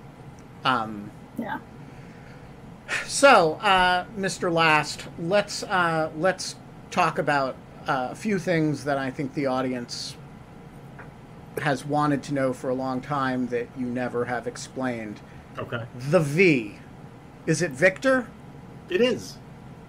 Um, 0.63 1.11
Yeah. 1.37 1.59
so, 3.05 3.55
uh, 3.55 4.05
Mr. 4.17 4.51
Last, 4.51 5.07
let's 5.19 5.63
uh, 5.63 6.09
let's 6.17 6.55
talk 6.91 7.17
about 7.19 7.55
uh, 7.87 8.09
a 8.11 8.15
few 8.15 8.39
things 8.39 8.83
that 8.83 8.97
I 8.97 9.11
think 9.11 9.33
the 9.33 9.45
audience 9.45 10.15
has 11.61 11.85
wanted 11.85 12.21
to 12.23 12.33
know 12.33 12.53
for 12.53 12.69
a 12.69 12.73
long 12.73 13.01
time 13.01 13.47
that 13.47 13.67
you 13.77 13.85
never 13.85 14.25
have 14.25 14.47
explained. 14.47 15.21
Okay. 15.57 15.83
The 16.09 16.19
V, 16.19 16.75
is 17.45 17.61
it 17.61 17.71
Victor? 17.71 18.27
It 18.89 19.01
is. 19.01 19.37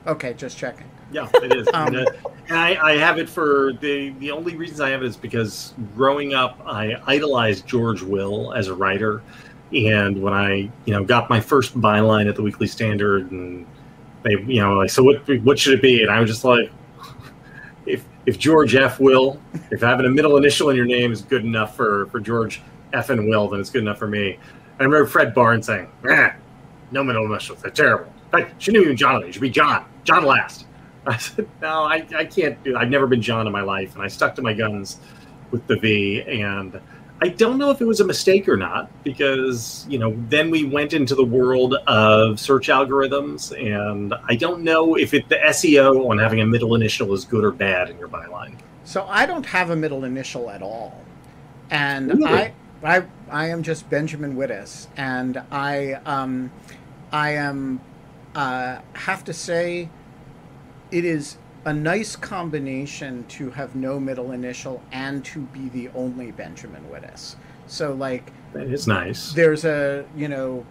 Okay, 0.07 0.35
just 0.35 0.57
checking. 0.57 0.87
Yeah, 1.13 1.29
it 1.35 1.55
is. 1.55 1.69
Um, 1.73 1.87
and, 1.95 2.09
uh, 2.09 2.13
I, 2.51 2.77
I 2.77 2.97
have 2.97 3.19
it 3.19 3.29
for 3.29 3.73
the 3.81 4.11
the 4.21 4.31
only 4.31 4.57
reasons 4.57 4.81
I 4.81 4.91
have 4.91 5.03
it 5.03 5.07
is 5.07 5.17
because 5.17 5.75
growing 5.95 6.35
up, 6.35 6.61
I 6.65 7.01
idolized 7.07 7.67
George 7.67 8.03
Will 8.03 8.53
as 8.53 8.69
a 8.69 8.75
writer, 8.75 9.23
and 9.73 10.21
when 10.23 10.33
I 10.33 10.71
you 10.85 10.93
know 10.93 11.05
got 11.05 11.29
my 11.29 11.41
first 11.41 11.79
byline 11.81 12.29
at 12.29 12.37
the 12.37 12.43
Weekly 12.43 12.67
Standard, 12.67 13.31
and 13.31 13.67
they 14.23 14.33
you 14.33 14.61
know 14.61 14.75
like 14.75 14.91
so 14.91 15.03
what 15.03 15.29
what 15.43 15.59
should 15.59 15.75
it 15.75 15.83
be? 15.83 16.03
And 16.03 16.11
I 16.11 16.21
was 16.21 16.31
just 16.31 16.45
like, 16.45 16.71
if 18.27 18.39
George 18.39 18.75
F. 18.75 19.01
Will, 19.01 19.41
if 19.71 19.81
having 19.81 20.07
a 20.07 20.11
middle 20.11 20.37
initial 20.37 20.71
in 20.71 20.77
your 20.77 20.87
name 20.87 21.13
is 21.13 21.23
good 21.23 21.45
enough 21.45 21.77
for 21.77 22.07
for 22.07 22.21
George 22.21 22.61
F. 22.93 23.11
and 23.11 23.29
Will, 23.29 23.49
then 23.49 23.61
it's 23.61 23.71
good 23.71 23.83
enough 23.83 23.99
for 23.99 24.09
me. 24.09 24.39
I 24.79 24.83
remember 24.83 25.07
Fred 25.07 25.33
Barnes 25.33 25.67
saying, 25.67 25.89
"Ah, 26.09 26.35
no 26.91 27.03
middle 27.03 27.25
initials, 27.25 27.63
they're 27.63 27.71
terrible." 27.71 28.13
Shouldn't 28.59 28.83
even 28.83 28.93
be 28.93 28.97
Jonathan. 28.97 29.29
It 29.29 29.33
should 29.33 29.43
be 29.43 29.51
John. 29.51 29.85
John 30.05 30.25
last. 30.25 30.67
I 31.07 31.17
said, 31.17 31.49
no, 31.63 31.85
I, 31.85 32.07
I 32.17 32.25
can't 32.25 32.63
do 32.65 32.77
I've 32.77 32.91
never 32.91 33.07
been 33.07 33.23
John 33.23 33.47
in 33.47 33.53
my 33.53 33.63
life. 33.63 33.95
And 33.95 34.03
I 34.03 34.09
stuck 34.09 34.35
to 34.37 34.43
my 34.43 34.53
guns 34.53 34.99
with 35.51 35.67
the 35.67 35.77
V. 35.77 36.23
And 36.23 36.81
I 37.23 37.29
don't 37.29 37.57
know 37.57 37.71
if 37.71 37.81
it 37.81 37.87
was 37.87 38.01
a 38.01 38.05
mistake 38.05 38.47
or 38.47 38.57
not, 38.57 38.91
because, 39.03 39.87
you 39.89 39.99
know, 39.99 40.15
then 40.29 40.51
we 40.51 40.65
went 40.65 40.93
into 40.93 41.15
the 41.15 41.25
world 41.25 41.75
of 41.87 42.39
search 42.39 42.69
algorithms. 42.69 43.57
And 43.59 44.15
I 44.29 44.37
don't 44.37 44.63
know 44.63 44.97
if 44.97 45.15
it, 45.15 45.29
the 45.29 45.37
SEO 45.37 46.11
on 46.11 46.19
having 46.19 46.41
a 46.41 46.47
middle 46.47 46.75
initial 46.75 47.15
is 47.15 47.25
good 47.25 47.43
or 47.43 47.53
bad 47.53 47.89
in 47.89 47.99
your 47.99 48.09
byline. 48.09 48.57
So 48.85 49.07
I 49.09 49.27
don't 49.27 49.47
have 49.47 49.71
a 49.71 49.77
middle 49.77 50.05
initial 50.05 50.49
at 50.51 50.63
all, 50.63 51.03
and 51.71 52.09
Really? 52.09 52.25
I, 52.25 52.53
I, 52.85 53.03
I 53.31 53.47
am 53.49 53.65
just 53.65 53.91
Benjamin 53.91 54.37
Wittes, 54.37 54.87
and 54.97 55.43
I, 55.51 55.95
um, 56.07 56.53
I 57.11 57.31
am, 57.31 57.81
uh, 58.37 58.79
have 58.93 59.25
to 59.25 59.33
say, 59.33 59.89
it 60.93 61.05
is 61.05 61.39
a 61.67 61.73
nice 61.73 62.15
combination 62.15 63.25
to 63.27 63.51
have 63.51 63.75
no 63.75 63.99
middle 63.99 64.33
initial 64.33 64.81
and 64.93 65.25
to 65.25 65.41
be 65.41 65.69
the 65.71 65.89
only 65.95 66.31
Benjamin 66.31 66.83
Wittes. 66.91 67.35
So 67.67 67.93
like, 67.93 68.33
That 68.53 68.69
is 68.69 68.87
nice. 68.87 69.33
there's 69.33 69.65
a 69.65 70.07
you 70.17 70.29
know, 70.29 70.65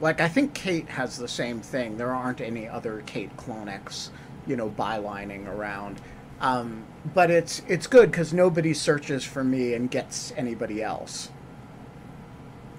like 0.00 0.20
I 0.20 0.28
think 0.28 0.52
Kate 0.52 0.88
has 0.88 1.16
the 1.16 1.28
same 1.28 1.60
thing. 1.60 1.96
There 1.96 2.12
aren't 2.12 2.40
any 2.40 2.68
other 2.68 3.02
Kate 3.06 3.34
Klonicks, 3.36 4.10
you 4.46 4.56
know, 4.56 4.68
bylining 4.68 5.46
around. 5.46 6.00
Um, 6.40 6.84
but 7.14 7.30
it's 7.30 7.62
it's 7.68 7.86
good 7.86 8.10
because 8.10 8.32
nobody 8.32 8.74
searches 8.74 9.24
for 9.24 9.44
me 9.44 9.74
and 9.74 9.88
gets 9.90 10.32
anybody 10.36 10.82
else. 10.82 11.30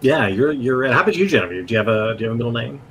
Yeah, 0.02 0.28
you're, 0.28 0.52
you're, 0.52 0.92
how 0.92 1.02
about 1.02 1.16
you, 1.16 1.28
Genevieve? 1.28 1.68
Do 1.68 1.74
you 1.76 1.78
have 1.78 1.88
a, 1.88 2.16
do 2.18 2.24
you 2.24 2.30
have 2.30 2.34
a 2.34 2.38
middle 2.38 2.52
name? 2.52 2.82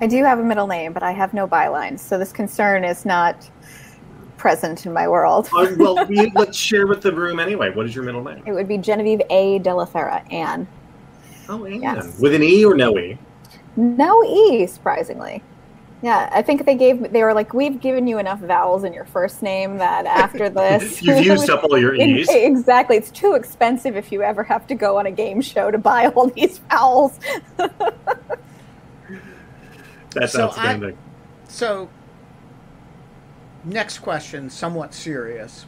I 0.00 0.06
do 0.06 0.24
have 0.24 0.38
a 0.38 0.42
middle 0.42 0.66
name, 0.66 0.94
but 0.94 1.02
I 1.02 1.12
have 1.12 1.34
no 1.34 1.46
bylines. 1.46 1.98
So 2.00 2.18
this 2.18 2.32
concern 2.32 2.84
is 2.84 3.04
not 3.04 3.48
present 4.44 4.84
in 4.84 4.92
my 4.92 5.08
world. 5.08 5.48
Uh, 5.56 5.68
well, 5.78 6.04
we, 6.08 6.30
let's 6.34 6.58
share 6.58 6.86
with 6.86 7.00
the 7.00 7.10
room 7.10 7.40
anyway. 7.40 7.70
What 7.70 7.86
is 7.86 7.94
your 7.94 8.04
middle 8.04 8.22
name? 8.22 8.42
It 8.44 8.52
would 8.52 8.68
be 8.68 8.76
Genevieve 8.76 9.22
A. 9.30 9.58
DellaFera, 9.60 10.30
Anne. 10.30 10.68
Oh, 11.48 11.64
Anne. 11.64 11.80
Yes. 11.80 12.20
With 12.20 12.34
an 12.34 12.42
E 12.42 12.62
or 12.62 12.74
no 12.74 12.98
E? 12.98 13.16
No 13.76 14.22
E, 14.22 14.66
surprisingly. 14.66 15.42
Yeah, 16.02 16.28
I 16.30 16.42
think 16.42 16.66
they 16.66 16.74
gave. 16.74 17.10
They 17.10 17.22
were 17.22 17.32
like, 17.32 17.54
"We've 17.54 17.80
given 17.80 18.06
you 18.06 18.18
enough 18.18 18.40
vowels 18.40 18.84
in 18.84 18.92
your 18.92 19.06
first 19.06 19.40
name 19.42 19.78
that 19.78 20.04
after 20.04 20.50
this, 20.60 21.00
You've 21.00 21.24
used 21.24 21.48
up 21.54 21.64
all 21.64 21.78
your 21.78 21.94
It- 21.94 22.06
E's. 22.06 22.28
exactly. 22.28 22.98
It's 22.98 23.10
too 23.10 23.32
expensive 23.36 23.96
if 23.96 24.12
you 24.12 24.20
ever 24.20 24.42
have 24.42 24.66
to 24.66 24.74
go 24.74 24.98
on 24.98 25.06
a 25.06 25.10
game 25.10 25.40
show 25.40 25.70
to 25.70 25.78
buy 25.78 26.08
all 26.08 26.28
these 26.28 26.58
vowels." 26.70 27.18
That's 30.10 30.32
So 30.34 30.40
I- 30.40 30.42
outstanding. 30.44 30.98
So, 31.48 31.88
next 33.64 33.98
question, 33.98 34.50
somewhat 34.50 34.94
serious. 34.94 35.66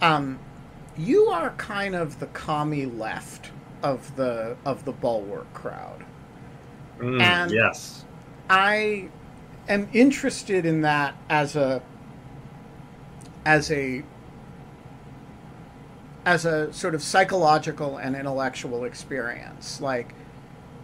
Um, 0.00 0.38
you 0.96 1.26
are 1.26 1.50
kind 1.50 1.94
of 1.94 2.20
the 2.20 2.26
commie 2.28 2.86
left 2.86 3.50
of 3.82 4.16
the 4.16 4.56
of 4.64 4.84
the 4.84 4.92
bulwark 4.92 5.52
crowd. 5.54 6.04
Mm, 6.98 7.20
and- 7.20 7.50
yes. 7.50 8.04
I 8.50 9.08
am 9.68 9.88
interested 9.92 10.64
in 10.64 10.80
that 10.82 11.14
as 11.28 11.54
a 11.54 11.82
as 13.44 13.70
a 13.70 14.02
as 16.24 16.44
a 16.44 16.72
sort 16.72 16.94
of 16.94 17.02
psychological 17.02 17.96
and 17.96 18.16
intellectual 18.16 18.84
experience. 18.84 19.80
Like 19.80 20.14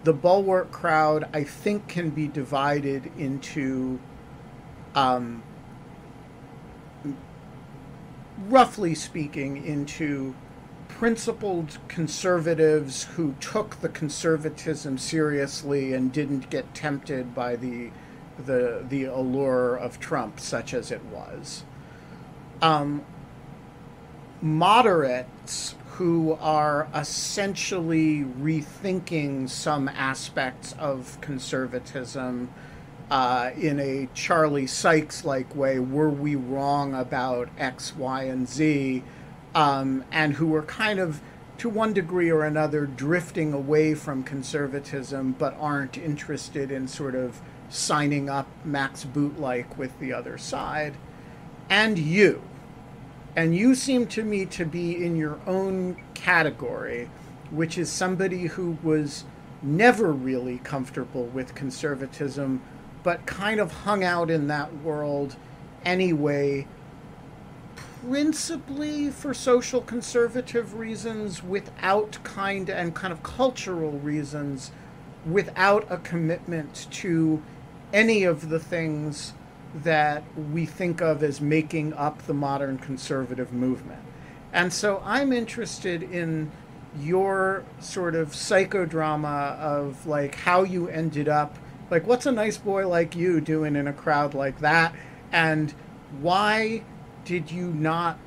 the 0.04 0.12
bulwark 0.12 0.70
crowd, 0.70 1.28
I 1.32 1.44
think 1.44 1.88
can 1.88 2.10
be 2.10 2.28
divided 2.28 3.10
into 3.18 3.98
um, 4.94 5.42
roughly 8.48 8.94
speaking 8.94 9.64
into 9.64 10.34
principled 10.88 11.78
conservatives 11.88 13.04
who 13.04 13.34
took 13.40 13.80
the 13.80 13.88
conservatism 13.88 14.96
seriously 14.98 15.92
and 15.92 16.12
didn't 16.12 16.50
get 16.50 16.74
tempted 16.74 17.34
by 17.34 17.56
the 17.56 17.90
the 18.38 18.84
the 18.88 19.04
allure 19.04 19.76
of 19.76 20.00
Trump, 20.00 20.40
such 20.40 20.74
as 20.74 20.90
it 20.90 21.04
was. 21.06 21.64
Um, 22.62 23.04
moderates 24.40 25.74
who 25.92 26.36
are 26.40 26.88
essentially 26.94 28.24
rethinking 28.24 29.48
some 29.48 29.88
aspects 29.88 30.74
of 30.78 31.20
conservatism 31.20 32.50
uh, 33.10 33.50
in 33.56 33.78
a 33.80 34.08
Charlie 34.14 34.66
Sykes 34.66 35.24
like 35.24 35.54
way. 35.54 35.78
Were 35.78 36.10
we 36.10 36.36
wrong 36.36 36.94
about 36.94 37.48
X, 37.58 37.94
Y, 37.96 38.24
and 38.24 38.48
Z? 38.48 39.02
Um, 39.54 40.04
and 40.10 40.34
who 40.34 40.48
were 40.48 40.62
kind 40.62 40.98
of, 40.98 41.20
to 41.58 41.68
one 41.68 41.92
degree 41.92 42.30
or 42.30 42.44
another, 42.44 42.86
drifting 42.86 43.52
away 43.52 43.94
from 43.94 44.24
conservatism 44.24 45.36
but 45.38 45.56
aren't 45.60 45.96
interested 45.96 46.70
in 46.70 46.88
sort 46.88 47.14
of 47.14 47.40
signing 47.68 48.28
up 48.28 48.48
Max 48.64 49.04
Boot 49.04 49.38
like 49.38 49.78
with 49.78 49.98
the 50.00 50.12
other 50.12 50.38
side. 50.38 50.94
And 51.70 51.98
you 51.98 52.42
and 53.36 53.56
you 53.56 53.74
seem 53.74 54.06
to 54.06 54.22
me 54.22 54.46
to 54.46 54.64
be 54.64 55.04
in 55.04 55.16
your 55.16 55.40
own 55.46 55.96
category, 56.14 57.10
which 57.50 57.76
is 57.76 57.90
somebody 57.90 58.46
who 58.46 58.78
was 58.82 59.24
never 59.62 60.12
really 60.12 60.58
comfortable 60.58 61.24
with 61.24 61.54
conservatism, 61.54 62.62
but 63.04 63.24
kind 63.26 63.60
of 63.60 63.70
hung 63.70 64.02
out 64.02 64.30
in 64.30 64.48
that 64.48 64.74
world 64.78 65.36
anyway, 65.84 66.66
principally 68.02 69.10
for 69.10 69.32
social 69.32 69.80
conservative 69.80 70.74
reasons, 70.74 71.44
without 71.44 72.18
kind 72.24 72.68
and 72.68 72.94
kind 72.94 73.12
of 73.12 73.22
cultural 73.22 73.92
reasons, 73.92 74.72
without 75.24 75.86
a 75.88 75.98
commitment 75.98 76.88
to 76.90 77.40
any 77.92 78.24
of 78.24 78.48
the 78.48 78.58
things 78.58 79.34
that 79.74 80.24
we 80.52 80.64
think 80.66 81.00
of 81.00 81.22
as 81.22 81.40
making 81.40 81.92
up 81.94 82.26
the 82.26 82.34
modern 82.34 82.78
conservative 82.78 83.52
movement. 83.52 84.00
And 84.52 84.72
so 84.72 85.02
I'm 85.04 85.32
interested 85.32 86.02
in 86.02 86.50
your 86.98 87.64
sort 87.80 88.14
of 88.14 88.30
psychodrama 88.30 89.58
of 89.58 90.06
like 90.06 90.36
how 90.36 90.62
you 90.62 90.88
ended 90.88 91.28
up 91.28 91.58
like 91.90 92.06
what's 92.06 92.26
a 92.26 92.32
nice 92.32 92.56
boy 92.56 92.86
like 92.86 93.14
you 93.14 93.40
doing 93.40 93.76
in 93.76 93.86
a 93.86 93.92
crowd 93.92 94.34
like 94.34 94.58
that 94.60 94.94
and 95.32 95.74
why 96.20 96.82
did 97.24 97.50
you 97.50 97.66
not 97.68 98.18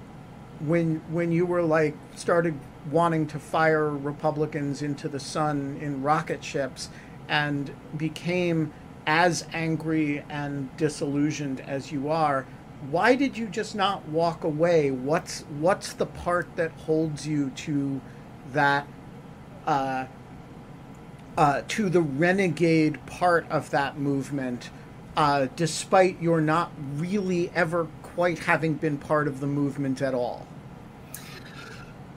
when 0.59 1.01
when 1.11 1.31
you 1.31 1.45
were 1.45 1.61
like 1.61 1.95
started 2.15 2.57
wanting 2.91 3.27
to 3.27 3.39
fire 3.39 3.89
republicans 3.89 4.81
into 4.81 5.07
the 5.07 5.19
sun 5.19 5.77
in 5.81 6.01
rocket 6.01 6.43
ships 6.43 6.89
and 7.27 7.73
became 7.97 8.71
as 9.07 9.45
angry 9.53 10.23
and 10.29 10.75
disillusioned 10.75 11.61
as 11.61 11.91
you 11.91 12.09
are, 12.09 12.45
why 12.91 13.15
did 13.15 13.37
you 13.37 13.47
just 13.47 13.73
not 13.73 14.05
walk 14.09 14.43
away? 14.43 14.91
What's 14.91 15.41
what's 15.59 15.93
the 15.93 16.05
part 16.05 16.55
that 16.57 16.71
holds 16.71 17.25
you 17.25 17.49
to 17.51 18.01
that 18.51 18.85
uh, 19.65 20.05
uh, 21.37 21.61
to 21.67 21.89
the 21.89 22.01
renegade 22.01 23.03
part 23.05 23.49
of 23.49 23.69
that 23.69 23.97
movement, 23.97 24.69
uh, 25.15 25.47
despite 25.55 26.21
your 26.21 26.41
not 26.41 26.71
really 26.95 27.51
ever 27.55 27.87
quite 28.01 28.39
having 28.39 28.73
been 28.73 28.97
part 28.97 29.27
of 29.27 29.39
the 29.39 29.47
movement 29.47 30.01
at 30.01 30.13
all? 30.13 30.47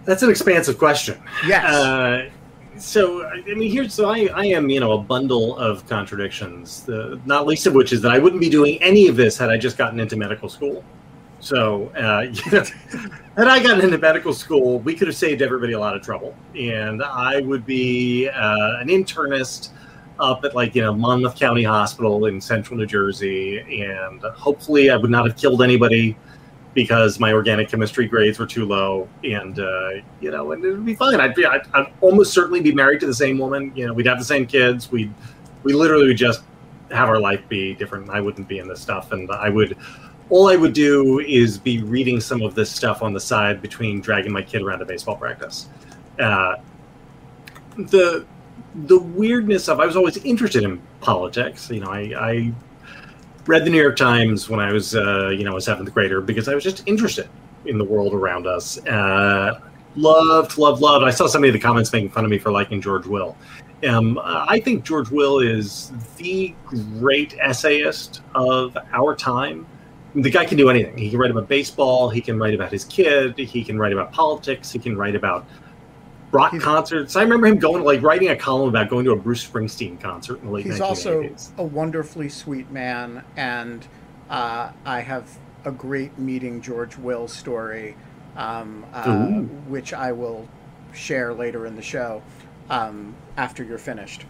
That's 0.05 0.23
an 0.23 0.31
expansive 0.31 0.79
question. 0.79 1.21
Yes. 1.47 1.65
Uh, 1.65 2.31
so 2.79 3.27
I 3.27 3.43
mean, 3.43 3.71
here's 3.71 3.93
so 3.93 4.09
I, 4.09 4.29
I 4.35 4.47
am 4.47 4.71
you 4.71 4.81
know 4.81 4.93
a 4.93 4.99
bundle 5.03 5.57
of 5.59 5.87
contradictions. 5.87 6.83
The, 6.83 7.21
not 7.27 7.47
least 7.47 7.67
of 7.67 7.75
which 7.75 7.93
is 7.93 8.01
that 8.03 8.13
I 8.13 8.19
wouldn't 8.19 8.41
be 8.41 8.49
doing 8.49 8.83
any 8.83 9.09
of 9.09 9.17
this 9.17 9.37
had 9.37 9.51
I 9.51 9.59
just 9.59 9.77
gotten 9.77 10.01
into 10.01 10.17
medical 10.17 10.49
school. 10.49 10.83
So 11.41 11.87
uh, 11.97 12.27
had 13.37 13.49
I 13.49 13.63
gotten 13.63 13.81
into 13.81 13.99
medical 13.99 14.33
school, 14.33 14.79
we 14.81 14.95
could 14.95 15.09
have 15.09 15.17
saved 15.17 15.43
everybody 15.43 15.73
a 15.73 15.81
lot 15.81 15.97
of 15.97 16.03
trouble, 16.03 16.35
and 16.55 17.03
I 17.03 17.41
would 17.41 17.65
be 17.65 18.29
uh, 18.29 18.79
an 18.81 18.89
internist 18.89 19.71
up 20.19 20.45
at 20.45 20.55
like 20.55 20.75
you 20.75 20.83
know 20.83 20.95
Monmouth 20.95 21.37
County 21.37 21.63
Hospital 21.63 22.27
in 22.27 22.41
Central 22.41 22.79
New 22.79 22.87
Jersey, 22.87 23.61
and 23.83 24.23
hopefully 24.23 24.91
I 24.91 24.97
would 24.97 25.11
not 25.11 25.27
have 25.27 25.37
killed 25.37 25.63
anybody 25.63 26.17
because 26.75 27.19
my 27.19 27.33
organic 27.33 27.69
chemistry 27.69 28.07
grades 28.07 28.39
were 28.39 28.47
too 28.47 28.65
low, 28.65 29.09
and 29.25 29.59
uh, 29.59 29.91
you 30.21 30.31
know, 30.31 30.53
and 30.53 30.65
it 30.65 30.71
would 30.71 30.85
be 30.85 30.95
fine. 30.95 31.21
I'd 31.21 31.35
be, 31.35 31.45
I'd, 31.45 31.63
I'd, 31.75 31.93
almost 32.01 32.33
certainly 32.33 32.61
be 32.61 32.73
married 32.73 33.01
to 33.01 33.07
the 33.07 33.15
same 33.15 33.39
woman. 33.39 33.73
You 33.75 33.87
know, 33.87 33.93
we'd 33.93 34.07
have 34.07 34.19
the 34.19 34.25
same 34.25 34.47
kids. 34.47 34.91
We, 34.93 35.11
we 35.63 35.73
literally 35.73 36.07
would 36.07 36.17
just 36.17 36.43
have 36.91 37.09
our 37.09 37.19
life 37.19 37.41
be 37.49 37.75
different. 37.75 38.11
I 38.11 38.21
wouldn't 38.21 38.47
be 38.49 38.59
in 38.59 38.69
this 38.69 38.81
stuff, 38.81 39.13
and 39.13 39.31
I 39.31 39.49
would. 39.49 39.77
All 40.31 40.49
I 40.49 40.57
would 40.57 40.73
do 40.73 41.21
is 41.21 41.59
be 41.59 41.83
reading 41.83 42.21
some 42.21 42.43
of 42.43 42.55
this 42.55 42.71
stuff 42.71 43.03
on 43.03 43.13
the 43.13 43.21
side 43.21 43.61
between 43.61 44.01
dragging 44.01 44.33
my 44.33 44.43
kid 44.43 44.63
around 44.63 44.79
to 44.79 44.85
baseball 44.85 45.17
practice. 45.17 45.69
Uh, 46.19 46.57
the 47.77 48.25
the 48.87 48.99
weirdness 48.99 49.69
of 49.69 49.81
I 49.81 49.87
was 49.87 49.97
always 49.97 50.17
interested 50.19 50.63
in 50.63 50.81
politics. 51.01 51.71
You 51.71 51.81
know, 51.81 51.91
I, 51.91 52.13
I 52.17 52.53
read 53.47 53.65
the 53.65 53.71
New 53.71 53.81
York 53.81 53.97
Times 53.97 54.49
when 54.49 54.61
I 54.61 54.73
was, 54.73 54.95
uh, 54.95 55.29
you 55.29 55.45
know, 55.45 55.57
a 55.57 55.61
seventh 55.61 55.93
grader 55.93 56.21
because 56.21 56.49
I 56.49 56.55
was 56.55 56.63
just 56.63 56.87
interested 56.87 57.29
in 57.65 57.79
the 57.79 57.85
world 57.85 58.15
around 58.15 58.47
us. 58.47 58.79
Uh, 58.87 59.61
loved, 59.97 60.57
loved, 60.57 60.81
loved. 60.81 61.05
I 61.05 61.11
saw 61.11 61.27
some 61.27 61.43
of 61.45 61.53
the 61.53 61.59
comments 61.59 61.93
making 61.93 62.11
fun 62.11 62.25
of 62.25 62.31
me 62.31 62.39
for 62.39 62.53
liking 62.53 62.81
George 62.81 63.07
Will. 63.07 63.37
Um, 63.89 64.21
I 64.23 64.61
think 64.61 64.85
George 64.85 65.11
Will 65.11 65.41
is 65.41 65.91
the 66.17 66.55
great 66.65 67.37
essayist 67.41 68.21
of 68.35 68.77
our 68.93 69.17
time. 69.17 69.67
The 70.15 70.31
guy 70.31 70.45
can 70.45 70.59
do 70.59 70.71
anything. 70.71 70.97
He 70.99 71.11
can 71.11 71.19
write 71.19 71.31
about 71.31 71.49
baseball. 71.49 72.11
He 72.11 72.21
can 72.21 72.39
write 72.39 72.55
about 72.55 72.73
his 72.73 72.85
kid. 72.85 73.39
He 73.39 73.63
can 73.65 73.79
write 73.79 73.93
about 73.93 74.13
politics. 74.13 74.71
He 74.71 74.79
can 74.79 74.97
write 74.97 75.15
about 75.15 75.47
rock 76.33 76.53
he's, 76.53 76.63
concerts. 76.63 77.17
I 77.17 77.23
remember 77.23 77.47
him 77.47 77.59
going 77.59 77.85
like 77.85 78.03
writing 78.03 78.29
a 78.29 78.37
column 78.37 78.69
about 78.69 78.89
going 78.89 79.05
to 79.05 79.13
a 79.13 79.17
Bruce 79.17 79.47
Springsteen 79.47 80.01
concert 80.01 80.41
in 80.41 80.47
the 80.47 80.53
late. 80.53 80.67
He's 80.67 80.81
also 80.81 81.29
a 81.59 81.63
wonderfully 81.63 82.29
sweet 82.29 82.71
man, 82.71 83.25
and 83.37 83.87
uh, 84.29 84.73
I 84.85 85.01
have 85.01 85.39
a 85.65 85.73
great 85.73 86.19
meeting 86.19 86.61
George 86.61 86.97
Will 86.97 87.29
story, 87.29 87.97
um, 88.37 88.85
uh, 88.93 89.41
which 89.69 89.93
I 89.93 90.13
will 90.13 90.49
share 90.93 91.33
later 91.33 91.67
in 91.67 91.77
the 91.77 91.83
show 91.83 92.23
um, 92.69 93.15
after 93.37 93.63
you're 93.63 93.79
finished. 93.79 94.25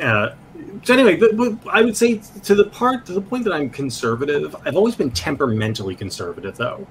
Uh, 0.00 0.34
so 0.82 0.94
anyway, 0.94 1.16
but, 1.16 1.36
but 1.36 1.56
I 1.68 1.82
would 1.82 1.96
say 1.96 2.20
to 2.42 2.54
the 2.54 2.64
part 2.64 3.06
to 3.06 3.12
the 3.12 3.20
point 3.20 3.44
that 3.44 3.52
I'm 3.52 3.70
conservative. 3.70 4.54
I've 4.64 4.76
always 4.76 4.94
been 4.94 5.10
temperamentally 5.10 5.94
conservative, 5.94 6.56
though, 6.56 6.86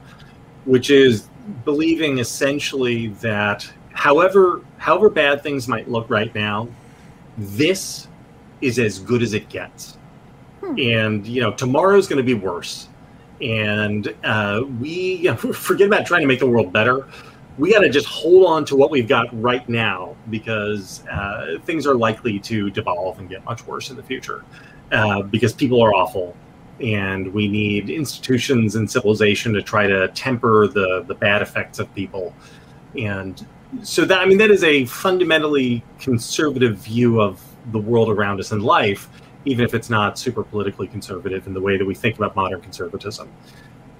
which 0.66 0.90
is 0.90 1.30
believing 1.66 2.20
essentially 2.20 3.08
that 3.08 3.70
however 3.92 4.62
however 4.78 5.10
bad 5.10 5.44
things 5.44 5.68
might 5.68 5.90
look 5.90 6.10
right 6.10 6.34
now, 6.34 6.68
this 7.38 8.08
is 8.62 8.80
as 8.80 9.00
good 9.00 9.22
as 9.22 9.34
it 9.34 9.50
gets. 9.50 9.98
Hmm. 10.62 10.80
And 10.80 11.28
you 11.28 11.42
know, 11.42 11.52
tomorrow's 11.52 12.08
going 12.08 12.18
to 12.18 12.24
be 12.24 12.34
worse. 12.34 12.88
And 13.42 14.14
uh, 14.24 14.64
we 14.80 15.16
you 15.16 15.24
know, 15.32 15.36
forget 15.36 15.88
about 15.88 16.06
trying 16.06 16.22
to 16.22 16.28
make 16.28 16.40
the 16.40 16.48
world 16.48 16.74
better. 16.74 17.08
We 17.58 17.72
got 17.72 17.82
to 17.82 17.90
just 17.90 18.08
hold 18.08 18.48
on 18.48 18.66
to 18.66 18.76
what 18.76 18.90
we've 18.90 19.08
got 19.08 19.28
right 19.42 19.68
now 19.70 20.16
because 20.30 21.06
uh, 21.08 21.60
things 21.66 21.86
are 21.86 21.96
likely 21.96 22.40
to 22.40 22.70
devolve 22.72 23.20
and 23.20 23.30
get 23.30 23.46
much 23.46 23.66
worse 23.68 23.90
in 23.90 23.96
the 23.96 24.04
future 24.04 24.44
uh, 24.92 25.22
because 25.22 25.54
people 25.54 25.82
are 25.82 25.94
awful 25.94 26.36
and 26.82 27.32
we 27.34 27.48
need 27.48 27.90
institutions 27.90 28.76
and 28.76 28.90
civilization 28.90 29.54
to 29.54 29.62
try 29.62 29.86
to 29.86 30.08
temper 30.10 30.68
the 30.68 31.06
the 31.08 31.14
bad 31.14 31.44
effects 31.44 31.78
of 31.78 31.94
people 31.94 32.34
and 32.98 33.46
so 33.82 34.06
that 34.06 34.20
I 34.20 34.26
mean 34.26 34.38
that 34.38 34.52
is 34.52 34.64
a 34.64 34.86
fundamentally 34.86 35.84
conservative 36.00 36.78
view 36.78 37.22
of 37.22 37.44
the 37.72 37.80
world 37.80 38.10
around 38.10 38.40
us 38.40 38.52
in 38.52 38.62
life, 38.62 39.10
even 39.46 39.66
if 39.66 39.74
it's 39.74 39.90
not 39.90 40.20
super 40.20 40.44
politically 40.44 40.88
conservative 40.88 41.48
in 41.48 41.54
the 41.54 41.62
way 41.62 41.78
that 41.78 41.86
we 41.86 41.96
think 41.96 42.18
about 42.18 42.36
modern 42.36 42.62
conservatism. 42.62 43.32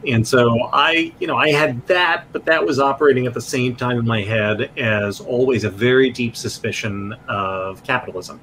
And 0.08 0.28
so 0.28 0.70
I, 0.74 1.14
you 1.20 1.28
know, 1.28 1.38
I 1.38 1.52
had 1.52 1.86
that, 1.88 2.26
but 2.32 2.46
that 2.46 2.66
was 2.66 2.80
operating 2.80 3.26
at 3.26 3.34
the 3.34 3.42
same 3.42 3.76
time 3.76 3.98
in 3.98 4.06
my 4.06 4.22
head 4.22 4.70
as 4.78 5.20
always 5.20 5.64
a 5.64 5.70
very 5.70 6.10
deep 6.10 6.36
suspicion 6.36 7.14
of 7.28 7.84
capitalism. 7.84 8.40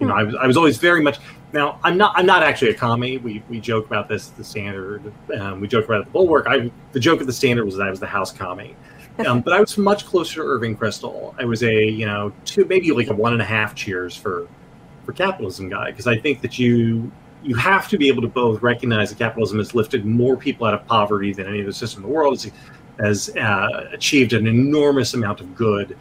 You 0.00 0.08
know, 0.08 0.14
I 0.14 0.22
was, 0.24 0.34
I 0.34 0.46
was 0.46 0.56
always 0.56 0.78
very 0.78 1.02
much. 1.02 1.18
Now, 1.52 1.78
I'm 1.84 1.96
not. 1.96 2.14
I'm 2.16 2.26
not 2.26 2.42
actually 2.42 2.70
a 2.70 2.74
commie. 2.74 3.18
We, 3.18 3.42
we 3.48 3.60
joke 3.60 3.86
about 3.86 4.08
this. 4.08 4.28
The 4.28 4.42
standard. 4.42 5.12
Um, 5.38 5.60
we 5.60 5.68
joke 5.68 5.84
about 5.84 6.00
it, 6.00 6.04
the 6.06 6.10
bulwark. 6.10 6.46
I 6.48 6.70
the 6.92 7.00
joke 7.00 7.20
of 7.20 7.26
the 7.26 7.32
standard 7.32 7.66
was 7.66 7.76
that 7.76 7.86
I 7.86 7.90
was 7.90 8.00
the 8.00 8.06
house 8.06 8.32
commie 8.32 8.74
um, 9.26 9.40
but 9.40 9.52
I 9.52 9.60
was 9.60 9.76
much 9.76 10.06
closer 10.06 10.36
to 10.36 10.42
Irving 10.42 10.76
Kristol. 10.76 11.34
I 11.38 11.44
was 11.44 11.62
a 11.62 11.84
you 11.84 12.06
know 12.06 12.32
two 12.44 12.64
maybe 12.64 12.90
like 12.92 13.08
a 13.08 13.14
one 13.14 13.32
and 13.32 13.42
a 13.42 13.44
half 13.44 13.74
cheers 13.74 14.16
for 14.16 14.48
for 15.04 15.12
capitalism 15.12 15.68
guy 15.68 15.90
because 15.90 16.06
I 16.06 16.18
think 16.18 16.40
that 16.42 16.58
you 16.58 17.12
you 17.42 17.54
have 17.56 17.88
to 17.88 17.98
be 17.98 18.08
able 18.08 18.22
to 18.22 18.28
both 18.28 18.62
recognize 18.62 19.10
that 19.10 19.18
capitalism 19.18 19.58
has 19.58 19.74
lifted 19.74 20.04
more 20.04 20.36
people 20.36 20.66
out 20.66 20.74
of 20.74 20.86
poverty 20.86 21.32
than 21.32 21.46
any 21.46 21.62
other 21.62 21.72
system 21.72 22.02
in 22.02 22.08
the 22.08 22.14
world 22.14 22.42
has, 22.42 22.52
has 22.98 23.36
uh, 23.36 23.88
achieved 23.92 24.32
an 24.32 24.46
enormous 24.46 25.14
amount 25.14 25.40
of 25.40 25.54
good, 25.54 25.96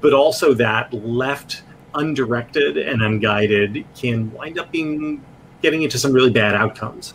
but 0.00 0.12
also 0.12 0.54
that 0.54 0.92
left 0.92 1.62
undirected 1.94 2.78
and 2.78 3.02
unguided 3.02 3.84
can 3.96 4.30
wind 4.32 4.58
up 4.58 4.70
being 4.70 5.22
getting 5.62 5.82
into 5.82 5.98
some 5.98 6.12
really 6.12 6.30
bad 6.30 6.54
outcomes. 6.54 7.14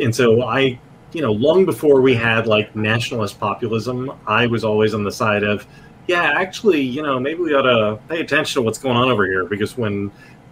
And 0.00 0.14
so 0.14 0.42
I, 0.42 0.78
you 1.12 1.22
know, 1.22 1.32
long 1.32 1.64
before 1.64 2.00
we 2.00 2.14
had 2.14 2.46
like 2.46 2.74
nationalist 2.74 3.38
populism, 3.38 4.10
I 4.26 4.46
was 4.46 4.64
always 4.64 4.94
on 4.94 5.04
the 5.04 5.12
side 5.12 5.44
of, 5.44 5.66
yeah, 6.08 6.34
actually, 6.36 6.80
you 6.80 7.02
know, 7.02 7.20
maybe 7.20 7.40
we 7.40 7.54
ought 7.54 7.62
to 7.62 7.98
pay 8.08 8.20
attention 8.20 8.60
to 8.60 8.62
what's 8.62 8.78
going 8.78 8.96
on 8.96 9.08
over 9.08 9.26
here 9.26 9.44
because 9.44 9.76
when 9.76 10.10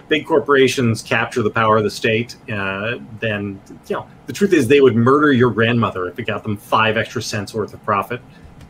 big 0.09 0.27
corporations 0.27 1.03
capture 1.03 1.43
the 1.43 1.51
power 1.51 1.77
of 1.77 1.85
the 1.85 1.91
state, 1.91 2.37
uh, 2.51 2.99
then 3.21 3.61
you 3.89 3.97
know 3.97 4.07
the 4.27 4.33
truth 4.33 4.53
is 4.53 4.69
they 4.69 4.81
would 4.81 4.97
murder 4.97 5.33
your 5.33 5.51
grandmother 5.51 6.09
if 6.09 6.19
it 6.19 6.25
got 6.25 6.43
them 6.43 6.57
five 6.57 6.97
extra 6.97 7.23
cents 7.23 7.55
worth 7.55 7.75
of 7.75 7.83
profit 7.85 8.21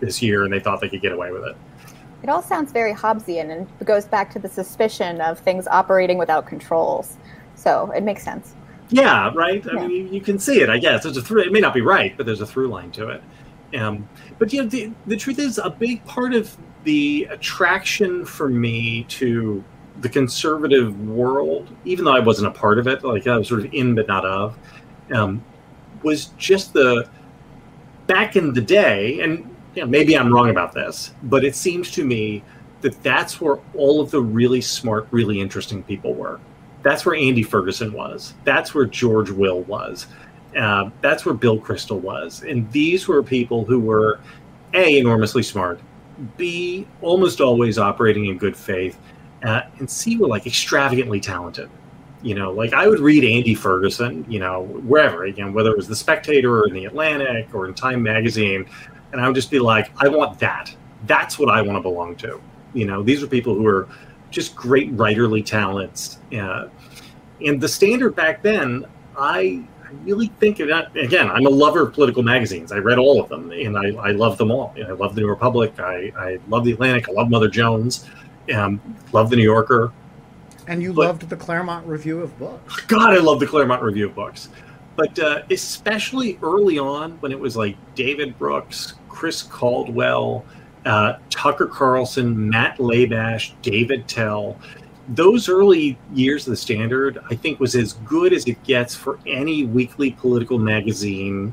this 0.00 0.22
year, 0.22 0.44
and 0.44 0.52
they 0.52 0.60
thought 0.60 0.80
they 0.80 0.88
could 0.88 1.02
get 1.02 1.12
away 1.12 1.32
with 1.32 1.44
it. 1.44 1.56
It 2.22 2.30
all 2.30 2.42
sounds 2.42 2.72
very 2.72 2.94
Hobbesian 2.94 3.50
and 3.50 3.86
goes 3.86 4.06
back 4.06 4.32
to 4.32 4.38
the 4.38 4.48
suspicion 4.48 5.20
of 5.20 5.38
things 5.38 5.66
operating 5.66 6.16
without 6.16 6.46
controls. 6.46 7.18
So 7.54 7.90
it 7.90 8.02
makes 8.02 8.22
sense. 8.22 8.54
Yeah, 8.88 9.30
right. 9.34 9.66
I 9.66 9.74
yeah. 9.74 9.86
mean, 9.86 10.12
you, 10.12 10.20
can 10.20 10.38
see 10.38 10.60
it. 10.60 10.70
I 10.70 10.78
guess 10.78 11.02
there's 11.02 11.16
a 11.16 11.22
through. 11.22 11.42
It 11.42 11.52
may 11.52 11.60
not 11.60 11.74
be 11.74 11.80
right, 11.80 12.16
but 12.16 12.26
there's 12.26 12.40
a 12.40 12.46
through 12.46 12.68
line 12.68 12.90
to 12.92 13.08
it. 13.08 13.22
Um, 13.76 14.08
but 14.38 14.52
you 14.52 14.62
know, 14.62 14.68
the, 14.68 14.92
the 15.06 15.16
truth 15.16 15.38
is, 15.38 15.58
a 15.58 15.70
big 15.70 16.04
part 16.04 16.34
of 16.34 16.56
the 16.84 17.26
attraction 17.30 18.24
for 18.24 18.48
me 18.48 19.04
to 19.04 19.64
the 20.00 20.08
conservative 20.08 20.98
world, 21.08 21.68
even 21.84 22.04
though 22.04 22.14
I 22.14 22.20
wasn't 22.20 22.48
a 22.48 22.50
part 22.50 22.78
of 22.78 22.86
it, 22.86 23.04
like 23.04 23.26
I 23.26 23.36
was 23.36 23.48
sort 23.48 23.60
of 23.60 23.72
in 23.72 23.94
but 23.94 24.08
not 24.08 24.24
of, 24.24 24.56
um, 25.12 25.44
was 26.02 26.26
just 26.36 26.72
the 26.72 27.08
back 28.06 28.36
in 28.36 28.52
the 28.52 28.60
day, 28.60 29.20
and 29.20 29.38
you 29.74 29.82
know, 29.82 29.88
maybe 29.88 30.16
I'm 30.16 30.32
wrong 30.32 30.50
about 30.50 30.72
this, 30.72 31.14
but 31.24 31.44
it 31.44 31.54
seems 31.54 31.90
to 31.92 32.04
me 32.04 32.42
that 32.80 33.02
that's 33.02 33.40
where 33.40 33.58
all 33.74 34.00
of 34.00 34.10
the 34.10 34.20
really 34.20 34.60
smart, 34.60 35.08
really 35.10 35.40
interesting 35.40 35.82
people 35.82 36.14
were. 36.14 36.40
That's 36.82 37.06
where 37.06 37.14
Andy 37.14 37.42
Ferguson 37.42 37.92
was. 37.92 38.34
That's 38.44 38.74
where 38.74 38.84
George 38.84 39.30
Will 39.30 39.62
was. 39.62 40.06
Uh, 40.54 40.90
that's 41.00 41.24
where 41.24 41.34
Bill 41.34 41.58
Kristol 41.58 42.00
was. 42.00 42.42
And 42.42 42.70
these 42.70 43.08
were 43.08 43.22
people 43.22 43.64
who 43.64 43.80
were 43.80 44.20
A, 44.74 44.98
enormously 44.98 45.42
smart, 45.42 45.80
B, 46.36 46.86
almost 47.00 47.40
always 47.40 47.78
operating 47.78 48.26
in 48.26 48.38
good 48.38 48.56
faith, 48.56 48.98
uh, 49.44 49.62
and 49.78 49.88
C 49.88 50.16
were 50.16 50.26
like 50.26 50.46
extravagantly 50.46 51.20
talented. 51.20 51.70
You 52.22 52.34
know, 52.34 52.52
like 52.52 52.72
I 52.72 52.88
would 52.88 53.00
read 53.00 53.22
Andy 53.22 53.54
Ferguson, 53.54 54.24
you 54.28 54.38
know, 54.38 54.62
wherever, 54.62 55.24
again, 55.24 55.52
whether 55.52 55.70
it 55.70 55.76
was 55.76 55.86
the 55.86 55.96
Spectator 55.96 56.60
or 56.60 56.66
in 56.66 56.72
the 56.72 56.86
Atlantic 56.86 57.54
or 57.54 57.66
in 57.66 57.74
Time 57.74 58.02
Magazine, 58.02 58.66
and 59.12 59.20
I 59.20 59.26
would 59.26 59.36
just 59.36 59.50
be 59.50 59.58
like, 59.58 59.90
I 60.02 60.08
want 60.08 60.38
that. 60.38 60.74
That's 61.06 61.38
what 61.38 61.50
I 61.50 61.60
want 61.60 61.76
to 61.76 61.82
belong 61.82 62.16
to. 62.16 62.40
You 62.72 62.86
know, 62.86 63.02
these 63.02 63.22
are 63.22 63.26
people 63.26 63.54
who 63.54 63.66
are 63.66 63.88
just 64.30 64.56
great 64.56 64.96
writerly 64.96 65.44
talents. 65.44 66.18
Uh, 66.36 66.68
and 67.44 67.60
the 67.60 67.68
standard 67.68 68.16
back 68.16 68.42
then, 68.42 68.86
I 69.16 69.62
really 70.02 70.28
think 70.40 70.56
that, 70.56 70.96
again, 70.96 71.30
I'm 71.30 71.46
a 71.46 71.50
lover 71.50 71.82
of 71.82 71.92
political 71.92 72.22
magazines. 72.22 72.72
I 72.72 72.78
read 72.78 72.98
all 72.98 73.22
of 73.22 73.28
them 73.28 73.52
and 73.52 73.78
I, 73.78 73.90
I 74.08 74.10
love 74.10 74.38
them 74.38 74.50
all. 74.50 74.74
I 74.76 74.90
love 74.90 75.14
the 75.14 75.20
New 75.20 75.28
Republic. 75.28 75.78
I, 75.78 76.12
I 76.16 76.40
love 76.48 76.64
the 76.64 76.72
Atlantic. 76.72 77.08
I 77.08 77.12
love 77.12 77.30
Mother 77.30 77.48
Jones. 77.48 78.08
Um, 78.52 78.80
love 79.12 79.30
the 79.30 79.36
New 79.36 79.42
Yorker. 79.42 79.92
And 80.66 80.82
you 80.82 80.92
but, 80.92 81.06
loved 81.06 81.28
the 81.28 81.36
Claremont 81.36 81.86
Review 81.86 82.20
of 82.20 82.36
Books. 82.38 82.80
God, 82.82 83.12
I 83.12 83.18
love 83.18 83.40
the 83.40 83.46
Claremont 83.46 83.82
Review 83.82 84.06
of 84.06 84.14
Books. 84.14 84.48
But 84.96 85.18
uh, 85.18 85.42
especially 85.50 86.38
early 86.42 86.78
on 86.78 87.12
when 87.20 87.32
it 87.32 87.38
was 87.38 87.56
like 87.56 87.76
David 87.94 88.38
Brooks, 88.38 88.94
Chris 89.08 89.42
Caldwell, 89.42 90.44
uh, 90.86 91.14
Tucker 91.30 91.66
Carlson, 91.66 92.48
Matt 92.48 92.78
Labash, 92.78 93.52
David 93.62 94.06
Tell, 94.08 94.58
those 95.08 95.48
early 95.48 95.98
years 96.14 96.46
of 96.46 96.52
the 96.52 96.56
Standard, 96.56 97.18
I 97.30 97.34
think, 97.34 97.60
was 97.60 97.74
as 97.74 97.94
good 98.04 98.32
as 98.32 98.46
it 98.46 98.62
gets 98.64 98.94
for 98.94 99.18
any 99.26 99.64
weekly 99.64 100.12
political 100.12 100.58
magazine 100.58 101.52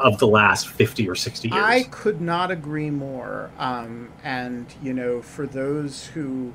of 0.00 0.18
the 0.18 0.26
last 0.26 0.68
50 0.68 1.08
or 1.08 1.14
60 1.14 1.48
years. 1.48 1.62
I 1.62 1.82
could 1.84 2.20
not 2.20 2.50
agree 2.50 2.90
more. 2.90 3.50
Um, 3.58 4.10
and, 4.24 4.66
you 4.82 4.94
know, 4.94 5.20
for 5.20 5.46
those 5.46 6.06
who 6.06 6.52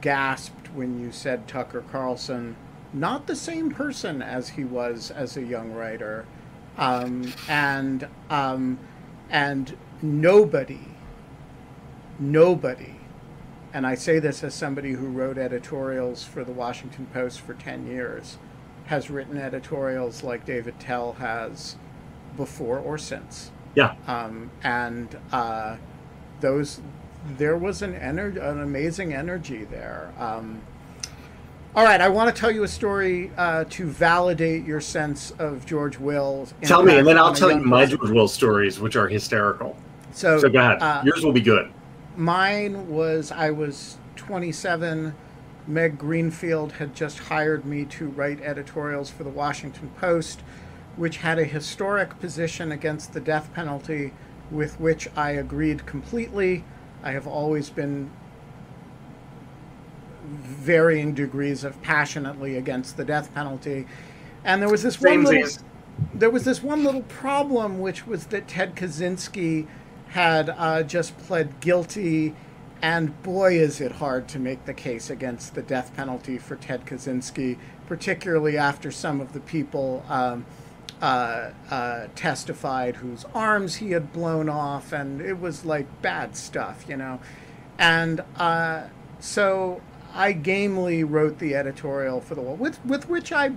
gasped 0.00 0.72
when 0.74 1.00
you 1.00 1.10
said 1.10 1.48
Tucker 1.48 1.82
Carlson, 1.90 2.56
not 2.92 3.26
the 3.26 3.36
same 3.36 3.70
person 3.70 4.20
as 4.20 4.50
he 4.50 4.64
was 4.64 5.10
as 5.10 5.36
a 5.36 5.42
young 5.42 5.72
writer. 5.72 6.26
Um, 6.76 7.32
and, 7.48 8.06
um, 8.28 8.78
and 9.30 9.76
nobody, 10.02 10.80
nobody, 12.18 12.96
and 13.72 13.86
I 13.86 13.94
say 13.94 14.18
this 14.18 14.44
as 14.44 14.54
somebody 14.54 14.92
who 14.92 15.06
wrote 15.06 15.38
editorials 15.38 16.24
for 16.24 16.44
the 16.44 16.52
Washington 16.52 17.06
Post 17.12 17.40
for 17.40 17.54
10 17.54 17.86
years, 17.86 18.36
has 18.86 19.08
written 19.08 19.38
editorials 19.38 20.22
like 20.22 20.44
David 20.44 20.78
Tell 20.78 21.14
has 21.14 21.76
before 22.36 22.78
or 22.78 22.98
since. 22.98 23.50
Yeah. 23.74 23.94
Um, 24.06 24.50
and 24.62 25.16
uh, 25.32 25.76
those, 26.40 26.80
there 27.36 27.56
was 27.56 27.82
an 27.82 27.94
energy, 27.94 28.38
an 28.38 28.60
amazing 28.60 29.14
energy 29.14 29.64
there. 29.64 30.12
Um, 30.18 30.62
all 31.74 31.84
right, 31.84 32.02
I 32.02 32.08
want 32.10 32.34
to 32.34 32.38
tell 32.38 32.50
you 32.50 32.64
a 32.64 32.68
story 32.68 33.30
uh, 33.38 33.64
to 33.70 33.86
validate 33.86 34.66
your 34.66 34.80
sense 34.80 35.30
of 35.38 35.64
George 35.64 35.98
Will. 35.98 36.46
Tell 36.62 36.82
me, 36.82 36.98
and 36.98 37.06
then 37.06 37.16
I'll 37.16 37.34
tell 37.34 37.50
you 37.50 37.60
my 37.60 37.86
George 37.86 38.10
Will 38.10 38.28
stories, 38.28 38.78
which 38.78 38.94
are 38.94 39.08
hysterical. 39.08 39.74
So, 40.12 40.38
so 40.38 40.50
go 40.50 40.58
ahead. 40.58 40.82
Uh, 40.82 41.02
Yours 41.02 41.24
will 41.24 41.32
be 41.32 41.40
good. 41.40 41.72
Mine 42.14 42.88
was 42.88 43.32
I 43.32 43.50
was 43.50 43.96
27. 44.16 45.14
Meg 45.66 45.96
Greenfield 45.96 46.72
had 46.72 46.94
just 46.94 47.18
hired 47.18 47.64
me 47.64 47.84
to 47.86 48.08
write 48.08 48.42
editorials 48.42 49.08
for 49.08 49.24
the 49.24 49.30
Washington 49.30 49.90
Post 49.98 50.42
which 50.96 51.18
had 51.18 51.38
a 51.38 51.44
historic 51.44 52.18
position 52.20 52.72
against 52.72 53.12
the 53.12 53.20
death 53.20 53.52
penalty 53.54 54.12
with 54.50 54.78
which 54.78 55.08
I 55.16 55.30
agreed 55.30 55.86
completely. 55.86 56.64
I 57.02 57.12
have 57.12 57.26
always 57.26 57.70
been 57.70 58.10
varying 60.24 61.14
degrees 61.14 61.64
of 61.64 61.80
passionately 61.82 62.56
against 62.56 62.96
the 62.96 63.04
death 63.04 63.34
penalty. 63.34 63.86
And 64.44 64.60
there 64.60 64.68
was 64.68 64.82
this 64.82 65.00
one 65.00 65.24
little, 65.24 65.50
there 66.14 66.30
was 66.30 66.44
this 66.44 66.62
one 66.62 66.84
little 66.84 67.02
problem, 67.02 67.80
which 67.80 68.06
was 68.06 68.26
that 68.26 68.48
Ted 68.48 68.76
Kaczynski 68.76 69.66
had 70.08 70.50
uh, 70.50 70.82
just 70.82 71.16
pled 71.18 71.60
guilty, 71.60 72.34
and 72.82 73.20
boy, 73.22 73.54
is 73.54 73.80
it 73.80 73.92
hard 73.92 74.28
to 74.28 74.38
make 74.38 74.64
the 74.66 74.74
case 74.74 75.08
against 75.08 75.54
the 75.54 75.62
death 75.62 75.94
penalty 75.96 76.36
for 76.36 76.56
Ted 76.56 76.84
Kaczynski, 76.84 77.56
particularly 77.86 78.58
after 78.58 78.90
some 78.90 79.20
of 79.20 79.32
the 79.32 79.40
people. 79.40 80.04
Um, 80.08 80.44
uh, 81.02 81.50
uh, 81.68 82.06
testified 82.14 82.96
whose 82.96 83.24
arms 83.34 83.76
he 83.76 83.90
had 83.90 84.12
blown 84.12 84.48
off, 84.48 84.92
and 84.92 85.20
it 85.20 85.40
was 85.40 85.64
like 85.64 86.00
bad 86.00 86.36
stuff, 86.36 86.84
you 86.88 86.96
know. 86.96 87.20
And 87.76 88.22
uh, 88.36 88.84
so 89.18 89.82
I 90.14 90.30
gamely 90.30 91.02
wrote 91.02 91.40
the 91.40 91.56
editorial 91.56 92.20
for 92.20 92.36
the 92.36 92.40
wall, 92.40 92.54
with 92.54 92.82
with 92.86 93.08
which 93.08 93.32
I 93.32 93.50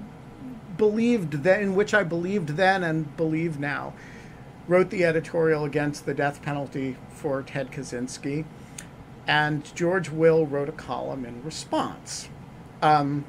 believed 0.75 1.43
then, 1.43 1.62
in 1.62 1.75
which 1.75 1.93
I 1.93 2.03
believed 2.03 2.49
then 2.49 2.84
and 2.84 3.15
believe 3.15 3.60
now. 3.60 3.93
Wrote 4.67 4.89
the 4.89 5.05
editorial 5.05 5.63
against 5.63 6.08
the 6.08 6.15
death 6.15 6.41
penalty 6.41 6.97
for 7.12 7.43
Ted 7.43 7.71
Kaczynski, 7.71 8.45
and 9.27 9.63
George 9.75 10.10
Will 10.10 10.47
wrote 10.47 10.69
a 10.69 10.71
column 10.71 11.23
in 11.23 11.43
response, 11.43 12.29
um, 12.81 13.25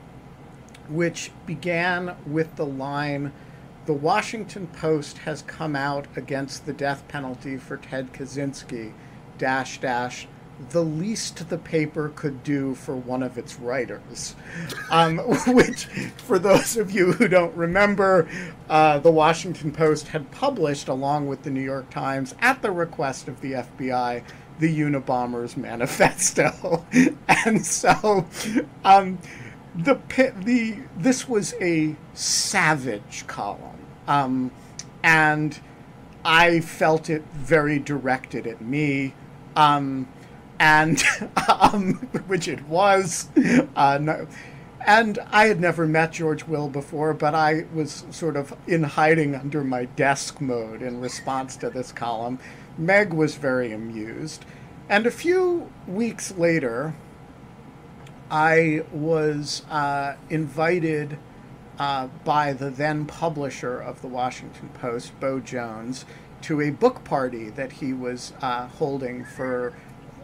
which 0.89 1.31
began 1.45 2.17
with 2.27 2.57
the 2.57 2.65
line 2.65 3.35
the 3.87 3.93
Washington 3.93 4.67
Post 4.67 5.19
has 5.19 5.43
come 5.43 5.77
out 5.77 6.07
against 6.17 6.67
the 6.67 6.73
death 6.73 7.07
penalty 7.07 7.57
for 7.57 7.77
Ted 7.77 8.13
Kaczynski, 8.13 8.93
dash, 9.39 9.79
dash, 9.79 10.27
the 10.71 10.83
least 10.83 11.49
the 11.49 11.59
paper 11.59 12.11
could 12.17 12.43
do 12.43 12.75
for 12.75 12.97
one 12.97 13.23
of 13.23 13.39
its 13.39 13.61
writers. 13.61 14.35
Um, 14.91 15.19
which, 15.47 15.85
for 16.17 16.39
those 16.39 16.77
of 16.77 16.91
you 16.91 17.13
who 17.13 17.29
don't 17.29 17.55
remember, 17.55 18.29
uh, 18.69 18.99
the 18.99 19.11
Washington 19.11 19.71
Post 19.71 20.09
had 20.09 20.31
published, 20.33 20.89
along 20.89 21.29
with 21.29 21.43
the 21.43 21.51
New 21.51 21.63
York 21.63 21.89
Times, 21.91 22.35
at 22.41 22.63
the 22.63 22.73
request 22.73 23.29
of 23.29 23.41
the 23.41 23.53
FBI, 23.53 24.23
the 24.59 24.81
Unabomber's 24.81 25.57
Manifesto. 25.57 26.85
and 27.29 27.65
so, 27.65 28.27
um, 28.85 29.19
the, 29.77 30.01
the, 30.41 30.79
this 30.97 31.29
was 31.29 31.55
a 31.61 31.95
savage 32.15 33.27
column 33.27 33.76
um, 34.07 34.51
and 35.03 35.59
I 36.25 36.61
felt 36.61 37.09
it 37.11 37.23
very 37.33 37.79
directed 37.79 38.47
at 38.47 38.61
me. 38.61 39.15
Um, 39.55 40.09
and 40.59 41.03
um, 41.61 41.95
which 42.27 42.49
it 42.49 42.67
was. 42.67 43.29
Uh, 43.75 43.99
no, 44.01 44.27
and 44.87 45.19
I 45.33 45.47
had 45.47 45.61
never 45.61 45.87
met 45.87 46.13
George 46.13 46.45
Will 46.45 46.69
before, 46.69 47.13
but 47.13 47.35
I 47.35 47.67
was 47.75 48.05
sort 48.11 48.37
of 48.37 48.57
in 48.69 48.85
hiding 48.85 49.35
under 49.35 49.65
my 49.65 49.87
desk 49.87 50.41
mode 50.41 50.81
in 50.81 51.01
response 51.01 51.57
to 51.57 51.71
this 51.71 51.91
column. 51.91 52.39
Meg 52.79 53.13
was 53.13 53.35
very 53.35 53.73
amused. 53.73 54.45
And 54.89 55.05
a 55.07 55.11
few 55.11 55.73
weeks 55.89 56.33
later, 56.33 56.95
I 58.31 58.85
was 58.93 59.63
uh, 59.69 60.15
invited 60.31 61.19
uh, 61.79 62.09
by 62.25 62.53
the 62.53 62.71
then 62.71 63.07
publisher 63.07 63.79
of 63.79 64.01
the 64.03 64.09
Washington 64.09 64.69
Post, 64.75 65.19
Bo 65.21 65.41
Jones, 65.41 66.05
to 66.43 66.61
a 66.61 66.71
book 66.71 67.05
party 67.05 67.51
that 67.51 67.73
he 67.73 67.93
was 67.93 68.33
uh, 68.41 68.69
holding 68.69 69.25
for 69.25 69.73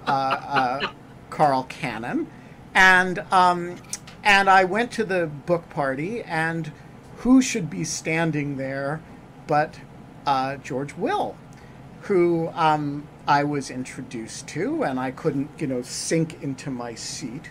uh, 0.07 0.11
uh, 0.11 0.93
Carl 1.31 1.65
Cannon, 1.65 2.27
and 2.75 3.21
um, 3.31 3.77
and 4.23 4.49
I 4.49 4.65
went 4.65 4.93
to 4.93 5.05
the 5.05 5.27
book 5.27 5.69
party, 5.71 6.23
and 6.23 6.71
who 7.19 7.43
should 7.43 7.71
be 7.71 7.85
standing 7.85 8.57
there 8.57 9.01
but 9.47 9.79
uh, 10.27 10.57
George 10.57 10.97
Will, 10.97 11.37
who 12.03 12.51
um, 12.55 13.07
I 13.27 13.45
was 13.45 13.71
introduced 13.71 14.49
to, 14.49 14.83
and 14.83 14.99
I 14.99 15.11
couldn't, 15.11 15.51
you 15.59 15.67
know, 15.67 15.83
sink 15.83 16.43
into 16.43 16.71
my 16.71 16.95
seat. 16.95 17.51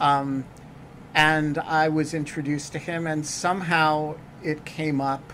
Um, 0.00 0.44
and 1.14 1.58
I 1.58 1.88
was 1.88 2.14
introduced 2.14 2.72
to 2.72 2.78
him, 2.78 3.06
and 3.06 3.26
somehow 3.26 4.16
it 4.42 4.64
came 4.64 5.00
up. 5.00 5.32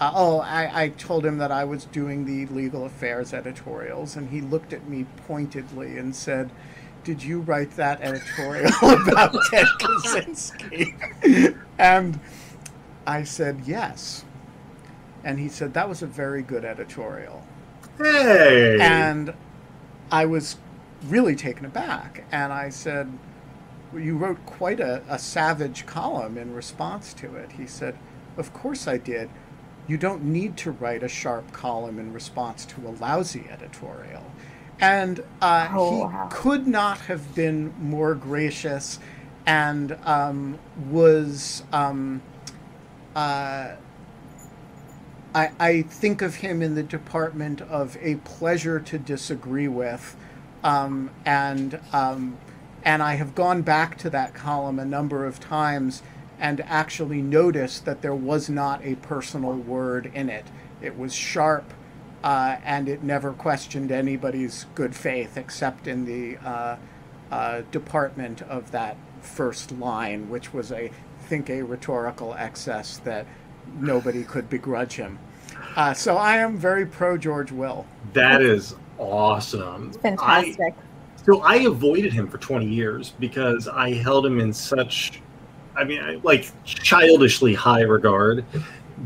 Uh, 0.00 0.12
oh, 0.14 0.40
I, 0.40 0.84
I 0.84 0.88
told 0.88 1.24
him 1.24 1.38
that 1.38 1.52
I 1.52 1.64
was 1.64 1.84
doing 1.86 2.24
the 2.24 2.46
legal 2.52 2.84
affairs 2.84 3.32
editorials, 3.32 4.16
and 4.16 4.30
he 4.30 4.40
looked 4.40 4.72
at 4.72 4.88
me 4.88 5.06
pointedly 5.26 5.98
and 5.98 6.14
said, 6.14 6.50
Did 7.04 7.22
you 7.22 7.40
write 7.40 7.76
that 7.76 8.00
editorial 8.00 8.72
about 8.82 9.34
Ted 9.50 9.66
Kaczynski? 9.78 11.58
and 11.78 12.18
I 13.06 13.22
said, 13.22 13.60
Yes. 13.64 14.24
And 15.22 15.38
he 15.38 15.48
said, 15.48 15.74
That 15.74 15.88
was 15.88 16.02
a 16.02 16.06
very 16.06 16.42
good 16.42 16.64
editorial. 16.64 17.46
Hey! 17.98 18.78
And 18.80 19.32
I 20.10 20.26
was 20.26 20.56
really 21.06 21.36
taken 21.36 21.64
aback. 21.64 22.24
And 22.32 22.52
I 22.52 22.70
said, 22.70 23.12
You 23.98 24.16
wrote 24.16 24.44
quite 24.46 24.80
a, 24.80 25.02
a 25.08 25.18
savage 25.18 25.86
column 25.86 26.38
in 26.38 26.54
response 26.54 27.14
to 27.14 27.36
it. 27.36 27.52
He 27.52 27.66
said, 27.66 27.96
Of 28.36 28.52
course 28.52 28.88
I 28.88 28.98
did. 28.98 29.30
You 29.88 29.98
don't 29.98 30.24
need 30.24 30.56
to 30.58 30.70
write 30.72 31.02
a 31.02 31.08
sharp 31.08 31.52
column 31.52 31.98
in 31.98 32.12
response 32.12 32.64
to 32.66 32.88
a 32.88 32.90
lousy 32.90 33.46
editorial. 33.50 34.24
And 34.80 35.22
uh, 35.42 35.68
Oh, 35.72 35.90
he 35.90 36.06
wow. 36.06 36.28
could 36.30 36.66
not 36.66 36.98
have 37.02 37.34
been 37.34 37.74
more 37.80 38.14
gracious 38.14 38.98
and 39.46 39.92
um, 40.04 40.58
was. 40.90 41.64
Um, 41.72 42.22
uh, 43.16 43.76
I, 45.34 45.50
I 45.60 45.82
think 45.82 46.22
of 46.22 46.36
him 46.36 46.62
in 46.62 46.74
the 46.76 46.82
department 46.82 47.60
of 47.62 47.96
a 48.00 48.16
pleasure 48.16 48.80
to 48.80 48.98
disagree 48.98 49.68
with, 49.68 50.16
um, 50.64 51.10
and 51.26 51.80
um, 51.92 52.38
and 52.84 53.02
I 53.02 53.14
have 53.14 53.34
gone 53.34 53.62
back 53.62 53.96
to 53.98 54.10
that 54.10 54.34
column 54.34 54.78
a 54.78 54.84
number 54.84 55.24
of 55.24 55.40
times 55.40 56.02
and 56.38 56.60
actually 56.62 57.22
noticed 57.22 57.84
that 57.84 58.02
there 58.02 58.14
was 58.14 58.50
not 58.50 58.84
a 58.84 58.96
personal 58.96 59.54
word 59.54 60.10
in 60.14 60.28
it. 60.28 60.44
It 60.82 60.98
was 60.98 61.14
sharp, 61.14 61.72
uh, 62.22 62.56
and 62.64 62.88
it 62.88 63.02
never 63.02 63.32
questioned 63.32 63.90
anybody's 63.90 64.66
good 64.74 64.94
faith 64.94 65.36
except 65.36 65.86
in 65.86 66.04
the 66.04 66.36
uh, 66.38 66.76
uh, 67.30 67.62
department 67.70 68.42
of 68.42 68.70
that 68.72 68.96
first 69.22 69.72
line, 69.72 70.28
which 70.28 70.52
was 70.52 70.70
a 70.70 70.90
I 71.24 71.26
think 71.26 71.48
a 71.48 71.62
rhetorical 71.62 72.34
excess 72.34 72.98
that 72.98 73.26
nobody 73.80 74.24
could 74.24 74.50
begrudge 74.50 74.92
him. 74.96 75.18
Uh, 75.74 75.94
so 75.94 76.18
I 76.18 76.36
am 76.36 76.58
very 76.58 76.84
pro 76.84 77.16
George 77.16 77.50
Will. 77.50 77.86
that 78.12 78.42
is 78.42 78.76
awesome. 78.98 79.88
It's 79.88 79.96
fantastic. 79.96 80.74
I, 80.76 80.93
so 81.24 81.40
I 81.40 81.56
avoided 81.60 82.12
him 82.12 82.28
for 82.28 82.38
20 82.38 82.66
years 82.66 83.14
because 83.18 83.66
I 83.66 83.94
held 83.94 84.26
him 84.26 84.40
in 84.40 84.52
such, 84.52 85.22
I 85.74 85.84
mean, 85.84 86.20
like 86.22 86.50
childishly 86.64 87.54
high 87.54 87.82
regard 87.82 88.44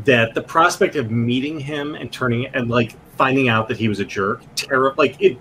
that 0.03 0.33
the 0.33 0.41
prospect 0.41 0.95
of 0.95 1.11
meeting 1.11 1.59
him 1.59 1.95
and 1.95 2.11
turning 2.11 2.47
and 2.47 2.69
like 2.69 2.95
finding 3.15 3.47
out 3.49 3.67
that 3.69 3.77
he 3.77 3.87
was 3.87 3.99
a 3.99 4.05
jerk, 4.05 4.41
terror, 4.55 4.93
like 4.97 5.19
it, 5.21 5.37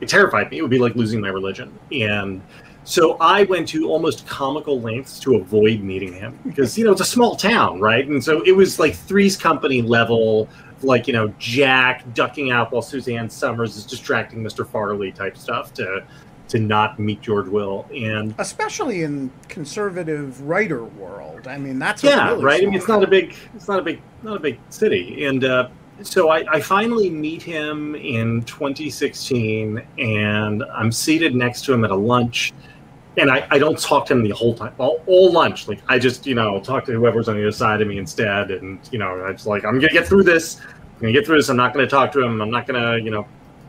it 0.00 0.08
terrified 0.08 0.50
me. 0.50 0.58
It 0.58 0.62
would 0.62 0.70
be 0.70 0.78
like 0.78 0.94
losing 0.94 1.20
my 1.20 1.28
religion. 1.28 1.76
And 1.92 2.40
so 2.84 3.16
I 3.20 3.42
went 3.44 3.68
to 3.68 3.88
almost 3.88 4.26
comical 4.26 4.80
lengths 4.80 5.20
to 5.20 5.36
avoid 5.36 5.80
meeting 5.80 6.12
him 6.12 6.38
because, 6.46 6.78
you 6.78 6.84
know, 6.84 6.92
it's 6.92 7.00
a 7.00 7.04
small 7.04 7.36
town, 7.36 7.80
right? 7.80 8.06
And 8.06 8.22
so 8.22 8.42
it 8.42 8.52
was 8.52 8.78
like 8.78 8.94
Three's 8.94 9.36
Company 9.36 9.82
level, 9.82 10.48
like, 10.82 11.06
you 11.06 11.12
know, 11.12 11.28
Jack 11.38 12.04
ducking 12.14 12.50
out 12.50 12.72
while 12.72 12.82
Suzanne 12.82 13.28
Somers 13.28 13.76
is 13.76 13.84
distracting 13.84 14.42
Mr. 14.42 14.66
Furley 14.66 15.12
type 15.12 15.36
stuff 15.36 15.72
to 15.74 16.04
to 16.50 16.58
not 16.58 16.98
meet 16.98 17.20
George 17.22 17.46
Will. 17.46 17.86
And 17.94 18.34
especially 18.38 19.02
in 19.02 19.30
conservative 19.48 20.40
writer 20.42 20.84
world. 20.84 21.46
I 21.46 21.56
mean, 21.56 21.78
that's 21.78 22.02
yeah, 22.02 22.30
really 22.30 22.44
right. 22.44 22.62
I 22.62 22.64
mean, 22.66 22.74
it's 22.74 22.88
not 22.88 23.04
a 23.04 23.06
big, 23.06 23.34
it's 23.54 23.68
not 23.68 23.78
a 23.78 23.82
big, 23.82 24.02
not 24.22 24.36
a 24.36 24.40
big 24.40 24.58
city. 24.68 25.24
And 25.26 25.44
uh, 25.44 25.68
so 26.02 26.28
I, 26.28 26.44
I 26.50 26.60
finally 26.60 27.08
meet 27.08 27.42
him 27.42 27.94
in 27.94 28.42
2016, 28.42 29.82
and 29.98 30.64
I'm 30.64 30.90
seated 30.90 31.34
next 31.34 31.64
to 31.66 31.72
him 31.72 31.84
at 31.84 31.90
a 31.90 31.96
lunch, 31.96 32.52
and 33.16 33.30
I, 33.30 33.46
I 33.50 33.58
don't 33.58 33.78
talk 33.78 34.06
to 34.06 34.12
him 34.12 34.22
the 34.22 34.30
whole 34.30 34.54
time, 34.54 34.72
all, 34.78 35.02
all 35.06 35.32
lunch. 35.32 35.68
Like 35.68 35.80
I 35.88 35.98
just, 35.98 36.26
you 36.26 36.34
know, 36.34 36.60
talk 36.60 36.84
to 36.86 36.92
whoever's 36.92 37.28
on 37.28 37.36
the 37.36 37.42
other 37.42 37.52
side 37.52 37.80
of 37.80 37.88
me 37.88 37.98
instead, 37.98 38.50
and 38.50 38.78
you 38.92 38.98
know, 38.98 39.24
I 39.24 39.32
just 39.32 39.46
like 39.46 39.64
I'm 39.64 39.78
gonna 39.78 39.92
get 39.92 40.06
through 40.06 40.24
this. 40.24 40.60
I'm 40.60 41.00
gonna 41.00 41.12
get 41.12 41.26
through 41.26 41.36
this. 41.36 41.48
I'm 41.48 41.56
not 41.56 41.74
gonna 41.74 41.86
talk 41.86 42.12
to 42.12 42.22
him. 42.22 42.40
I'm 42.40 42.50
not 42.50 42.66
gonna, 42.66 42.98
you 42.98 43.10
know, 43.10 43.26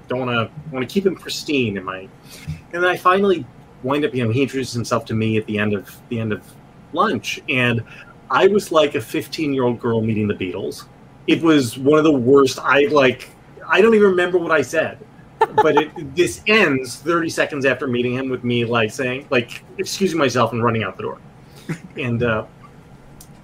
don't 0.08 0.28
want 0.28 0.50
to 0.72 0.86
keep 0.86 1.06
him 1.06 1.16
pristine 1.16 1.78
in 1.78 1.84
my. 1.84 2.00
And 2.74 2.84
then 2.84 2.86
I 2.86 2.98
finally 2.98 3.46
wind 3.84 4.06
up, 4.06 4.14
you 4.14 4.24
know, 4.24 4.32
he 4.32 4.44
introduces 4.44 4.74
himself 4.74 5.06
to 5.06 5.14
me 5.14 5.38
at 5.38 5.46
the 5.46 5.58
end 5.58 5.74
of 5.74 5.96
the 6.10 6.20
end 6.20 6.34
of 6.34 6.44
lunch, 6.94 7.42
and 7.50 7.84
I 8.30 8.48
was 8.48 8.72
like 8.72 8.96
a 8.96 9.02
15 9.02 9.54
year 9.54 9.64
old 9.64 9.80
girl 9.80 10.02
meeting 10.02 10.28
the 10.28 10.34
Beatles. 10.34 10.86
It 11.28 11.42
was 11.42 11.78
one 11.78 11.98
of 11.98 12.04
the 12.04 12.12
worst. 12.12 12.60
I 12.60 12.86
like. 12.88 13.30
I 13.68 13.80
don't 13.82 13.96
even 13.96 14.10
remember 14.10 14.38
what 14.38 14.52
I 14.52 14.62
said, 14.62 14.98
but 15.56 15.78
it, 15.78 16.16
this 16.16 16.42
ends 16.48 16.98
30 16.98 17.30
seconds 17.30 17.66
after 17.66 17.88
meeting 17.88 18.14
him 18.14 18.30
with 18.30 18.44
me 18.44 18.66
like 18.66 18.92
saying, 18.92 19.28
like, 19.30 19.64
excusing 19.78 20.18
myself 20.18 20.54
and 20.54 20.64
running 20.64 20.84
out 20.84 20.98
the 20.98 21.04
door. 21.04 21.20
And 21.98 22.24
uh, 22.24 22.46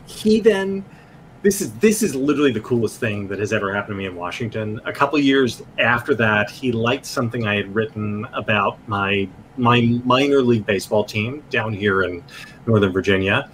he 0.06 0.40
then. 0.40 0.84
This 1.44 1.62
is 1.62 1.72
this 1.76 2.02
is 2.02 2.16
literally 2.16 2.52
the 2.52 2.62
coolest 2.62 3.00
thing 3.00 3.28
that 3.28 3.38
has 3.38 3.54
ever 3.54 3.74
happened 3.74 3.94
to 3.94 3.98
me 3.98 4.08
in 4.08 4.16
Washington. 4.16 4.82
A 4.86 4.92
couple 4.92 5.20
years 5.20 5.62
after 5.78 6.16
that, 6.16 6.50
he 6.50 6.72
liked 6.72 7.06
something 7.06 7.46
I 7.46 7.56
had 7.56 7.74
written 7.74 8.26
about 8.34 8.80
my 8.88 9.30
my 9.56 9.82
minor 10.04 10.42
league 10.42 10.66
baseball 10.66 11.06
team 11.06 11.44
down 11.52 11.74
here 11.74 12.04
in 12.04 12.24
Northern 12.66 12.92
Virginia, 12.92 13.50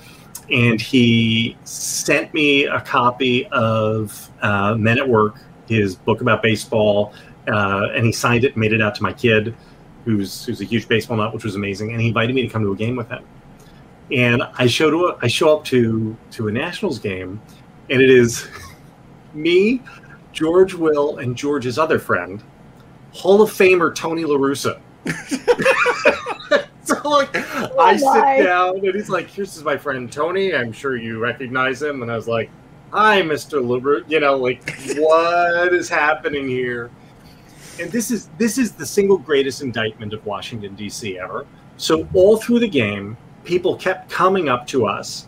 and 0.50 0.80
he 0.80 1.58
sent 1.66 2.34
me 2.34 2.66
a 2.66 2.80
copy 2.80 3.46
of 3.48 4.32
uh, 4.42 4.76
Men 4.76 4.98
at 4.98 5.08
Work, 5.08 5.36
his 5.68 5.96
book 5.96 6.22
about 6.22 6.42
baseball, 6.42 7.14
uh, 7.48 7.88
and 7.94 8.06
he 8.06 8.12
signed 8.12 8.44
it, 8.44 8.54
and 8.54 8.58
made 8.58 8.74
it 8.74 8.82
out 8.82 8.96
to 8.96 9.04
my 9.04 9.14
kid, 9.14 9.56
who's 10.06 10.46
who's 10.46 10.62
a 10.62 10.66
huge 10.66 10.88
baseball 10.88 11.18
nut, 11.18 11.34
which 11.34 11.44
was 11.44 11.56
amazing, 11.56 11.92
and 11.92 12.02
he 12.02 12.08
invited 12.08 12.36
me 12.36 12.42
to 12.42 12.48
come 12.48 12.64
to 12.64 12.72
a 12.72 12.76
game 12.76 12.96
with 12.96 13.10
him. 13.10 13.24
And 14.12 14.44
I 14.58 14.68
show 14.68 14.90
to 14.90 15.18
I 15.22 15.28
show 15.28 15.58
up 15.58 15.64
to 15.66 16.16
to 16.32 16.48
a 16.48 16.52
Nationals 16.52 17.00
game, 17.00 17.42
and 17.90 18.02
it 18.02 18.10
is 18.10 18.48
me, 19.34 19.82
George 20.32 20.74
Will, 20.74 21.18
and 21.18 21.36
George's 21.36 21.78
other 21.78 22.00
friend, 22.00 22.44
Hall 23.14 23.42
of 23.42 23.50
Famer 23.50 23.94
Tony 23.94 24.26
La 24.26 24.38
Russa. 24.38 24.80
so 26.84 27.10
like, 27.10 27.36
I 27.78 27.98
sit 27.98 28.46
down 28.46 28.78
and 28.78 28.96
he's 28.96 29.10
like, 29.10 29.34
"This 29.34 29.58
is 29.58 29.64
my 29.64 29.78
friend 29.78 30.12
Tony. 30.12 30.54
I'm 30.54 30.72
sure 30.72 30.96
you 30.96 31.20
recognize 31.20 31.82
him." 31.82 32.02
And 32.02 32.12
I 32.12 32.16
was 32.16 32.28
like, 32.28 32.50
"Hi, 32.92 33.22
Mister 33.22 33.62
LaRue." 33.62 34.04
You 34.08 34.20
know, 34.20 34.38
like, 34.38 34.70
what 34.98 35.74
is 35.74 35.90
happening 35.90 36.48
here? 36.48 36.90
And 37.80 37.92
this 37.92 38.12
is 38.12 38.30
this 38.38 38.58
is 38.58 38.74
the 38.74 38.86
single 38.86 39.18
greatest 39.18 39.62
indictment 39.62 40.14
of 40.14 40.26
Washington 40.26 40.76
D.C. 40.76 41.18
ever. 41.18 41.46
So 41.78 42.08
all 42.14 42.38
through 42.38 42.60
the 42.60 42.68
game, 42.68 43.18
people 43.44 43.76
kept 43.76 44.10
coming 44.10 44.48
up 44.48 44.68
to 44.68 44.86
us 44.86 45.28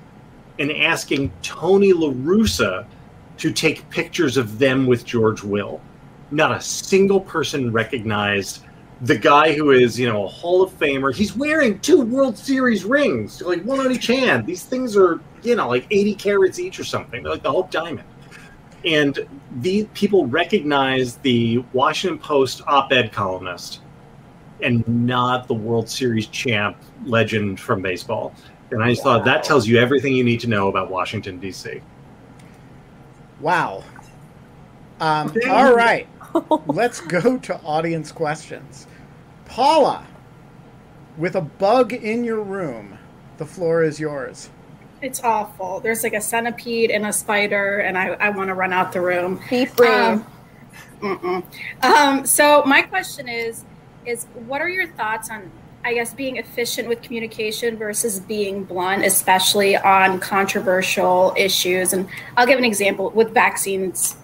and 0.60 0.72
asking 0.72 1.32
Tony 1.42 1.92
La 1.92 2.10
Russa 2.10 2.86
to 3.38 3.52
take 3.52 3.90
pictures 3.90 4.38
of 4.38 4.60
them 4.60 4.86
with 4.86 5.06
George 5.06 5.44
Will. 5.44 5.82
Not 6.32 6.52
a 6.52 6.62
single 6.62 7.20
person 7.20 7.72
recognized 7.72 8.64
the 9.02 9.18
guy 9.18 9.54
who 9.54 9.72
is, 9.72 10.00
you 10.00 10.08
know, 10.08 10.24
a 10.24 10.28
Hall 10.28 10.62
of 10.62 10.72
Famer. 10.80 11.14
He's 11.14 11.36
wearing 11.36 11.80
two 11.80 12.02
World 12.02 12.38
Series 12.38 12.86
rings, 12.86 13.42
like 13.42 13.62
one 13.64 13.80
on 13.80 13.92
each 13.92 14.08
hand. 14.08 14.46
These 14.46 14.64
things 14.64 14.96
are, 14.96 15.20
you 15.44 15.56
know, 15.56 15.68
like 15.68 15.86
80 15.92 16.16
carats 16.16 16.60
each 16.60 16.80
or 16.80 16.86
something. 16.86 17.22
They're 17.22 17.34
like 17.34 17.44
the 17.44 17.52
Hope 17.52 17.72
Diamond. 17.72 18.08
And 18.84 19.28
the 19.58 19.86
people 19.94 20.28
recognize 20.28 21.18
the 21.18 21.64
Washington 21.74 22.20
Post 22.20 22.62
op-ed 22.68 23.12
columnist 23.12 23.82
and 24.62 24.88
not 24.88 25.48
the 25.48 25.54
World 25.54 25.90
Series 25.90 26.28
champ 26.28 26.78
legend 27.06 27.60
from 27.60 27.82
baseball. 27.82 28.34
And 28.72 28.84
I 28.84 28.90
just 28.90 29.04
thought 29.04 29.26
that 29.26 29.44
tells 29.44 29.68
you 29.68 29.78
everything 29.80 30.14
you 30.14 30.24
need 30.24 30.40
to 30.42 30.48
know 30.48 30.68
about 30.68 30.90
Washington 30.90 31.40
D.C. 31.40 31.82
Wow. 33.40 33.84
Um, 35.00 35.34
all 35.50 35.76
right. 35.76 36.08
Let's 36.68 37.00
go 37.00 37.38
to 37.38 37.56
audience 37.62 38.12
questions. 38.12 38.88
Paula, 39.46 40.06
with 41.18 41.36
a 41.36 41.42
bug 41.42 41.94
in 41.94 42.24
your 42.24 42.42
room, 42.42 42.98
the 43.38 43.46
floor 43.46 43.84
is 43.84 44.00
yours. 44.00 44.50
It's 45.06 45.24
awful. 45.24 45.82
There's 45.82 46.02
like 46.02 46.14
a 46.14 46.22
centipede 46.22 46.90
and 46.90 47.06
a 47.06 47.14
spider, 47.14 47.78
and 47.78 47.96
I, 47.96 48.08
I 48.14 48.30
want 48.30 48.48
to 48.48 48.56
run 48.56 48.74
out 48.74 48.92
the 48.92 49.02
room. 49.02 49.40
Be 49.52 49.66
free. 49.66 49.88
Um, 49.88 50.26
um, 51.84 52.26
so 52.26 52.64
my 52.66 52.82
question 52.82 53.30
is, 53.30 53.66
is 54.08 54.26
what 54.48 54.62
are 54.62 54.70
your 54.70 54.88
thoughts 54.88 55.30
on, 55.30 55.52
I 55.84 55.94
guess, 55.94 56.12
being 56.12 56.38
efficient 56.38 56.88
with 56.88 57.04
communication 57.04 57.78
versus 57.78 58.20
being 58.20 58.64
blunt, 58.64 59.06
especially 59.06 59.78
on 59.78 60.20
controversial 60.20 61.36
issues? 61.38 61.94
And 61.94 62.10
I'll 62.36 62.48
give 62.48 62.58
an 62.58 62.66
example 62.66 63.12
with 63.12 63.32
vaccines. 63.32 64.18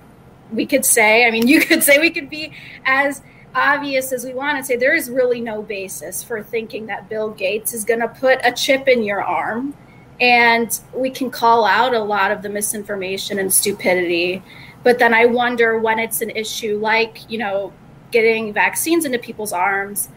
We 0.52 0.66
could 0.66 0.84
say, 0.84 1.28
I 1.28 1.32
mean, 1.32 1.48
you 1.48 1.62
could 1.62 1.84
say 1.84 2.00
we 2.00 2.10
could 2.10 2.30
be 2.30 2.54
as 2.86 3.22
obvious 3.54 4.12
as 4.12 4.26
we 4.26 4.34
want 4.34 4.58
to 4.58 4.64
say 4.64 4.78
there 4.78 4.96
is 4.96 5.12
really 5.12 5.42
no 5.42 5.62
basis 5.62 6.24
for 6.24 6.42
thinking 6.42 6.88
that 6.88 7.08
Bill 7.08 7.30
Gates 7.30 7.72
is 7.72 7.86
going 7.86 8.00
to 8.00 8.08
put 8.08 8.40
a 8.44 8.52
chip 8.52 8.88
in 8.88 9.04
your 9.04 9.22
arm. 9.22 9.76
And 10.22 10.80
we 10.94 11.10
can 11.10 11.30
call 11.30 11.66
out 11.66 11.94
a 11.94 12.00
lot 12.00 12.32
of 12.32 12.44
the 12.44 12.50
misinformation 12.50 13.40
and 13.40 13.52
stupidity. 13.52 14.42
But 14.84 15.00
then 15.00 15.14
I 15.14 15.26
wonder 15.26 15.80
when 15.80 16.00
it's 16.00 16.22
an 16.22 16.30
issue 16.30 16.78
like, 16.78 17.30
you 17.30 17.38
know, 17.40 17.74
getting 18.12 18.54
vaccines 18.54 19.04
into 19.04 19.18
people's 19.18 19.52
arms, 19.52 20.10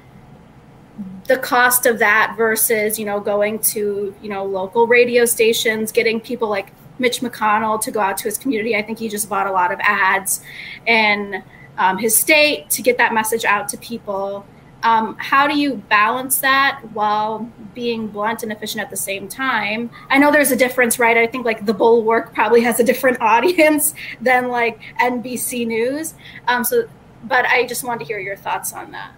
the 1.26 1.38
cost 1.38 1.86
of 1.86 1.98
that 2.00 2.34
versus, 2.36 2.98
you 2.98 3.06
know, 3.06 3.18
going 3.18 3.58
to, 3.58 4.14
you 4.22 4.28
know, 4.28 4.44
local 4.44 4.86
radio 4.86 5.24
stations, 5.24 5.90
getting 5.90 6.20
people 6.20 6.48
like 6.48 6.72
Mitch 6.98 7.20
McConnell 7.20 7.80
to 7.80 7.90
go 7.90 8.00
out 8.00 8.18
to 8.18 8.24
his 8.24 8.38
community. 8.38 8.76
I 8.76 8.82
think 8.82 8.98
he 8.98 9.08
just 9.08 9.28
bought 9.28 9.46
a 9.46 9.52
lot 9.52 9.72
of 9.72 9.80
ads 9.82 10.42
in 10.86 11.42
um, 11.78 11.98
his 11.98 12.16
state 12.16 12.70
to 12.70 12.82
get 12.82 12.98
that 12.98 13.12
message 13.12 13.44
out 13.44 13.68
to 13.70 13.78
people. 13.78 14.46
Um, 14.84 15.16
how 15.18 15.46
do 15.46 15.58
you 15.58 15.76
balance 15.76 16.40
that 16.40 16.80
while 16.92 17.50
being 17.74 18.06
blunt 18.06 18.42
and 18.42 18.52
efficient 18.52 18.82
at 18.82 18.90
the 18.90 18.96
same 18.98 19.28
time? 19.28 19.90
I 20.10 20.18
know 20.18 20.30
there's 20.30 20.52
a 20.52 20.56
difference, 20.56 20.98
right? 20.98 21.16
I 21.16 21.26
think 21.26 21.46
like 21.46 21.64
the 21.64 21.72
Bulwark 21.72 22.34
probably 22.34 22.60
has 22.60 22.78
a 22.78 22.84
different 22.84 23.18
audience 23.22 23.94
than 24.20 24.48
like 24.48 24.80
NBC 25.00 25.66
News. 25.66 26.14
Um, 26.46 26.64
so, 26.64 26.86
but 27.24 27.46
I 27.46 27.66
just 27.66 27.82
wanted 27.82 28.00
to 28.00 28.04
hear 28.04 28.18
your 28.18 28.36
thoughts 28.36 28.74
on 28.74 28.92
that. 28.92 29.12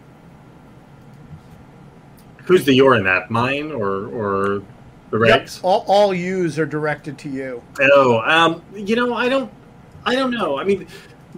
Who's 2.44 2.64
the 2.64 2.72
you're 2.72 2.94
in 2.94 3.02
that? 3.02 3.28
Mine 3.28 3.72
or 3.72 4.06
or 4.06 4.62
the 5.10 5.16
regs? 5.16 5.56
Yep. 5.56 5.64
All, 5.64 5.84
all 5.88 6.14
yous 6.14 6.58
are 6.58 6.66
directed 6.66 7.18
to 7.18 7.28
you. 7.28 7.60
Oh, 7.80 8.20
um, 8.20 8.62
you 8.72 8.94
know, 8.94 9.14
I 9.14 9.28
don't, 9.28 9.52
I 10.04 10.14
don't 10.14 10.30
know. 10.30 10.56
I 10.56 10.62
mean, 10.62 10.86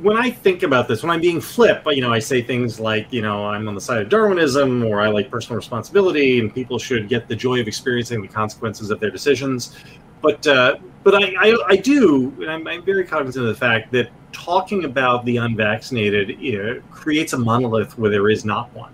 when 0.03 0.16
I 0.16 0.30
think 0.30 0.62
about 0.62 0.88
this, 0.88 1.03
when 1.03 1.11
I'm 1.11 1.20
being 1.20 1.40
flip, 1.40 1.82
you 1.86 2.01
know, 2.01 2.12
I 2.12 2.18
say 2.18 2.42
things 2.42 2.78
like, 2.78 3.12
you 3.12 3.22
know, 3.22 3.46
I'm 3.46 3.66
on 3.68 3.74
the 3.74 3.80
side 3.80 4.01
of 4.03 4.09
Darwinism, 4.09 4.84
or 4.84 5.01
I 5.01 5.09
like 5.09 5.30
personal 5.30 5.57
responsibility, 5.57 6.40
and 6.40 6.55
people 6.55 6.78
should 6.78 7.09
get 7.09 7.28
the 7.28 7.36
joy 7.36 7.61
of 7.61 7.66
experiencing 7.68 8.22
the 8.22 8.28
consequences 8.28 8.90
of 8.90 9.01
their 9.01 9.11
decisions. 9.11 9.76
But 10.20 10.46
uh, 10.46 10.76
but 11.05 11.14
I, 11.14 11.32
I, 11.38 11.57
I 11.68 11.76
do, 11.76 12.34
and 12.40 12.51
I'm, 12.51 12.66
I'm, 12.66 12.84
very 12.84 13.05
cognizant 13.05 13.46
of 13.46 13.55
the 13.55 13.59
fact 13.59 13.92
that 13.92 14.11
talking 14.32 14.84
about 14.84 15.24
the 15.24 15.36
unvaccinated 15.38 16.38
you 16.40 16.62
know, 16.62 16.82
creates 16.90 17.32
a 17.32 17.38
monolith 17.38 17.96
where 17.96 18.11
there 18.11 18.28
is 18.28 18.44
not 18.44 18.72
one, 18.74 18.92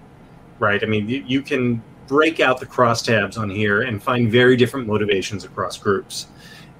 right? 0.58 0.82
I 0.82 0.86
mean, 0.86 1.08
you, 1.08 1.24
you 1.26 1.42
can 1.42 1.82
break 2.06 2.40
out 2.40 2.60
the 2.60 2.66
crosstabs 2.66 3.38
on 3.38 3.48
here 3.48 3.82
and 3.82 4.02
find 4.02 4.30
very 4.30 4.56
different 4.56 4.86
motivations 4.86 5.44
across 5.44 5.78
groups, 5.78 6.28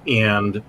and 0.07 0.61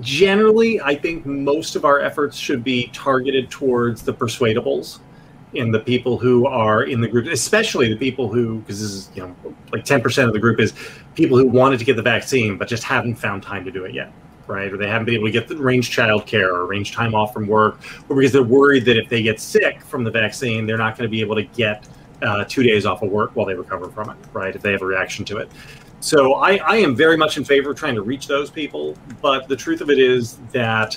generally, 0.00 0.80
I 0.80 0.94
think 0.94 1.24
most 1.26 1.76
of 1.76 1.84
our 1.84 2.00
efforts 2.00 2.36
should 2.36 2.62
be 2.62 2.88
targeted 2.92 3.50
towards 3.50 4.02
the 4.02 4.12
persuadables 4.12 5.00
and 5.56 5.72
the 5.72 5.80
people 5.80 6.18
who 6.18 6.46
are 6.46 6.84
in 6.84 7.00
the 7.00 7.08
group, 7.08 7.26
especially 7.26 7.88
the 7.88 7.96
people 7.96 8.28
who, 8.28 8.58
because 8.60 8.80
this 8.80 8.90
is, 8.90 9.10
you 9.14 9.22
know, 9.22 9.34
like 9.72 9.84
10% 9.84 10.26
of 10.26 10.32
the 10.32 10.38
group 10.38 10.60
is 10.60 10.74
people 11.14 11.38
who 11.38 11.46
wanted 11.46 11.78
to 11.78 11.84
get 11.84 11.96
the 11.96 12.02
vaccine 12.02 12.58
but 12.58 12.68
just 12.68 12.82
haven't 12.82 13.14
found 13.14 13.42
time 13.42 13.64
to 13.64 13.70
do 13.70 13.84
it 13.84 13.94
yet, 13.94 14.12
right? 14.46 14.70
Or 14.70 14.76
they 14.76 14.88
haven't 14.88 15.06
been 15.06 15.14
able 15.14 15.26
to 15.26 15.32
get 15.32 15.48
the 15.48 15.56
range 15.56 15.90
child 15.90 16.26
care 16.26 16.54
or 16.54 16.66
range 16.66 16.92
time 16.92 17.14
off 17.14 17.32
from 17.32 17.46
work, 17.46 17.80
or 18.08 18.16
because 18.16 18.32
they're 18.32 18.42
worried 18.42 18.84
that 18.84 18.98
if 18.98 19.08
they 19.08 19.22
get 19.22 19.40
sick 19.40 19.80
from 19.82 20.04
the 20.04 20.10
vaccine, 20.10 20.66
they're 20.66 20.76
not 20.76 20.98
going 20.98 21.08
to 21.08 21.10
be 21.10 21.22
able 21.22 21.36
to 21.36 21.44
get 21.44 21.88
uh, 22.20 22.44
two 22.44 22.62
days 22.62 22.84
off 22.84 23.02
of 23.02 23.10
work 23.10 23.30
while 23.34 23.46
they 23.46 23.54
recover 23.54 23.88
from 23.88 24.10
it, 24.10 24.16
right? 24.32 24.54
If 24.54 24.60
they 24.60 24.72
have 24.72 24.82
a 24.82 24.86
reaction 24.86 25.24
to 25.26 25.38
it. 25.38 25.50
So 26.00 26.34
I, 26.34 26.56
I 26.56 26.76
am 26.76 26.94
very 26.94 27.16
much 27.16 27.36
in 27.36 27.44
favor 27.44 27.70
of 27.70 27.76
trying 27.76 27.96
to 27.96 28.02
reach 28.02 28.26
those 28.28 28.50
people, 28.50 28.96
but 29.20 29.48
the 29.48 29.56
truth 29.56 29.80
of 29.80 29.90
it 29.90 29.98
is 29.98 30.36
that 30.52 30.96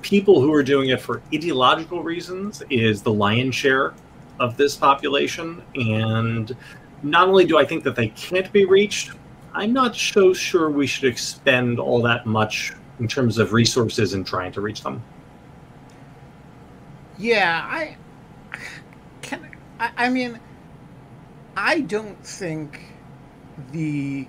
people 0.00 0.40
who 0.40 0.52
are 0.52 0.62
doing 0.62 0.90
it 0.90 1.00
for 1.00 1.22
ideological 1.32 2.02
reasons 2.02 2.62
is 2.70 3.02
the 3.02 3.12
lion's 3.12 3.54
share 3.54 3.94
of 4.40 4.56
this 4.56 4.76
population. 4.76 5.62
And 5.74 6.56
not 7.02 7.28
only 7.28 7.44
do 7.44 7.58
I 7.58 7.64
think 7.64 7.84
that 7.84 7.96
they 7.96 8.08
can't 8.08 8.50
be 8.52 8.64
reached, 8.64 9.12
I'm 9.52 9.72
not 9.72 9.94
so 9.94 10.32
sure 10.32 10.70
we 10.70 10.86
should 10.86 11.04
expend 11.04 11.78
all 11.78 12.02
that 12.02 12.26
much 12.26 12.72
in 12.98 13.06
terms 13.06 13.38
of 13.38 13.52
resources 13.52 14.14
in 14.14 14.24
trying 14.24 14.52
to 14.52 14.60
reach 14.60 14.82
them. 14.82 15.02
Yeah, 17.18 17.64
I 17.64 17.96
can. 19.22 19.48
I, 19.78 19.90
I 19.96 20.08
mean, 20.08 20.40
I 21.56 21.80
don't 21.80 22.18
think 22.26 22.80
the 23.72 24.26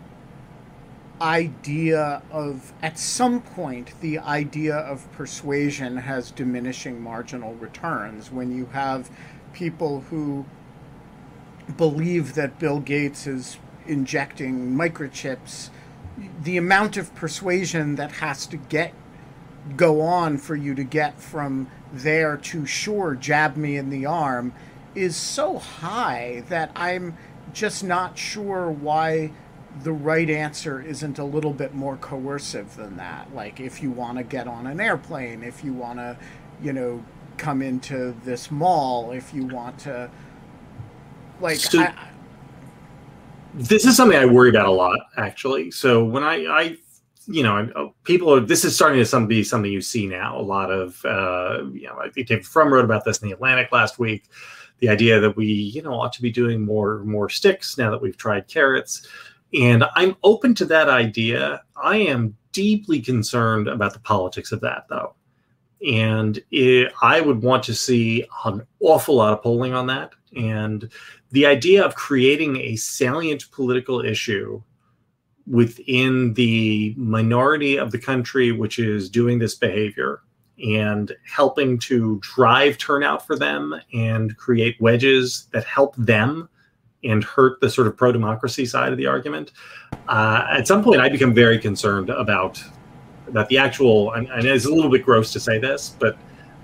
idea 1.21 2.21
of 2.29 2.73
at 2.81 2.99
some 2.99 3.41
point 3.41 3.93
the 4.01 4.19
idea 4.19 4.75
of 4.75 5.09
persuasion 5.13 5.97
has 5.97 6.31
diminishing 6.31 7.01
marginal 7.01 7.53
returns. 7.55 8.31
When 8.31 8.55
you 8.55 8.65
have 8.67 9.09
people 9.53 10.01
who 10.01 10.45
believe 11.77 12.35
that 12.35 12.59
Bill 12.59 12.79
Gates 12.79 13.25
is 13.25 13.57
injecting 13.87 14.75
microchips 14.75 15.69
the 16.43 16.57
amount 16.57 16.97
of 16.97 17.13
persuasion 17.15 17.95
that 17.95 18.11
has 18.13 18.45
to 18.47 18.57
get 18.57 18.93
go 19.75 20.01
on 20.01 20.37
for 20.37 20.55
you 20.55 20.75
to 20.75 20.83
get 20.83 21.19
from 21.19 21.67
there 21.91 22.37
to 22.37 22.65
sure 22.65 23.15
jab 23.15 23.57
me 23.57 23.77
in 23.77 23.89
the 23.89 24.05
arm 24.05 24.53
is 24.93 25.15
so 25.15 25.57
high 25.57 26.43
that 26.49 26.71
I'm 26.75 27.17
just 27.55 27.83
not 27.83 28.17
sure 28.17 28.69
why 28.69 29.31
the 29.83 29.91
right 29.91 30.29
answer 30.29 30.81
isn't 30.81 31.17
a 31.17 31.23
little 31.23 31.53
bit 31.53 31.73
more 31.73 31.97
coercive 31.97 32.75
than 32.75 32.97
that. 32.97 33.33
Like 33.33 33.59
if 33.59 33.81
you 33.81 33.89
want 33.89 34.17
to 34.17 34.23
get 34.23 34.47
on 34.47 34.67
an 34.67 34.79
airplane, 34.79 35.41
if 35.41 35.63
you 35.63 35.73
want 35.73 35.97
to, 35.99 36.17
you 36.61 36.73
know, 36.73 37.03
come 37.37 37.61
into 37.61 38.15
this 38.23 38.51
mall, 38.51 39.11
if 39.11 39.33
you 39.33 39.45
want 39.47 39.79
to, 39.79 40.09
like. 41.41 41.57
So, 41.57 41.79
I, 41.79 42.09
this 43.53 43.85
is 43.85 43.95
something 43.97 44.17
I 44.17 44.25
worry 44.25 44.49
about 44.49 44.67
a 44.67 44.71
lot, 44.71 44.99
actually. 45.17 45.71
So 45.71 46.03
when 46.03 46.23
I, 46.23 46.45
I 46.45 46.77
you 47.27 47.41
know, 47.43 47.69
uh, 47.75 47.87
people 48.03 48.33
are. 48.33 48.39
This 48.39 48.63
is 48.65 48.75
starting 48.75 49.03
to 49.03 49.25
be 49.25 49.43
something 49.43 49.71
you 49.71 49.81
see 49.81 50.07
now. 50.07 50.39
A 50.39 50.43
lot 50.43 50.71
of, 50.71 51.03
uh, 51.05 51.63
you 51.73 51.87
know, 51.87 51.97
I 51.99 52.09
think 52.09 52.27
David 52.27 52.45
Frum 52.45 52.71
wrote 52.71 52.85
about 52.85 53.03
this 53.03 53.17
in 53.21 53.29
the 53.29 53.33
Atlantic 53.33 53.71
last 53.71 53.97
week 53.97 54.25
the 54.79 54.89
idea 54.89 55.19
that 55.19 55.37
we, 55.37 55.45
you 55.45 55.81
know, 55.81 55.93
ought 55.93 56.13
to 56.13 56.21
be 56.21 56.31
doing 56.31 56.65
more 56.65 57.03
more 57.03 57.29
sticks 57.29 57.77
now 57.77 57.89
that 57.91 58.01
we've 58.01 58.17
tried 58.17 58.47
carrots. 58.47 59.07
And 59.53 59.85
I'm 59.95 60.15
open 60.23 60.53
to 60.55 60.65
that 60.65 60.89
idea. 60.89 61.61
I 61.81 61.97
am 61.97 62.35
deeply 62.51 63.01
concerned 63.01 63.67
about 63.67 63.93
the 63.93 63.99
politics 63.99 64.51
of 64.51 64.61
that, 64.61 64.85
though. 64.89 65.15
And 65.85 66.41
it, 66.51 66.91
I 67.01 67.21
would 67.21 67.41
want 67.41 67.63
to 67.63 67.75
see 67.75 68.25
an 68.43 68.65
awful 68.79 69.15
lot 69.15 69.33
of 69.33 69.43
polling 69.43 69.73
on 69.73 69.87
that. 69.87 70.13
And 70.35 70.89
the 71.31 71.45
idea 71.45 71.85
of 71.85 71.95
creating 71.95 72.57
a 72.57 72.75
salient 72.75 73.49
political 73.51 74.01
issue 74.01 74.61
within 75.47 76.33
the 76.33 76.95
minority 76.97 77.77
of 77.77 77.91
the 77.91 77.99
country 77.99 78.51
which 78.51 78.79
is 78.79 79.09
doing 79.09 79.37
this 79.39 79.53
behavior 79.53 80.21
and 80.63 81.11
helping 81.25 81.77
to 81.77 82.19
drive 82.21 82.77
turnout 82.77 83.25
for 83.25 83.35
them 83.35 83.75
and 83.93 84.35
create 84.37 84.79
wedges 84.79 85.47
that 85.51 85.63
help 85.65 85.95
them 85.97 86.49
and 87.03 87.23
hurt 87.23 87.59
the 87.61 87.69
sort 87.69 87.87
of 87.87 87.95
pro 87.95 88.11
democracy 88.11 88.65
side 88.65 88.91
of 88.91 88.97
the 88.97 89.05
argument. 89.05 89.51
Uh, 90.07 90.45
at 90.49 90.67
some 90.67 90.83
point, 90.83 91.01
I 91.01 91.09
become 91.09 91.33
very 91.33 91.59
concerned 91.59 92.09
about 92.09 92.61
about 93.27 93.49
the 93.49 93.57
actual. 93.57 94.11
And, 94.13 94.27
and, 94.29 94.45
it's 94.45 94.65
a 94.65 94.73
little 94.73 94.91
bit 94.91 95.03
gross 95.03 95.33
to 95.33 95.39
say 95.39 95.57
this, 95.57 95.95
but 95.99 96.17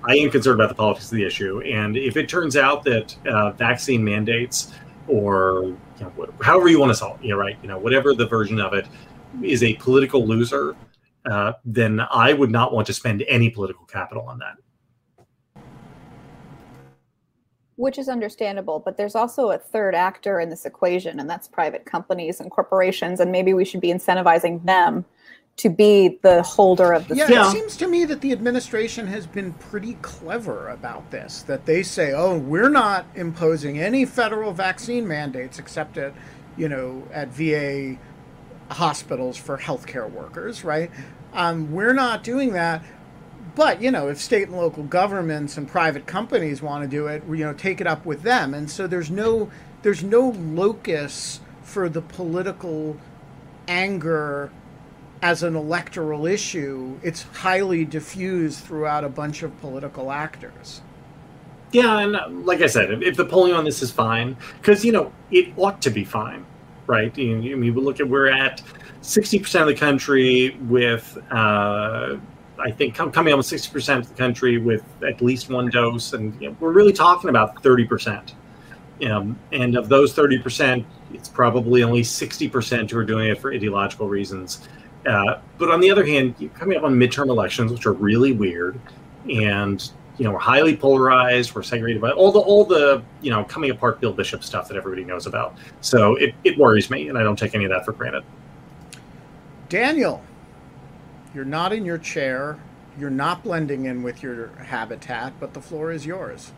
I 0.07 0.15
am 0.15 0.29
concerned 0.29 0.59
about 0.59 0.69
the 0.69 0.75
politics 0.75 1.11
of 1.11 1.17
the 1.17 1.25
issue. 1.25 1.61
And 1.61 1.97
if 1.97 2.17
it 2.17 2.29
turns 2.29 2.55
out 2.55 2.83
that 2.83 3.15
uh, 3.27 3.51
vaccine 3.51 4.03
mandates 4.03 4.71
or 5.07 5.75
you 5.99 6.05
know, 6.05 6.33
however 6.41 6.67
you 6.69 6.79
want 6.79 6.91
to 6.91 6.95
solve, 6.95 7.23
you 7.23 7.29
know, 7.31 7.37
right, 7.37 7.57
you 7.61 7.67
know, 7.67 7.77
whatever 7.77 8.13
the 8.13 8.27
version 8.27 8.59
of 8.59 8.73
it 8.73 8.87
is 9.41 9.63
a 9.63 9.73
political 9.75 10.25
loser 10.25 10.75
uh, 11.29 11.53
then 11.65 12.01
I 12.11 12.33
would 12.33 12.51
not 12.51 12.73
want 12.73 12.87
to 12.87 12.93
spend 12.93 13.23
any 13.27 13.49
political 13.49 13.85
capital 13.85 14.23
on 14.27 14.39
that. 14.39 14.57
Which 17.75 17.97
is 17.97 18.09
understandable, 18.09 18.79
but 18.79 18.97
there's 18.97 19.15
also 19.15 19.51
a 19.51 19.57
third 19.57 19.95
actor 19.95 20.39
in 20.39 20.49
this 20.49 20.65
equation, 20.65 21.19
and 21.19 21.29
that's 21.29 21.47
private 21.47 21.85
companies 21.85 22.39
and 22.39 22.51
corporations, 22.51 23.19
and 23.19 23.31
maybe 23.31 23.53
we 23.53 23.65
should 23.65 23.81
be 23.81 23.89
incentivizing 23.89 24.63
them 24.65 25.05
to 25.57 25.69
be 25.69 26.19
the 26.21 26.41
holder 26.41 26.93
of 26.93 27.07
the 27.07 27.15
yeah, 27.15 27.29
yeah, 27.29 27.47
it 27.47 27.51
seems 27.51 27.77
to 27.77 27.87
me 27.87 28.05
that 28.05 28.21
the 28.21 28.31
administration 28.31 29.05
has 29.07 29.27
been 29.27 29.53
pretty 29.53 29.93
clever 30.01 30.69
about 30.69 31.11
this 31.11 31.43
that 31.43 31.65
they 31.65 31.83
say 31.83 32.13
oh 32.13 32.37
we're 32.37 32.69
not 32.69 33.05
imposing 33.15 33.77
any 33.77 34.05
federal 34.05 34.53
vaccine 34.53 35.07
mandates 35.07 35.59
except 35.59 35.97
at 35.97 36.13
you 36.57 36.69
know 36.69 37.05
at 37.11 37.27
va 37.27 37.97
hospitals 38.73 39.37
for 39.37 39.57
healthcare 39.57 40.09
workers, 40.09 40.63
right? 40.63 40.91
Um, 41.33 41.71
we're 41.71 41.93
not 41.93 42.23
doing 42.23 42.53
that. 42.53 42.83
But 43.55 43.81
you 43.81 43.91
know, 43.91 44.07
if 44.07 44.19
state 44.19 44.47
and 44.47 44.57
local 44.57 44.83
governments 44.83 45.57
and 45.57 45.67
private 45.67 46.05
companies 46.05 46.61
want 46.61 46.83
to 46.83 46.87
do 46.87 47.07
it, 47.07 47.23
you 47.27 47.43
know, 47.43 47.53
take 47.53 47.81
it 47.81 47.87
up 47.87 48.05
with 48.05 48.21
them. 48.21 48.53
And 48.53 48.69
so 48.71 48.87
there's 48.87 49.11
no 49.11 49.51
there's 49.81 50.03
no 50.03 50.29
locus 50.29 51.41
for 51.63 51.89
the 51.89 52.01
political 52.01 52.97
anger 53.67 54.51
as 55.21 55.43
an 55.43 55.55
electoral 55.55 56.25
issue. 56.25 56.99
It's 57.03 57.23
highly 57.23 57.85
diffused 57.85 58.59
throughout 58.59 59.03
a 59.03 59.09
bunch 59.09 59.43
of 59.43 59.59
political 59.59 60.11
actors. 60.11 60.81
Yeah, 61.71 61.99
and 61.99 62.15
uh, 62.15 62.27
like 62.29 62.61
I 62.61 62.67
said, 62.67 63.03
if 63.03 63.15
the 63.15 63.25
polling 63.25 63.53
on 63.53 63.63
this 63.63 63.81
is 63.81 63.91
fine, 63.91 64.35
because 64.57 64.83
you 64.83 64.91
know 64.91 65.13
it 65.29 65.53
ought 65.57 65.81
to 65.83 65.89
be 65.89 66.03
fine, 66.03 66.45
right? 66.87 67.11
I 67.13 67.21
mean, 67.21 67.73
look 67.75 67.99
at 67.99 68.07
we're 68.07 68.29
at 68.29 68.61
sixty 69.01 69.39
percent 69.39 69.63
of 69.63 69.67
the 69.67 69.79
country 69.79 70.57
with, 70.61 71.17
uh, 71.31 72.17
I 72.59 72.71
think, 72.71 72.95
coming 72.95 73.33
almost 73.33 73.49
sixty 73.49 73.71
percent 73.71 74.03
of 74.03 74.09
the 74.09 74.17
country 74.17 74.57
with 74.57 74.83
at 75.03 75.21
least 75.21 75.49
one 75.49 75.69
dose, 75.69 76.13
and 76.13 76.39
you 76.41 76.49
know, 76.49 76.57
we're 76.59 76.71
really 76.71 76.93
talking 76.93 77.29
about 77.29 77.61
thirty 77.63 77.85
percent. 77.85 78.35
Um, 79.05 79.39
and 79.51 79.75
of 79.75 79.89
those 79.89 80.13
thirty 80.13 80.37
percent, 80.37 80.85
it's 81.13 81.29
probably 81.29 81.83
only 81.83 82.03
sixty 82.03 82.47
percent 82.47 82.91
who 82.91 82.99
are 82.99 83.03
doing 83.03 83.29
it 83.29 83.39
for 83.39 83.53
ideological 83.53 84.07
reasons. 84.07 84.67
Uh, 85.05 85.39
but 85.57 85.71
on 85.71 85.79
the 85.79 85.89
other 85.89 86.05
hand, 86.05 86.35
you're 86.37 86.51
coming 86.51 86.77
up 86.77 86.83
on 86.83 86.93
midterm 86.93 87.29
elections, 87.29 87.71
which 87.71 87.87
are 87.87 87.93
really 87.93 88.33
weird, 88.33 88.79
and 89.29 89.91
you 90.21 90.27
know, 90.27 90.33
we're 90.33 90.37
highly 90.39 90.77
polarized. 90.77 91.55
We're 91.55 91.63
segregated 91.63 91.99
by 91.99 92.11
all 92.11 92.31
the 92.31 92.37
all 92.37 92.63
the 92.63 93.01
you 93.23 93.31
know 93.31 93.43
coming 93.43 93.71
apart 93.71 93.99
Bill 93.99 94.13
Bishop 94.13 94.43
stuff 94.43 94.67
that 94.67 94.77
everybody 94.77 95.03
knows 95.03 95.25
about. 95.25 95.57
So 95.81 96.15
it, 96.17 96.35
it 96.43 96.59
worries 96.59 96.91
me, 96.91 97.09
and 97.09 97.17
I 97.17 97.23
don't 97.23 97.39
take 97.39 97.55
any 97.55 97.65
of 97.65 97.71
that 97.71 97.85
for 97.85 97.91
granted. 97.91 98.23
Daniel, 99.67 100.23
you're 101.33 101.43
not 101.43 101.73
in 101.73 101.85
your 101.85 101.97
chair. 101.97 102.59
You're 102.99 103.09
not 103.09 103.43
blending 103.43 103.85
in 103.85 104.03
with 104.03 104.21
your 104.21 104.49
habitat, 104.57 105.33
but 105.39 105.55
the 105.55 105.61
floor 105.61 105.91
is 105.91 106.05
yours. 106.05 106.51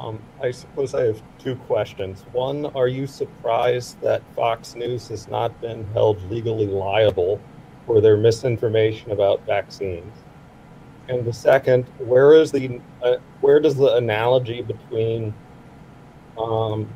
Um, 0.00 0.18
I 0.42 0.50
suppose 0.50 0.94
I 0.94 1.02
have 1.02 1.20
two 1.38 1.54
questions. 1.54 2.24
One, 2.32 2.64
are 2.74 2.88
you 2.88 3.06
surprised 3.06 4.00
that 4.00 4.22
Fox 4.34 4.74
News 4.74 5.08
has 5.08 5.28
not 5.28 5.60
been 5.60 5.86
held 5.92 6.22
legally 6.30 6.66
liable 6.66 7.42
for 7.84 8.00
their 8.00 8.16
misinformation 8.16 9.10
about 9.10 9.44
vaccines? 9.44 10.14
And 11.08 11.24
the 11.24 11.32
second, 11.32 11.84
where 11.98 12.34
is 12.34 12.52
the 12.52 12.80
uh, 13.02 13.16
where 13.40 13.60
does 13.60 13.76
the 13.76 13.94
analogy 13.94 14.60
between 14.62 15.32
um, 16.36 16.88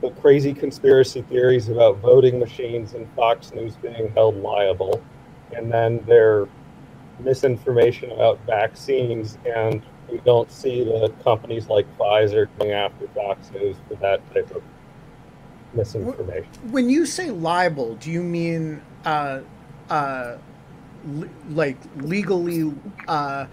the 0.00 0.10
crazy 0.10 0.54
conspiracy 0.54 1.22
theories 1.22 1.68
about 1.68 1.98
voting 1.98 2.38
machines 2.38 2.94
and 2.94 3.06
Fox 3.14 3.52
News 3.52 3.76
being 3.76 4.10
held 4.12 4.36
liable, 4.36 5.02
and 5.54 5.70
then 5.70 6.02
their 6.06 6.48
misinformation 7.18 8.10
about 8.10 8.40
vaccines, 8.46 9.36
and 9.44 9.82
we 10.10 10.18
don't 10.18 10.50
see 10.50 10.82
the 10.84 11.12
companies 11.22 11.68
like 11.68 11.86
Pfizer 11.98 12.48
going 12.58 12.72
after 12.72 13.06
Fox 13.08 13.50
News 13.52 13.76
for 13.88 13.96
that 13.96 14.26
type 14.32 14.50
of 14.54 14.62
misinformation. 15.74 16.50
When 16.70 16.88
you 16.88 17.06
say 17.06 17.30
liable, 17.30 17.96
do 17.96 18.10
you 18.10 18.22
mean 18.22 18.82
uh, 19.04 19.40
uh, 19.90 20.38
like 21.50 21.76
legally 21.96 22.72
uh, 23.08 23.46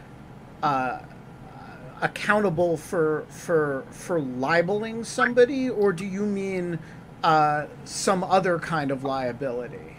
uh, 0.62 1.00
accountable 2.02 2.78
for 2.78 3.26
for 3.30 3.86
for 3.92 4.20
libeling 4.20 5.04
somebody, 5.04 5.70
or 5.70 5.94
do 5.94 6.06
you 6.06 6.26
mean 6.26 6.80
uh, 7.24 7.66
some 7.86 8.24
other 8.24 8.60
kind 8.60 8.92
of 8.92 9.04
liability? 9.04 9.98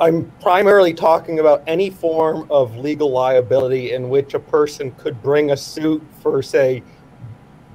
I'm 0.00 0.30
primarily 0.40 0.92
talking 0.92 1.38
about 1.38 1.62
any 1.68 1.88
form 1.88 2.50
of 2.50 2.76
legal 2.76 3.10
liability 3.12 3.92
in 3.92 4.08
which 4.08 4.34
a 4.34 4.40
person 4.40 4.90
could 4.92 5.22
bring 5.22 5.52
a 5.52 5.56
suit 5.56 6.02
for, 6.20 6.42
say, 6.42 6.82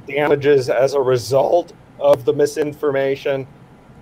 damages 0.05 0.69
as 0.69 0.95
a 0.95 0.99
result 0.99 1.71
of 1.97 2.25
the 2.25 2.33
misinformation 2.33 3.47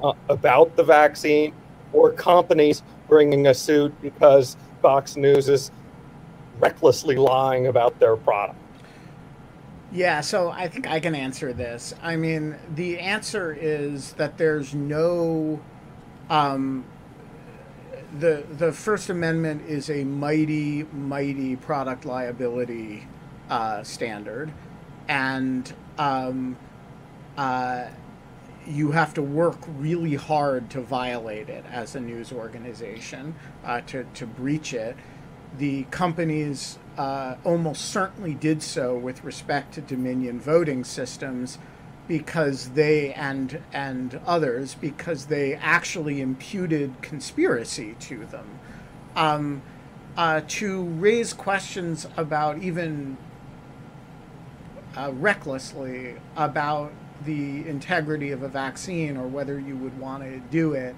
uh, 0.02 0.14
about 0.30 0.76
the 0.76 0.84
vaccine, 0.84 1.54
or 1.94 2.12
companies 2.12 2.82
bringing 3.08 3.48
a 3.48 3.54
suit 3.54 3.94
because 4.02 4.58
Fox 4.82 5.16
News 5.16 5.50
is 5.50 5.72
recklessly 6.60 7.16
lying 7.16 7.68
about 7.68 8.00
their 8.00 8.16
product? 8.16 8.60
Yeah, 9.92 10.22
so 10.22 10.50
I 10.50 10.68
think 10.68 10.88
I 10.88 11.00
can 11.00 11.16
answer 11.16 11.54
this. 11.54 11.94
I 12.02 12.18
mean, 12.18 12.56
the 12.76 13.00
answer 13.00 13.54
is 13.58 14.14
that 14.14 14.38
there's 14.38 14.74
no 14.74 15.62
um, 16.30 16.84
the 18.20 18.44
the 18.58 18.72
First 18.72 19.10
Amendment 19.10 19.64
is 19.68 19.90
a 19.90 20.04
mighty, 20.04 20.84
mighty 20.84 21.56
product 21.56 22.06
liability 22.06 23.08
uh, 23.50 23.84
standard, 23.84 24.52
and 25.08 25.74
um, 25.98 26.58
uh, 27.38 27.86
you 28.68 28.92
have 28.92 29.14
to 29.14 29.22
work 29.22 29.58
really 29.78 30.16
hard 30.16 30.70
to 30.72 30.82
violate 30.82 31.50
it 31.50 31.64
as 31.72 31.96
a 31.96 32.00
news 32.00 32.32
organization, 32.32 33.36
uh, 33.64 33.82
to, 33.82 34.04
to 34.14 34.28
breach 34.28 34.74
it. 34.74 34.96
The 35.58 35.84
companies 35.84 36.78
uh, 36.98 37.36
almost 37.44 37.86
certainly 37.86 38.34
did 38.34 38.62
so 38.62 38.98
with 38.98 39.24
respect 39.24 39.74
to 39.76 39.82
Dominion 39.82 40.40
voting 40.40 40.84
systems 40.84 41.58
because 42.08 42.70
they 42.70 43.14
and 43.14 43.62
and 43.74 44.20
others 44.26 44.76
because 44.76 45.26
they 45.26 45.56
actually 45.56 46.22
imputed 46.22 47.02
conspiracy 47.02 47.96
to 48.00 48.26
them 48.28 48.60
um, 49.16 49.62
uh, 50.16 50.42
to 50.48 50.84
raise 50.84 51.34
questions 51.34 52.08
about 52.16 52.60
even 52.60 53.18
uh, 54.96 55.12
recklessly 55.14 56.16
about 56.36 56.92
the 57.26 57.68
integrity 57.68 58.32
of 58.32 58.44
a 58.44 58.48
vaccine 58.48 59.18
or 59.18 59.28
whether 59.28 59.60
you 59.60 59.76
would 59.78 59.98
want 60.00 60.24
to 60.24 60.40
do 60.52 60.74
it, 60.74 60.96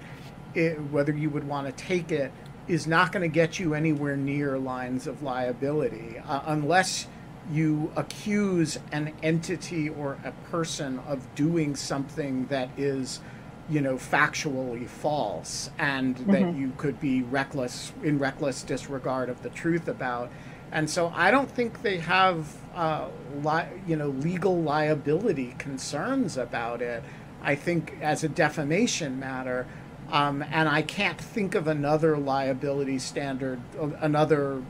it 0.54 0.74
whether 0.90 1.12
you 1.12 1.30
would 1.30 1.46
want 1.46 1.66
to 1.66 1.84
take 1.84 2.12
it, 2.12 2.32
is 2.68 2.86
not 2.86 3.10
going 3.12 3.22
to 3.22 3.34
get 3.34 3.58
you 3.58 3.74
anywhere 3.74 4.16
near 4.16 4.58
lines 4.58 5.06
of 5.06 5.22
liability 5.22 6.18
uh, 6.26 6.42
unless 6.46 7.06
you 7.50 7.90
accuse 7.96 8.78
an 8.92 9.12
entity 9.22 9.88
or 9.88 10.18
a 10.24 10.30
person 10.50 11.00
of 11.08 11.34
doing 11.34 11.74
something 11.74 12.46
that 12.46 12.68
is 12.76 13.20
you 13.68 13.80
know 13.80 13.94
factually 13.94 14.86
false 14.86 15.70
and 15.78 16.16
mm-hmm. 16.16 16.32
that 16.32 16.54
you 16.54 16.72
could 16.76 17.00
be 17.00 17.22
reckless 17.22 17.92
in 18.02 18.18
reckless 18.18 18.62
disregard 18.62 19.28
of 19.28 19.42
the 19.42 19.50
truth 19.50 19.88
about 19.88 20.30
and 20.72 20.88
so 20.88 21.12
I 21.14 21.30
don't 21.30 21.50
think 21.50 21.82
they 21.82 21.98
have, 21.98 22.56
uh, 22.74 23.08
li- 23.42 23.80
you 23.86 23.96
know, 23.96 24.08
legal 24.08 24.60
liability 24.60 25.54
concerns 25.58 26.36
about 26.36 26.80
it. 26.80 27.02
I 27.42 27.54
think 27.54 27.96
as 28.00 28.22
a 28.22 28.28
defamation 28.28 29.18
matter, 29.18 29.66
um, 30.12 30.42
and 30.42 30.68
I 30.68 30.82
can't 30.82 31.20
think 31.20 31.54
of 31.54 31.66
another 31.66 32.16
liability 32.16 32.98
standard, 32.98 33.60
another 34.00 34.62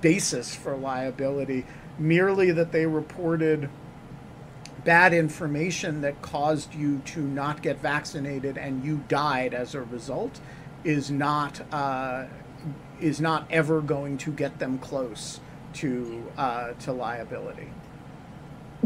basis 0.00 0.54
for 0.54 0.76
liability, 0.76 1.64
merely 1.98 2.50
that 2.52 2.72
they 2.72 2.86
reported 2.86 3.68
bad 4.84 5.12
information 5.12 6.00
that 6.02 6.22
caused 6.22 6.74
you 6.74 6.98
to 7.04 7.20
not 7.20 7.60
get 7.60 7.80
vaccinated 7.80 8.56
and 8.56 8.84
you 8.84 9.02
died 9.08 9.52
as 9.52 9.74
a 9.74 9.82
result 9.82 10.38
is 10.84 11.10
not 11.10 11.60
uh, 11.72 12.24
is 13.00 13.20
not 13.20 13.46
ever 13.50 13.80
going 13.80 14.18
to 14.18 14.30
get 14.30 14.58
them 14.58 14.78
close 14.78 15.40
to 15.74 16.24
uh, 16.36 16.72
to 16.72 16.92
liability. 16.92 17.68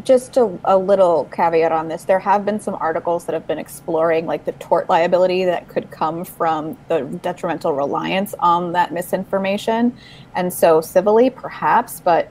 Just 0.05 0.37
a, 0.37 0.59
a, 0.65 0.79
little 0.79 1.25
caveat 1.27 1.73
on 1.73 1.89
this: 1.89 2.05
there 2.05 2.19
have 2.19 2.45
been 2.45 2.61
some 2.61 2.75
articles 2.75 3.25
that 3.27 3.33
have 3.33 3.47
been 3.47 3.59
exploring 3.59 4.27
like 4.27 4.45
the 4.45 4.53
tort 4.53 4.89
liability 4.89 5.45
that 5.45 5.69
could 5.69 5.91
come 5.91 6.25
from 6.25 6.77
the 6.89 7.03
detrimental 7.23 7.73
reliance 7.73 8.35
on 8.39 8.73
that 8.73 8.93
misinformation, 8.93 9.97
and 10.35 10.53
so 10.53 10.81
civilly, 10.81 11.31
perhaps, 11.31 12.01
but. 12.01 12.31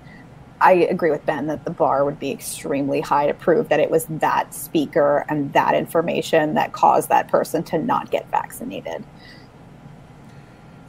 I 0.62 0.74
agree 0.74 1.10
with 1.10 1.26
Ben 1.26 1.48
that 1.48 1.64
the 1.64 1.72
bar 1.72 2.04
would 2.04 2.20
be 2.20 2.32
extremely 2.32 3.00
high 3.00 3.28
to 3.28 3.34
prove 3.34 3.70
that 3.70 3.80
it 3.80 3.90
was 3.90 4.06
that 4.10 4.54
speaker 4.54 5.26
and 5.30 5.54
that 5.54 5.74
information 5.74 6.56
that 6.56 6.74
caused 6.74 7.08
that 7.08 7.30
person 7.30 7.64
to 7.64 7.78
not 7.78 8.12
get 8.12 8.30
vaccinated. 8.30 9.06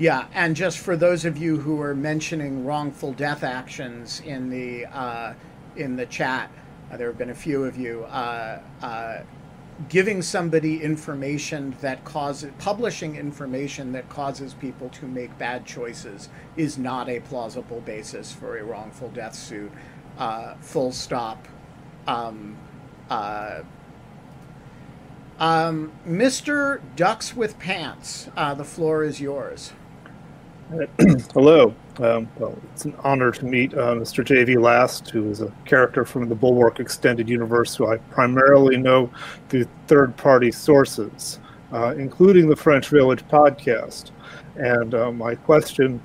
Yeah, 0.00 0.28
and 0.32 0.56
just 0.56 0.78
for 0.78 0.96
those 0.96 1.26
of 1.26 1.36
you 1.36 1.58
who 1.58 1.78
are 1.82 1.94
mentioning 1.94 2.64
wrongful 2.64 3.12
death 3.12 3.44
actions 3.44 4.22
in 4.24 4.48
the 4.48 4.86
uh, 4.86 5.34
in 5.76 5.94
the 5.94 6.06
chat, 6.06 6.50
uh, 6.90 6.96
there 6.96 7.08
have 7.08 7.18
been 7.18 7.28
a 7.28 7.34
few 7.34 7.64
of 7.64 7.76
you. 7.76 8.04
Uh, 8.04 8.60
uh 8.82 9.18
giving 9.88 10.20
somebody 10.20 10.82
information 10.82 11.74
that 11.80 12.02
causes 12.04 12.50
publishing 12.58 13.16
information 13.16 13.92
that 13.92 14.08
causes 14.10 14.54
people 14.54 14.88
to 14.90 15.06
make 15.06 15.36
bad 15.38 15.66
choices 15.66 16.28
is 16.56 16.76
not 16.78 17.08
a 17.08 17.20
plausible 17.20 17.80
basis 17.82 18.32
for 18.32 18.58
a 18.58 18.64
wrongful 18.64 19.08
death 19.10 19.34
suit. 19.34 19.70
Uh, 20.18 20.54
full 20.62 20.92
stop. 20.92 21.46
Um, 22.06 22.56
uh, 23.10 23.62
Um, 25.38 25.92
Mr. 26.06 26.80
Ducks 26.96 27.34
with 27.34 27.58
Pants, 27.58 28.28
the 28.34 28.64
floor 28.64 29.04
is 29.04 29.20
yours. 29.22 29.72
Hello. 31.34 31.74
Um, 31.98 32.28
well, 32.38 32.56
it's 32.72 32.84
an 32.84 32.94
honor 33.02 33.32
to 33.32 33.44
meet 33.44 33.74
uh, 33.74 33.94
Mr. 33.94 34.24
J.V. 34.24 34.56
Last, 34.56 35.10
who 35.10 35.28
is 35.28 35.40
a 35.40 35.52
character 35.64 36.04
from 36.04 36.28
the 36.28 36.34
Bulwark 36.34 36.78
Extended 36.78 37.28
Universe, 37.28 37.74
who 37.74 37.88
I 37.88 37.96
primarily 37.96 38.76
know 38.76 39.10
through 39.48 39.66
third 39.88 40.16
party 40.16 40.52
sources, 40.52 41.40
uh, 41.72 41.94
including 41.96 42.48
the 42.48 42.54
French 42.54 42.88
Village 42.88 43.26
podcast. 43.26 44.12
And 44.56 44.94
uh, 44.94 45.10
my 45.10 45.34
question 45.34 46.00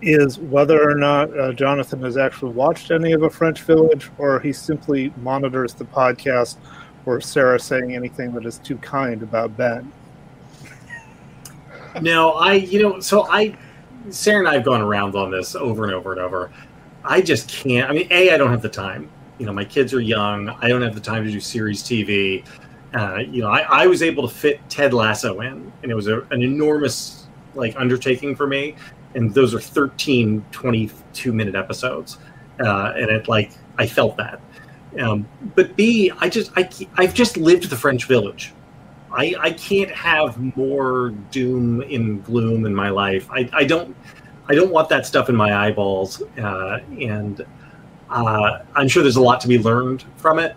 is 0.00 0.38
whether 0.38 0.88
or 0.88 0.94
not 0.94 1.36
uh, 1.36 1.52
Jonathan 1.52 2.00
has 2.02 2.16
actually 2.16 2.52
watched 2.52 2.92
any 2.92 3.12
of 3.12 3.24
A 3.24 3.30
French 3.30 3.62
Village, 3.62 4.10
or 4.18 4.38
he 4.38 4.52
simply 4.52 5.12
monitors 5.22 5.74
the 5.74 5.86
podcast, 5.86 6.58
or 7.04 7.20
Sarah 7.20 7.58
saying 7.58 7.96
anything 7.96 8.32
that 8.34 8.46
is 8.46 8.58
too 8.58 8.76
kind 8.78 9.24
about 9.24 9.56
Ben. 9.56 9.92
No, 12.00 12.32
I, 12.32 12.54
you 12.54 12.82
know, 12.82 13.00
so 13.00 13.26
I, 13.28 13.56
Sarah 14.10 14.40
and 14.40 14.48
I 14.48 14.54
have 14.54 14.64
gone 14.64 14.82
around 14.82 15.14
on 15.14 15.30
this 15.30 15.54
over 15.54 15.84
and 15.84 15.92
over 15.94 16.12
and 16.12 16.20
over. 16.20 16.50
I 17.04 17.20
just 17.20 17.48
can't. 17.48 17.88
I 17.90 17.92
mean, 17.92 18.08
A, 18.10 18.30
I 18.30 18.36
don't 18.36 18.50
have 18.50 18.62
the 18.62 18.68
time. 18.68 19.10
You 19.38 19.46
know, 19.46 19.52
my 19.52 19.64
kids 19.64 19.92
are 19.92 20.00
young. 20.00 20.48
I 20.48 20.68
don't 20.68 20.82
have 20.82 20.94
the 20.94 21.00
time 21.00 21.24
to 21.24 21.30
do 21.30 21.40
series 21.40 21.82
TV. 21.82 22.46
Uh, 22.94 23.18
you 23.18 23.42
know, 23.42 23.48
I, 23.48 23.82
I 23.82 23.86
was 23.86 24.02
able 24.02 24.26
to 24.28 24.34
fit 24.34 24.60
Ted 24.68 24.94
Lasso 24.94 25.40
in, 25.40 25.72
and 25.82 25.90
it 25.90 25.94
was 25.94 26.06
a, 26.06 26.20
an 26.30 26.42
enormous 26.42 27.26
like 27.54 27.74
undertaking 27.76 28.36
for 28.36 28.46
me. 28.46 28.76
And 29.14 29.32
those 29.32 29.54
are 29.54 29.60
13, 29.60 30.44
22 30.50 31.32
minute 31.32 31.54
episodes, 31.54 32.18
uh, 32.60 32.92
and 32.96 33.10
it 33.10 33.28
like 33.28 33.52
I 33.78 33.86
felt 33.86 34.16
that. 34.16 34.40
Um, 34.98 35.28
but 35.54 35.76
B, 35.76 36.10
I 36.18 36.28
just 36.28 36.52
I 36.56 36.68
I've 36.96 37.14
just 37.14 37.36
lived 37.36 37.68
the 37.68 37.76
French 37.76 38.06
Village. 38.06 38.52
I, 39.14 39.34
I 39.38 39.50
can't 39.52 39.90
have 39.92 40.56
more 40.56 41.10
doom 41.30 41.82
and 41.82 42.24
gloom 42.24 42.66
in 42.66 42.74
my 42.74 42.90
life. 42.90 43.28
I, 43.30 43.48
I 43.52 43.64
don't 43.64 43.96
I 44.48 44.54
don't 44.54 44.70
want 44.70 44.88
that 44.90 45.06
stuff 45.06 45.28
in 45.28 45.36
my 45.36 45.54
eyeballs. 45.54 46.22
Uh, 46.38 46.80
and 47.00 47.46
uh, 48.10 48.58
I'm 48.74 48.88
sure 48.88 49.02
there's 49.02 49.16
a 49.16 49.22
lot 49.22 49.40
to 49.40 49.48
be 49.48 49.58
learned 49.58 50.04
from 50.16 50.38
it, 50.38 50.54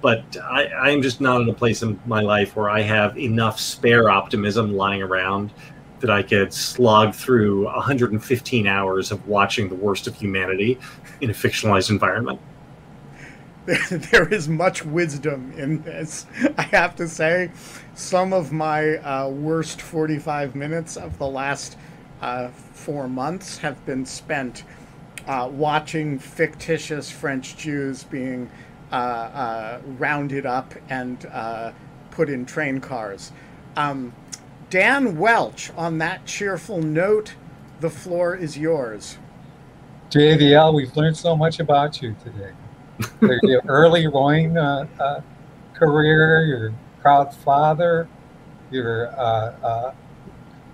but 0.00 0.36
I, 0.42 0.66
I'm 0.68 1.02
just 1.02 1.20
not 1.20 1.40
in 1.40 1.48
a 1.48 1.54
place 1.54 1.82
in 1.82 2.00
my 2.06 2.20
life 2.20 2.56
where 2.56 2.68
I 2.68 2.80
have 2.80 3.16
enough 3.16 3.60
spare 3.60 4.10
optimism 4.10 4.74
lying 4.74 5.02
around 5.02 5.52
that 6.00 6.10
I 6.10 6.22
could 6.22 6.52
slog 6.52 7.14
through 7.14 7.64
115 7.64 8.66
hours 8.66 9.12
of 9.12 9.26
watching 9.28 9.68
the 9.68 9.74
worst 9.74 10.06
of 10.06 10.14
humanity 10.14 10.78
in 11.20 11.30
a 11.30 11.32
fictionalized 11.32 11.90
environment. 11.90 12.40
there 13.90 14.26
is 14.32 14.48
much 14.48 14.84
wisdom 14.84 15.52
in 15.52 15.82
this. 15.82 16.26
I 16.56 16.62
have 16.62 16.96
to 16.96 17.08
say, 17.08 17.50
some 17.98 18.32
of 18.32 18.52
my 18.52 18.96
uh, 18.98 19.28
worst 19.28 19.82
45 19.82 20.54
minutes 20.54 20.96
of 20.96 21.18
the 21.18 21.26
last 21.26 21.76
uh, 22.22 22.48
four 22.48 23.08
months 23.08 23.58
have 23.58 23.84
been 23.84 24.06
spent 24.06 24.62
uh, 25.26 25.48
watching 25.52 26.16
fictitious 26.16 27.10
French 27.10 27.56
Jews 27.56 28.04
being 28.04 28.48
uh, 28.92 28.94
uh, 28.94 29.80
rounded 29.98 30.46
up 30.46 30.74
and 30.88 31.26
uh, 31.26 31.72
put 32.12 32.30
in 32.30 32.46
train 32.46 32.80
cars. 32.80 33.32
Um, 33.76 34.14
Dan 34.70 35.18
Welch, 35.18 35.72
on 35.76 35.98
that 35.98 36.24
cheerful 36.24 36.80
note, 36.80 37.34
the 37.80 37.90
floor 37.90 38.36
is 38.36 38.56
yours. 38.56 39.18
JVL, 40.10 40.72
we've 40.72 40.96
learned 40.96 41.16
so 41.16 41.36
much 41.36 41.58
about 41.58 42.00
you 42.00 42.14
today 42.22 42.52
your 43.42 43.62
early 43.66 44.06
rowing 44.06 44.56
uh, 44.56 44.86
uh, 45.00 45.20
career, 45.74 46.44
your 46.44 46.72
proud 47.08 47.34
father, 47.34 48.06
your 48.70 49.08
uh, 49.18 49.56
uh 49.62 49.94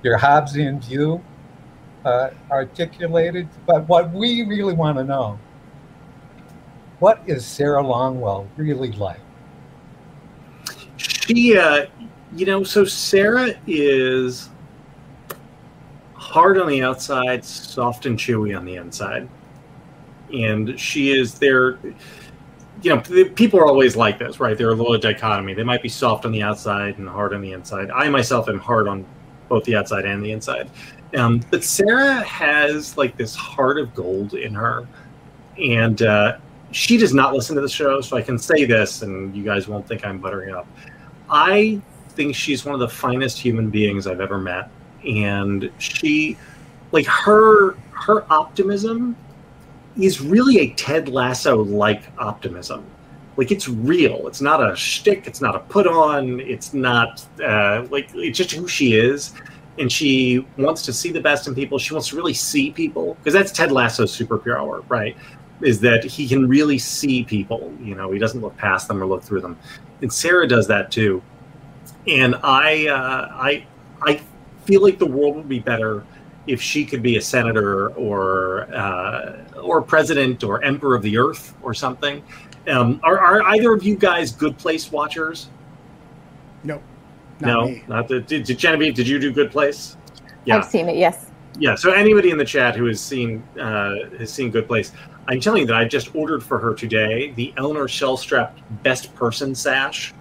your 0.02 0.18
Hobbesian 0.18 0.84
view 0.84 1.22
uh, 2.04 2.30
articulated. 2.50 3.48
But 3.66 3.88
what 3.88 4.10
we 4.10 4.42
really 4.42 4.74
want 4.74 4.98
to 4.98 5.04
know, 5.04 5.38
what 6.98 7.22
is 7.26 7.46
Sarah 7.46 7.84
Longwell 7.84 8.48
really 8.56 8.90
like? 8.92 9.20
She, 10.96 11.56
uh, 11.56 11.86
you 12.34 12.46
know, 12.46 12.64
so 12.64 12.84
Sarah 12.84 13.52
is 13.68 14.50
hard 16.14 16.58
on 16.58 16.66
the 16.66 16.82
outside, 16.82 17.44
soft 17.44 18.06
and 18.06 18.18
chewy 18.18 18.58
on 18.58 18.64
the 18.64 18.74
inside 18.74 19.28
and 20.32 20.78
she 20.78 21.10
is 21.10 21.34
there 21.38 21.78
you 22.84 22.94
know 22.94 23.00
people 23.34 23.58
are 23.58 23.66
always 23.66 23.96
like 23.96 24.18
this 24.18 24.38
right? 24.38 24.56
They're 24.56 24.70
a 24.70 24.74
little 24.74 24.96
dichotomy. 24.98 25.54
They 25.54 25.62
might 25.62 25.82
be 25.82 25.88
soft 25.88 26.26
on 26.26 26.32
the 26.32 26.42
outside 26.42 26.98
and 26.98 27.08
hard 27.08 27.32
on 27.32 27.40
the 27.40 27.52
inside. 27.52 27.90
I 27.90 28.08
myself 28.10 28.48
am 28.48 28.58
hard 28.58 28.86
on 28.88 29.06
both 29.48 29.64
the 29.64 29.74
outside 29.74 30.04
and 30.04 30.22
the 30.22 30.32
inside. 30.32 30.70
Um, 31.16 31.40
but 31.50 31.64
sarah 31.64 32.22
has 32.22 32.96
like 32.98 33.16
this 33.16 33.34
heart 33.34 33.78
of 33.78 33.94
gold 33.94 34.34
in 34.34 34.54
her. 34.54 34.86
And 35.56 36.02
uh, 36.02 36.38
she 36.72 36.96
does 36.96 37.14
not 37.14 37.32
listen 37.32 37.54
to 37.56 37.62
the 37.62 37.68
show 37.68 38.00
so 38.00 38.16
i 38.16 38.22
can 38.22 38.36
say 38.36 38.64
this 38.64 39.02
and 39.02 39.34
you 39.34 39.44
guys 39.44 39.68
won't 39.68 39.86
think 39.88 40.04
i'm 40.04 40.18
buttering 40.18 40.54
up. 40.54 40.66
I 41.30 41.80
think 42.10 42.36
she's 42.36 42.64
one 42.64 42.74
of 42.74 42.80
the 42.80 42.88
finest 42.88 43.38
human 43.38 43.70
beings 43.70 44.06
i've 44.06 44.20
ever 44.20 44.38
met. 44.38 44.68
And 45.06 45.70
she 45.78 46.36
like 46.92 47.06
her 47.06 47.76
her 47.92 48.30
optimism 48.30 49.16
is 49.98 50.20
really 50.20 50.58
a 50.58 50.70
Ted 50.74 51.08
Lasso 51.08 51.62
like 51.62 52.02
optimism. 52.18 52.84
Like 53.36 53.50
it's 53.50 53.68
real. 53.68 54.26
It's 54.28 54.40
not 54.40 54.62
a 54.62 54.76
shtick. 54.76 55.26
It's 55.26 55.40
not 55.40 55.56
a 55.56 55.60
put 55.60 55.86
on. 55.86 56.40
It's 56.40 56.72
not 56.72 57.24
uh, 57.42 57.86
like 57.90 58.10
it's 58.14 58.38
just 58.38 58.52
who 58.52 58.68
she 58.68 58.94
is, 58.94 59.32
and 59.78 59.90
she 59.90 60.46
wants 60.56 60.82
to 60.82 60.92
see 60.92 61.10
the 61.10 61.20
best 61.20 61.48
in 61.48 61.54
people. 61.54 61.78
She 61.78 61.94
wants 61.94 62.08
to 62.08 62.16
really 62.16 62.34
see 62.34 62.70
people 62.70 63.14
because 63.14 63.34
that's 63.34 63.50
Ted 63.50 63.72
Lasso's 63.72 64.16
superpower, 64.16 64.84
right? 64.88 65.16
Is 65.62 65.80
that 65.80 66.04
he 66.04 66.28
can 66.28 66.48
really 66.48 66.78
see 66.78 67.24
people. 67.24 67.72
You 67.80 67.96
know, 67.96 68.12
he 68.12 68.18
doesn't 68.18 68.40
look 68.40 68.56
past 68.56 68.86
them 68.86 69.02
or 69.02 69.06
look 69.06 69.24
through 69.24 69.40
them, 69.40 69.58
and 70.00 70.12
Sarah 70.12 70.46
does 70.46 70.68
that 70.68 70.92
too. 70.92 71.22
And 72.06 72.36
I, 72.42 72.88
uh, 72.88 73.28
I, 73.32 73.66
I 74.02 74.20
feel 74.66 74.82
like 74.82 74.98
the 74.98 75.06
world 75.06 75.36
would 75.36 75.48
be 75.48 75.58
better 75.58 76.04
if 76.46 76.60
she 76.60 76.84
could 76.84 77.02
be 77.02 77.16
a 77.16 77.20
senator 77.20 77.88
or 77.90 78.72
uh, 78.74 79.44
or 79.62 79.82
president 79.82 80.44
or 80.44 80.62
emperor 80.62 80.94
of 80.94 81.02
the 81.02 81.16
earth 81.16 81.54
or 81.62 81.74
something. 81.74 82.22
Um, 82.68 83.00
are, 83.02 83.18
are 83.18 83.42
either 83.54 83.74
of 83.74 83.82
you 83.82 83.96
guys 83.96 84.32
good 84.32 84.56
place 84.56 84.90
watchers? 84.90 85.48
No, 86.62 86.80
not 87.40 87.46
no, 87.46 87.64
me. 87.66 87.84
not 87.88 88.08
the. 88.08 88.20
Did, 88.20 88.44
did, 88.44 88.58
Genevieve? 88.58 88.94
Did 88.94 89.08
you 89.08 89.18
do 89.18 89.32
Good 89.32 89.50
Place? 89.50 89.96
Yeah. 90.44 90.58
I've 90.58 90.64
seen 90.64 90.88
it. 90.88 90.96
Yes. 90.96 91.30
Yeah. 91.58 91.74
So 91.74 91.92
anybody 91.92 92.30
in 92.30 92.38
the 92.38 92.44
chat 92.44 92.74
who 92.76 92.86
has 92.86 93.00
seen 93.00 93.42
uh, 93.58 94.08
has 94.18 94.32
seen 94.32 94.50
Good 94.50 94.66
Place, 94.66 94.92
I'm 95.28 95.40
telling 95.40 95.62
you 95.62 95.66
that 95.66 95.76
I 95.76 95.84
just 95.84 96.14
ordered 96.14 96.42
for 96.42 96.58
her 96.58 96.74
today 96.74 97.32
the 97.32 97.52
Eleanor 97.56 97.86
Shellstrop 97.86 98.52
Best 98.82 99.14
Person 99.14 99.54
sash. 99.54 100.14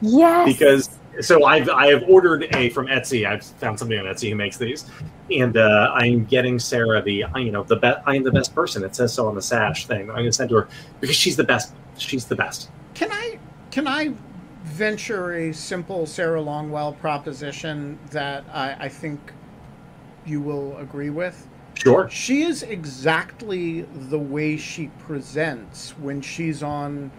Yes. 0.00 0.46
Because 0.46 0.98
so 1.20 1.44
I've 1.44 1.68
I 1.68 1.88
have 1.88 2.04
ordered 2.08 2.46
a 2.54 2.70
from 2.70 2.86
Etsy. 2.86 3.26
I've 3.26 3.44
found 3.44 3.78
somebody 3.78 3.98
on 3.98 4.06
Etsy 4.06 4.30
who 4.30 4.36
makes 4.36 4.56
these, 4.56 4.90
and 5.30 5.56
uh, 5.56 5.92
I'm 5.94 6.24
getting 6.24 6.58
Sarah 6.58 7.02
the 7.02 7.24
you 7.36 7.50
know 7.50 7.62
the 7.62 7.76
best. 7.76 8.00
I 8.06 8.16
am 8.16 8.22
the 8.22 8.32
best 8.32 8.54
person. 8.54 8.84
It 8.84 8.94
says 8.94 9.12
so 9.12 9.26
on 9.28 9.34
the 9.34 9.42
sash 9.42 9.86
thing. 9.86 10.02
I'm 10.10 10.16
going 10.16 10.26
to 10.26 10.32
send 10.32 10.50
to 10.50 10.56
her 10.56 10.68
because 11.00 11.16
she's 11.16 11.36
the 11.36 11.44
best. 11.44 11.74
She's 11.96 12.26
the 12.26 12.36
best. 12.36 12.70
Can 12.94 13.10
I 13.12 13.38
can 13.70 13.86
I 13.86 14.14
venture 14.64 15.34
a 15.34 15.52
simple 15.52 16.06
Sarah 16.06 16.40
Longwell 16.40 16.98
proposition 16.98 17.98
that 18.10 18.44
I, 18.52 18.76
I 18.80 18.88
think 18.88 19.32
you 20.24 20.40
will 20.40 20.76
agree 20.78 21.10
with? 21.10 21.46
Sure. 21.74 22.08
She 22.10 22.42
is 22.42 22.62
exactly 22.62 23.82
the 23.82 24.18
way 24.18 24.56
she 24.56 24.88
presents 24.98 25.90
when 25.98 26.20
she's 26.20 26.62
on 26.62 27.10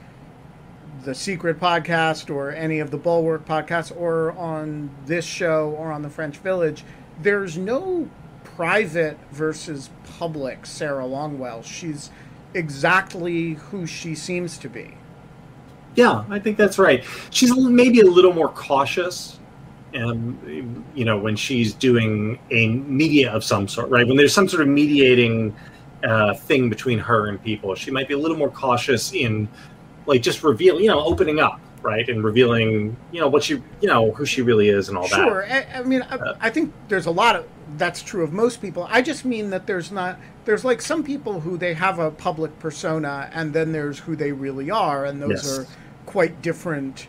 the 1.04 1.16
Secret 1.16 1.60
podcast 1.60 2.34
or 2.34 2.52
any 2.52 2.80
of 2.80 2.92
the 2.92 2.98
Bulwark 2.98 3.46
podcasts 3.46 3.96
or 3.96 4.32
on 4.34 4.90
this 5.06 5.26
show 5.26 5.76
or 5.78 5.92
on 5.92 6.02
the 6.02 6.10
French 6.10 6.38
Village, 6.38 6.84
there's 7.22 7.58
no 7.58 8.10
private 8.44 9.18
versus 9.32 9.90
public 10.18 10.66
Sarah 10.66 11.04
Longwell. 11.04 11.64
She's 11.64 12.10
exactly 12.54 13.54
who 13.54 13.86
she 13.86 14.16
seems 14.16 14.58
to 14.58 14.70
be. 14.70 14.98
Yeah, 15.96 16.24
I 16.30 16.40
think 16.40 16.58
that's 16.58 16.78
right. 16.78 17.04
She's 17.32 17.56
maybe 17.56 18.02
a 18.02 18.06
little 18.06 18.34
more 18.34 18.50
cautious, 18.50 19.40
um, 19.96 20.84
you 20.94 21.06
know, 21.06 21.18
when 21.18 21.36
she's 21.36 21.74
doing 21.74 22.40
a 22.52 22.70
media 22.70 23.32
of 23.32 23.44
some 23.44 23.68
sort, 23.68 23.90
right? 23.90 24.08
When 24.08 24.16
there's 24.16 24.34
some 24.34 24.48
sort 24.48 24.62
of 24.62 24.68
mediating 24.68 25.56
uh, 26.04 26.36
thing 26.36 26.70
between 26.70 27.00
her 27.00 27.28
and 27.30 27.44
people, 27.44 27.74
she 27.74 27.90
might 27.90 28.08
be 28.08 28.14
a 28.14 28.18
little 28.18 28.38
more 28.38 28.52
cautious 28.52 29.14
in 29.14 29.48
like 30.08 30.22
just 30.22 30.44
reveal, 30.44 30.82
you 30.82 30.88
know, 30.88 31.02
opening 31.02 31.40
up, 31.40 31.60
right, 31.84 32.08
and 32.10 32.24
revealing, 32.24 32.98
you 33.12 33.22
know, 33.22 33.28
what 33.28 33.44
she, 33.44 33.62
you 33.82 33.88
know, 33.88 34.12
who 34.12 34.26
she 34.26 34.42
really 34.42 34.70
is 34.70 34.90
and 34.90 34.98
all 34.98 35.08
sure. 35.08 35.18
that. 35.18 35.26
Sure. 35.26 35.76
I, 35.76 35.80
I, 35.80 35.84
mean, 35.84 36.02
uh, 36.02 36.36
I, 36.40 36.48
I 36.48 36.50
think 36.50 36.74
there's 36.88 37.06
a 37.06 37.12
lot 37.12 37.36
of 37.36 37.46
that's 37.78 38.02
true 38.02 38.24
of 38.24 38.32
most 38.32 38.62
people. 38.62 38.88
I 38.90 39.02
just 39.02 39.26
mean 39.26 39.50
that 39.52 39.68
there's 39.68 39.92
not 39.92 40.18
there's 40.46 40.64
like 40.64 40.82
some 40.82 41.04
people 41.04 41.42
who 41.42 41.58
they 41.58 41.74
have 41.74 42.00
a 42.00 42.10
public 42.10 42.58
persona 42.60 43.30
and 43.34 43.54
then 43.54 43.74
there's 43.74 44.00
who 44.00 44.16
they 44.16 44.32
really 44.32 44.72
are, 44.72 45.06
and 45.06 45.22
those 45.22 45.44
yes. 45.44 45.60
are 45.60 45.68
quite 46.06 46.42
different 46.42 47.08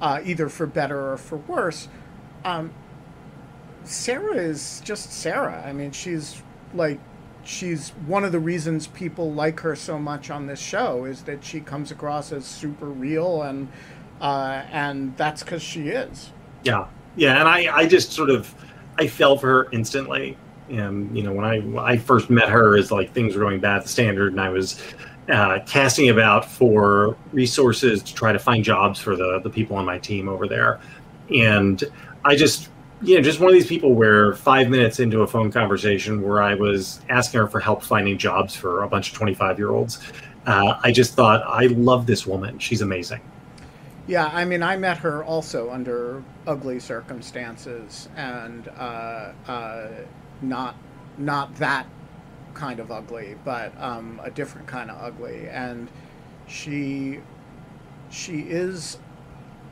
uh, 0.00 0.20
either 0.24 0.48
for 0.48 0.66
better 0.66 1.12
or 1.12 1.16
for 1.16 1.36
worse. 1.36 1.88
Um, 2.44 2.72
Sarah 3.84 4.36
is 4.36 4.82
just 4.84 5.12
Sarah. 5.12 5.62
I 5.66 5.72
mean, 5.72 5.92
she's 5.92 6.42
like 6.74 6.98
she's 7.44 7.90
one 8.06 8.24
of 8.24 8.32
the 8.32 8.38
reasons 8.38 8.86
people 8.86 9.32
like 9.32 9.60
her 9.60 9.74
so 9.74 9.98
much 9.98 10.30
on 10.30 10.46
this 10.46 10.60
show 10.60 11.04
is 11.04 11.22
that 11.24 11.44
she 11.44 11.60
comes 11.60 11.90
across 11.90 12.32
as 12.32 12.44
super 12.44 12.86
real 12.86 13.42
and 13.42 13.68
uh, 14.20 14.64
and 14.70 15.16
that's 15.16 15.42
because 15.42 15.62
she 15.62 15.88
is. 15.88 16.30
Yeah, 16.62 16.86
yeah, 17.16 17.40
and 17.40 17.48
I 17.48 17.74
I 17.74 17.86
just 17.86 18.12
sort 18.12 18.30
of 18.30 18.54
I 18.98 19.06
fell 19.06 19.36
for 19.36 19.46
her 19.46 19.68
instantly. 19.72 20.36
And 20.68 21.16
you 21.16 21.22
know, 21.22 21.32
when 21.32 21.44
I 21.44 21.92
I 21.92 21.96
first 21.96 22.30
met 22.30 22.48
her, 22.48 22.76
as 22.76 22.92
like 22.92 23.12
things 23.12 23.34
were 23.34 23.42
going 23.42 23.60
bad 23.60 23.78
at 23.78 23.82
the 23.84 23.88
standard, 23.88 24.32
and 24.32 24.40
I 24.40 24.50
was 24.50 24.80
uh, 25.28 25.60
casting 25.66 26.10
about 26.10 26.44
for 26.44 27.16
resources 27.32 28.02
to 28.02 28.14
try 28.14 28.32
to 28.32 28.38
find 28.38 28.62
jobs 28.62 29.00
for 29.00 29.16
the 29.16 29.40
the 29.42 29.50
people 29.50 29.76
on 29.76 29.84
my 29.84 29.98
team 29.98 30.28
over 30.28 30.46
there, 30.46 30.80
and 31.34 31.82
I 32.24 32.36
just 32.36 32.68
you 33.02 33.16
know, 33.16 33.22
just 33.22 33.40
one 33.40 33.48
of 33.48 33.54
these 33.54 33.66
people 33.66 33.94
where 33.94 34.34
five 34.34 34.68
minutes 34.68 35.00
into 35.00 35.22
a 35.22 35.26
phone 35.26 35.50
conversation 35.50 36.22
where 36.22 36.42
I 36.42 36.54
was 36.54 37.00
asking 37.08 37.40
her 37.40 37.46
for 37.46 37.60
help 37.60 37.82
finding 37.82 38.18
jobs 38.18 38.54
for 38.54 38.82
a 38.82 38.88
bunch 38.88 39.10
of 39.10 39.16
25 39.16 39.58
year 39.58 39.70
olds, 39.70 39.98
uh, 40.46 40.78
I 40.82 40.92
just 40.92 41.14
thought, 41.14 41.42
I 41.46 41.66
love 41.66 42.06
this 42.06 42.26
woman. 42.26 42.58
She's 42.58 42.82
amazing. 42.82 43.20
Yeah, 44.06 44.26
I 44.32 44.44
mean, 44.44 44.62
I 44.62 44.76
met 44.76 44.98
her 44.98 45.24
also 45.24 45.70
under 45.70 46.22
ugly 46.46 46.80
circumstances 46.80 48.08
and 48.16 48.68
uh, 48.76 49.32
uh, 49.46 49.88
not 50.42 50.74
not 51.16 51.54
that 51.56 51.86
kind 52.54 52.80
of 52.80 52.90
ugly, 52.90 53.36
but 53.44 53.72
um, 53.80 54.20
a 54.24 54.30
different 54.30 54.66
kind 54.66 54.90
of 54.90 55.00
ugly. 55.00 55.48
And 55.48 55.88
she 56.48 57.20
she 58.10 58.40
is 58.40 58.98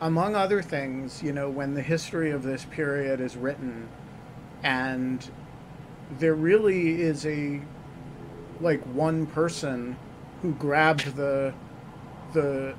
among 0.00 0.34
other 0.34 0.62
things, 0.62 1.22
you 1.22 1.32
know, 1.32 1.50
when 1.50 1.74
the 1.74 1.82
history 1.82 2.30
of 2.30 2.42
this 2.42 2.64
period 2.64 3.20
is 3.20 3.36
written, 3.36 3.88
and 4.62 5.28
there 6.18 6.34
really 6.34 7.00
is 7.00 7.26
a 7.26 7.60
like 8.60 8.82
one 8.94 9.26
person 9.26 9.96
who 10.42 10.52
grabbed 10.52 11.16
the 11.16 11.52
the 12.32 12.74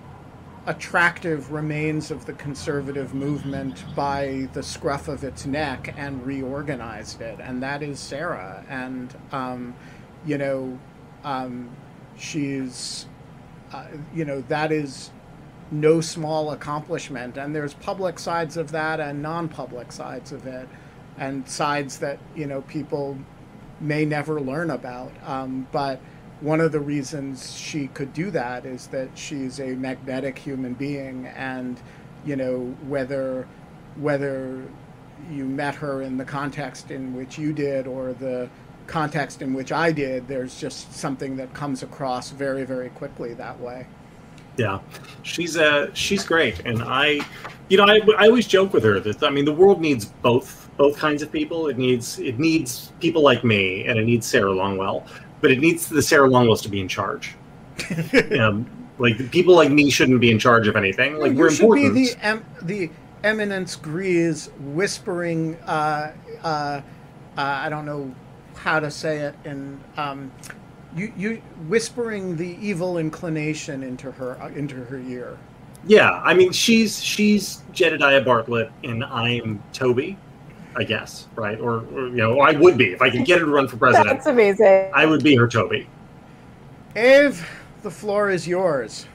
attractive 0.65 1.51
remains 1.51 2.11
of 2.11 2.25
the 2.25 2.33
conservative 2.33 3.13
movement 3.13 3.83
by 3.95 4.47
the 4.53 4.61
scruff 4.61 5.07
of 5.07 5.23
its 5.23 5.45
neck 5.45 5.93
and 5.97 6.25
reorganized 6.25 7.21
it, 7.21 7.39
and 7.41 7.61
that 7.63 7.81
is 7.81 7.99
Sarah. 7.99 8.63
And 8.69 9.13
um, 9.31 9.75
you 10.25 10.37
know, 10.37 10.79
um, 11.23 11.69
she's 12.17 13.07
uh, 13.73 13.87
you 14.13 14.25
know 14.25 14.41
that 14.41 14.71
is 14.71 15.11
no 15.71 16.01
small 16.01 16.51
accomplishment. 16.51 17.37
And 17.37 17.55
there's 17.55 17.73
public 17.75 18.19
sides 18.19 18.57
of 18.57 18.71
that 18.71 18.99
and 18.99 19.21
non-public 19.21 19.91
sides 19.91 20.31
of 20.31 20.45
it, 20.47 20.67
and 21.17 21.47
sides 21.47 21.99
that 21.99 22.19
you 22.35 22.45
know 22.47 22.61
people 22.61 23.17
may 23.79 24.05
never 24.05 24.39
learn 24.39 24.71
about. 24.71 25.11
Um, 25.25 25.67
but 25.71 25.99
one 26.41 26.61
of 26.61 26.71
the 26.71 26.79
reasons 26.79 27.55
she 27.57 27.87
could 27.87 28.13
do 28.13 28.31
that 28.31 28.65
is 28.65 28.87
that 28.87 29.09
she's 29.15 29.59
a 29.59 29.75
magnetic 29.75 30.37
human 30.37 30.73
being, 30.73 31.27
and 31.27 31.79
you 32.25 32.35
know 32.35 32.75
whether 32.87 33.47
whether 33.95 34.63
you 35.29 35.45
met 35.45 35.75
her 35.75 36.01
in 36.01 36.17
the 36.17 36.25
context 36.25 36.91
in 36.91 37.13
which 37.13 37.37
you 37.37 37.51
did 37.51 37.87
or 37.87 38.13
the 38.13 38.49
context 38.87 39.41
in 39.41 39.53
which 39.53 39.71
I 39.71 39.91
did, 39.91 40.27
there's 40.27 40.59
just 40.59 40.93
something 40.93 41.37
that 41.37 41.53
comes 41.53 41.83
across 41.83 42.31
very, 42.31 42.63
very 42.65 42.89
quickly 42.89 43.33
that 43.35 43.59
way. 43.59 43.85
Yeah, 44.57 44.79
she's 45.23 45.57
uh 45.57 45.93
she's 45.93 46.25
great, 46.25 46.59
and 46.65 46.81
I, 46.83 47.21
you 47.69 47.77
know, 47.77 47.85
I, 47.85 48.01
I 48.17 48.27
always 48.27 48.47
joke 48.47 48.73
with 48.73 48.83
her 48.83 48.99
that 48.99 49.23
I 49.23 49.29
mean 49.29 49.45
the 49.45 49.53
world 49.53 49.79
needs 49.81 50.05
both 50.05 50.69
both 50.77 50.97
kinds 50.97 51.21
of 51.21 51.31
people. 51.31 51.67
It 51.67 51.77
needs 51.77 52.19
it 52.19 52.39
needs 52.39 52.91
people 52.99 53.21
like 53.21 53.43
me, 53.43 53.85
and 53.85 53.97
it 53.97 54.05
needs 54.05 54.25
Sarah 54.25 54.51
Longwell, 54.51 55.07
but 55.41 55.51
it 55.51 55.59
needs 55.59 55.87
the 55.87 56.01
Sarah 56.01 56.29
Longwells 56.29 56.61
to 56.63 56.69
be 56.69 56.79
in 56.79 56.87
charge. 56.87 57.35
um, 58.39 58.69
like 58.97 59.31
people 59.31 59.55
like 59.55 59.71
me 59.71 59.89
shouldn't 59.89 60.19
be 60.19 60.31
in 60.31 60.39
charge 60.39 60.67
of 60.67 60.75
anything. 60.75 61.17
Like 61.17 61.33
you 61.33 61.37
we're 61.37 61.51
should 61.51 61.61
important. 61.61 61.95
be 61.95 62.13
the 62.13 62.25
em- 62.25 62.45
the 62.61 62.89
eminence 63.23 63.75
grise 63.75 64.49
whispering. 64.59 65.55
Uh, 65.65 66.13
uh, 66.43 66.47
uh, 66.47 66.81
I 67.37 67.69
don't 67.69 67.85
know 67.85 68.13
how 68.55 68.79
to 68.79 68.91
say 68.91 69.19
it 69.19 69.35
in. 69.45 69.79
Um, 69.97 70.31
you 70.95 71.13
you 71.17 71.41
whispering 71.67 72.35
the 72.35 72.57
evil 72.61 72.97
inclination 72.97 73.83
into 73.83 74.11
her 74.11 74.41
uh, 74.41 74.49
into 74.49 74.75
her 74.75 74.99
ear. 74.99 75.37
Yeah, 75.85 76.21
I 76.23 76.33
mean 76.33 76.51
she's 76.51 77.01
she's 77.01 77.63
Jedediah 77.71 78.21
Bartlett 78.21 78.71
and 78.83 79.03
I'm 79.03 79.63
Toby, 79.71 80.17
I 80.75 80.83
guess, 80.83 81.27
right? 81.35 81.59
Or, 81.59 81.85
or 81.93 82.07
you 82.07 82.17
know, 82.17 82.39
I 82.39 82.51
would 82.51 82.77
be 82.77 82.91
if 82.91 83.01
I 83.01 83.09
could 83.09 83.25
get 83.25 83.39
her 83.39 83.45
to 83.45 83.51
run 83.51 83.67
for 83.67 83.77
president. 83.77 84.09
That's 84.09 84.27
amazing. 84.27 84.91
I 84.93 85.05
would 85.05 85.23
be 85.23 85.35
her 85.35 85.47
Toby. 85.47 85.87
Eve, 86.95 87.47
the 87.83 87.91
floor 87.91 88.29
is 88.29 88.47
yours. 88.47 89.05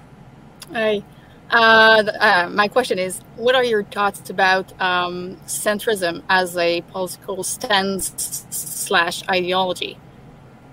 Hi. 0.73 1.03
Uh, 1.51 2.03
uh, 2.21 2.51
my 2.53 2.67
question 2.69 2.99
is, 2.99 3.21
what 3.37 3.55
are 3.55 3.65
your 3.65 3.85
thoughts 3.85 4.31
about 4.31 4.73
um, 4.81 5.37
centrism 5.47 6.23
as 6.29 6.57
a 6.57 6.81
political 6.83 7.43
stance 7.43 8.47
slash 8.51 9.23
ideology? 9.29 9.99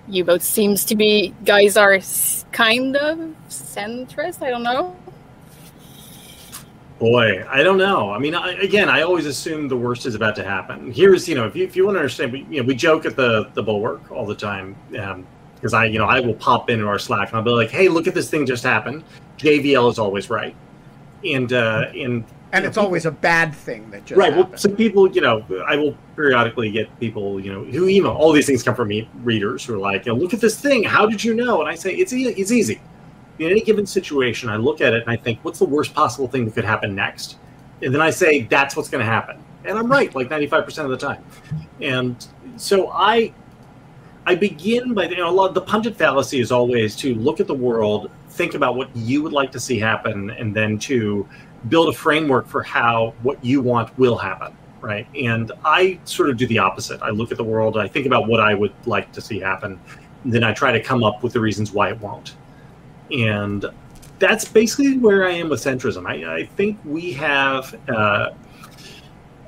You 0.08 0.24
both 0.24 0.42
seems 0.42 0.84
to 0.86 0.96
be 0.96 1.34
guys 1.44 1.76
are 1.76 1.98
kind 2.50 2.96
of 2.96 3.18
centrist. 3.48 4.42
I 4.42 4.50
don't 4.50 4.62
know. 4.62 4.96
Boy, 6.98 7.44
I 7.48 7.64
don't 7.64 7.78
know. 7.78 8.10
I 8.10 8.18
mean, 8.18 8.34
I, 8.34 8.52
again, 8.60 8.88
I 8.88 9.02
always 9.02 9.26
assume 9.26 9.66
the 9.66 9.76
worst 9.76 10.06
is 10.06 10.14
about 10.14 10.36
to 10.36 10.44
happen. 10.44 10.92
Here's, 10.92 11.28
you 11.28 11.34
know, 11.34 11.46
if 11.46 11.56
you, 11.56 11.64
if 11.64 11.74
you 11.74 11.84
want 11.84 11.96
to 11.96 12.00
understand, 12.00 12.32
we, 12.32 12.46
you 12.48 12.60
know, 12.60 12.66
we 12.66 12.76
joke 12.76 13.06
at 13.06 13.16
the 13.16 13.50
the 13.54 13.62
bulwark 13.62 14.12
all 14.12 14.24
the 14.24 14.36
time 14.36 14.76
because 14.90 15.74
I, 15.74 15.86
you 15.86 15.98
know, 15.98 16.04
I 16.04 16.20
will 16.20 16.34
pop 16.34 16.70
into 16.70 16.86
our 16.86 16.98
Slack 17.00 17.28
and 17.28 17.36
I'll 17.36 17.42
be 17.42 17.50
like, 17.50 17.70
"Hey, 17.70 17.88
look 17.88 18.06
at 18.06 18.14
this 18.14 18.30
thing 18.30 18.46
just 18.46 18.62
happened." 18.62 19.02
JVL 19.38 19.90
is 19.90 19.98
always 19.98 20.30
right, 20.30 20.54
and 21.24 21.52
uh, 21.52 21.86
and 21.94 22.24
And 22.52 22.66
it's 22.66 22.76
know, 22.76 22.82
always 22.82 23.06
a 23.06 23.10
bad 23.10 23.54
thing 23.54 23.90
that 23.90 24.04
just 24.04 24.18
right. 24.18 24.30
Well, 24.30 24.42
happened. 24.42 24.60
some 24.60 24.76
people, 24.76 25.10
you 25.10 25.22
know, 25.22 25.44
I 25.66 25.76
will 25.76 25.96
periodically 26.14 26.70
get 26.70 27.00
people, 27.00 27.40
you 27.40 27.50
know, 27.50 27.64
who 27.64 27.88
email. 27.88 28.12
All 28.12 28.30
these 28.30 28.46
things 28.46 28.62
come 28.62 28.74
from 28.74 28.88
me, 28.88 29.08
readers 29.22 29.64
who 29.64 29.74
are 29.74 29.78
like, 29.78 30.04
you 30.04 30.12
know, 30.12 30.18
look 30.18 30.34
at 30.34 30.40
this 30.40 30.60
thing. 30.60 30.84
How 30.84 31.06
did 31.06 31.24
you 31.24 31.34
know? 31.34 31.60
And 31.60 31.68
I 31.68 31.74
say, 31.74 31.94
it's 31.94 32.12
e- 32.12 32.28
it's 32.28 32.52
easy. 32.52 32.80
In 33.38 33.50
any 33.50 33.62
given 33.62 33.86
situation, 33.86 34.50
I 34.50 34.56
look 34.56 34.82
at 34.82 34.92
it 34.92 35.02
and 35.02 35.10
I 35.10 35.16
think, 35.16 35.38
what's 35.42 35.58
the 35.58 35.64
worst 35.64 35.94
possible 35.94 36.28
thing 36.28 36.44
that 36.44 36.54
could 36.54 36.64
happen 36.64 36.94
next? 36.94 37.38
And 37.80 37.92
then 37.92 38.02
I 38.02 38.10
say, 38.10 38.42
that's 38.42 38.76
what's 38.76 38.90
going 38.90 39.04
to 39.04 39.10
happen. 39.10 39.42
And 39.64 39.78
I'm 39.78 39.90
right, 39.90 40.14
like 40.14 40.28
95% 40.28 40.84
of 40.84 40.90
the 40.90 40.96
time. 40.96 41.24
And 41.80 42.26
so 42.56 42.90
I, 42.90 43.32
I 44.26 44.34
begin 44.34 44.94
by 44.94 45.04
you 45.04 45.16
know 45.16 45.28
a 45.28 45.32
lot. 45.32 45.54
The 45.54 45.60
pundit 45.60 45.96
fallacy 45.96 46.40
is 46.40 46.52
always 46.52 46.94
to 46.96 47.14
look 47.14 47.40
at 47.40 47.46
the 47.46 47.54
world, 47.54 48.10
think 48.30 48.54
about 48.54 48.76
what 48.76 48.94
you 48.94 49.22
would 49.22 49.32
like 49.32 49.50
to 49.52 49.60
see 49.60 49.78
happen, 49.78 50.30
and 50.30 50.54
then 50.54 50.78
to 50.80 51.28
build 51.68 51.88
a 51.88 51.92
framework 51.92 52.46
for 52.46 52.62
how 52.62 53.14
what 53.22 53.42
you 53.44 53.60
want 53.60 53.96
will 53.98 54.16
happen. 54.16 54.56
Right. 54.80 55.06
And 55.14 55.52
I 55.64 56.00
sort 56.04 56.28
of 56.28 56.36
do 56.36 56.46
the 56.48 56.58
opposite. 56.58 57.00
I 57.02 57.10
look 57.10 57.30
at 57.30 57.36
the 57.36 57.44
world, 57.44 57.76
I 57.76 57.86
think 57.86 58.04
about 58.04 58.26
what 58.26 58.40
I 58.40 58.52
would 58.52 58.74
like 58.84 59.12
to 59.12 59.20
see 59.20 59.38
happen, 59.38 59.78
then 60.24 60.42
I 60.42 60.52
try 60.52 60.72
to 60.72 60.82
come 60.82 61.04
up 61.04 61.22
with 61.22 61.32
the 61.32 61.40
reasons 61.40 61.72
why 61.72 61.90
it 61.90 62.00
won't. 62.00 62.34
And 63.12 63.64
that's 64.18 64.44
basically 64.44 64.98
where 64.98 65.24
I 65.24 65.32
am 65.32 65.50
with 65.50 65.60
centrism. 65.60 66.06
I, 66.06 66.34
I 66.38 66.46
think 66.46 66.80
we 66.84 67.12
have 67.12 67.78
uh, 67.88 68.30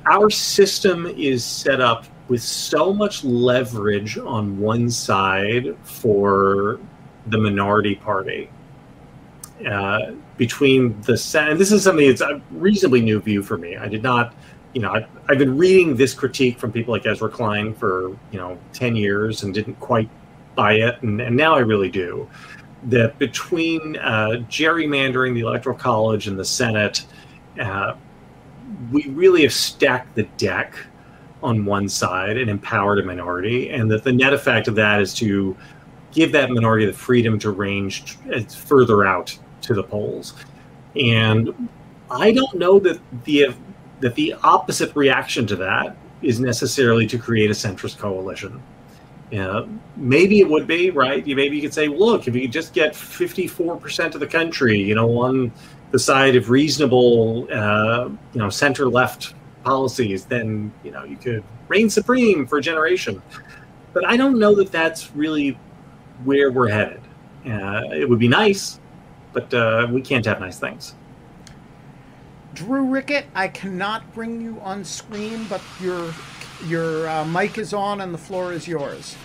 our 0.07 0.31
system 0.31 1.07
is 1.07 1.45
set 1.45 1.81
up 1.81 2.07
with 2.29 2.43
so 2.43 2.93
much 2.93 3.25
leverage 3.25 4.19
on 4.19 4.59
one 4.59 4.89
side 4.91 5.77
for 5.83 6.79
the 7.27 7.39
minority 7.39 7.95
party 7.95 8.51
uh, 9.67 10.13
between 10.37 11.01
the 11.03 11.17
Senate. 11.17 11.53
And 11.53 11.61
this 11.61 11.73
is 11.73 11.85
something 11.85 12.07
that's 12.09 12.21
a 12.21 12.41
reasonably 12.51 13.01
new 13.01 13.21
view 13.21 13.43
for 13.43 13.57
me. 13.57 13.77
I 13.77 13.89
did 13.89 14.03
not, 14.03 14.35
you 14.75 14.83
know, 14.83 14.95
I, 14.95 15.07
I've 15.29 15.39
been 15.39 15.57
reading 15.57 15.97
this 15.97 16.13
critique 16.13 16.59
from 16.59 16.73
people 16.73 16.93
like 16.93 17.07
Ezra 17.07 17.29
Klein 17.29 17.73
for, 17.75 18.09
you 18.33 18.39
know, 18.39 18.59
10 18.73 18.97
years 18.97 19.43
and 19.43 19.55
didn't 19.55 19.79
quite 19.81 20.09
buy 20.57 20.75
it. 20.75 21.01
And, 21.03 21.21
and 21.21 21.37
now 21.37 21.55
I 21.55 21.61
really 21.61 21.89
do. 21.89 22.29
That 22.85 23.19
between 23.19 23.97
uh, 23.97 24.43
gerrymandering 24.51 25.35
the 25.35 25.41
Electoral 25.41 25.77
College 25.77 26.27
and 26.27 26.39
the 26.39 26.45
Senate, 26.45 27.07
uh, 27.59 27.95
we 28.91 29.07
really 29.09 29.43
have 29.43 29.53
stacked 29.53 30.15
the 30.17 30.25
deck 30.37 30.77
on 31.43 31.65
one 31.65 31.89
side 31.89 32.37
and 32.37 32.51
empowered 32.51 32.99
a 32.99 33.03
minority, 33.05 33.71
and 33.71 33.91
that 33.91 34.03
the 34.03 34.13
net 34.13 34.33
effect 34.33 34.69
of 34.69 34.75
that 34.75 35.01
is 35.01 35.15
to 35.15 35.57
give 36.13 36.33
that 36.33 36.51
minority 36.51 36.87
the 36.87 36.93
freedom 36.93 37.39
to 37.39 37.51
range 37.51 38.17
further 38.49 39.05
out 39.05 39.39
to 39.65 39.75
the 39.75 39.83
polls. 39.83 40.35
And 40.97 41.69
I 42.11 42.33
don't 42.33 42.55
know 42.55 42.79
that 42.81 43.01
the 43.25 43.55
that 44.01 44.15
the 44.15 44.35
opposite 44.43 44.95
reaction 44.95 45.47
to 45.47 45.57
that 45.57 45.97
is 46.23 46.41
necessarily 46.41 47.07
to 47.07 47.19
create 47.19 47.51
a 47.51 47.55
centrist 47.55 47.99
coalition. 47.99 48.63
Yeah, 49.31 49.65
maybe 49.97 50.41
it 50.41 50.49
would 50.49 50.67
be 50.67 50.91
right. 50.91 51.27
You 51.27 51.35
maybe 51.35 51.57
you 51.57 51.63
could 51.63 51.75
say, 51.75 51.89
look, 51.89 52.29
if 52.29 52.37
you 52.37 52.47
just 52.47 52.73
get 52.73 52.95
fifty-four 52.95 53.77
percent 53.77 54.15
of 54.15 54.21
the 54.21 54.27
country, 54.27 54.79
you 54.79 54.95
know, 54.95 55.19
on 55.19 55.51
the 55.91 55.99
side 55.99 56.37
of 56.37 56.51
reasonable, 56.51 57.49
uh, 57.51 58.09
you 58.09 58.41
know, 58.41 58.51
center 58.51 58.89
left 58.89 59.35
policies, 59.65 60.27
then 60.27 60.73
you 60.85 60.91
know 60.91 61.05
you 61.05 61.17
could 61.17 61.43
reign 61.69 61.89
supreme 61.89 62.47
for 62.47 62.59
a 62.59 62.63
generation. 62.63 63.23
But 63.93 64.07
I 64.07 64.17
don't 64.17 64.39
know 64.39 64.55
that 64.57 64.71
that's 64.71 65.11
really 65.17 65.59
where 66.25 66.53
we're 66.53 66.69
headed. 66.69 67.01
Uh, 67.47 67.83
it 67.93 68.09
would 68.09 68.19
be 68.19 68.29
nice, 68.29 68.79
but 69.35 69.53
uh, 69.53 69.87
we 69.91 70.01
can't 70.01 70.25
have 70.25 70.41
nice 70.41 70.59
things. 70.59 70.95
Drew 72.55 72.85
Rickett, 72.85 73.27
I 73.35 73.49
cannot 73.49 74.15
bring 74.15 74.41
you 74.41 74.59
on 74.61 74.85
screen, 74.85 75.45
but 75.49 75.61
your 75.81 76.15
your 76.67 77.09
uh, 77.09 77.25
mic 77.27 77.59
is 77.59 77.75
on 77.75 78.01
and 78.01 78.15
the 78.15 78.19
floor 78.19 78.53
is 78.53 78.67
yours. 78.67 79.17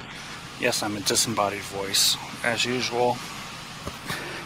Yes, 0.60 0.84
I'm 0.84 0.98
a 0.98 1.00
disembodied 1.00 1.62
voice, 1.62 2.18
as 2.44 2.66
usual. 2.66 3.18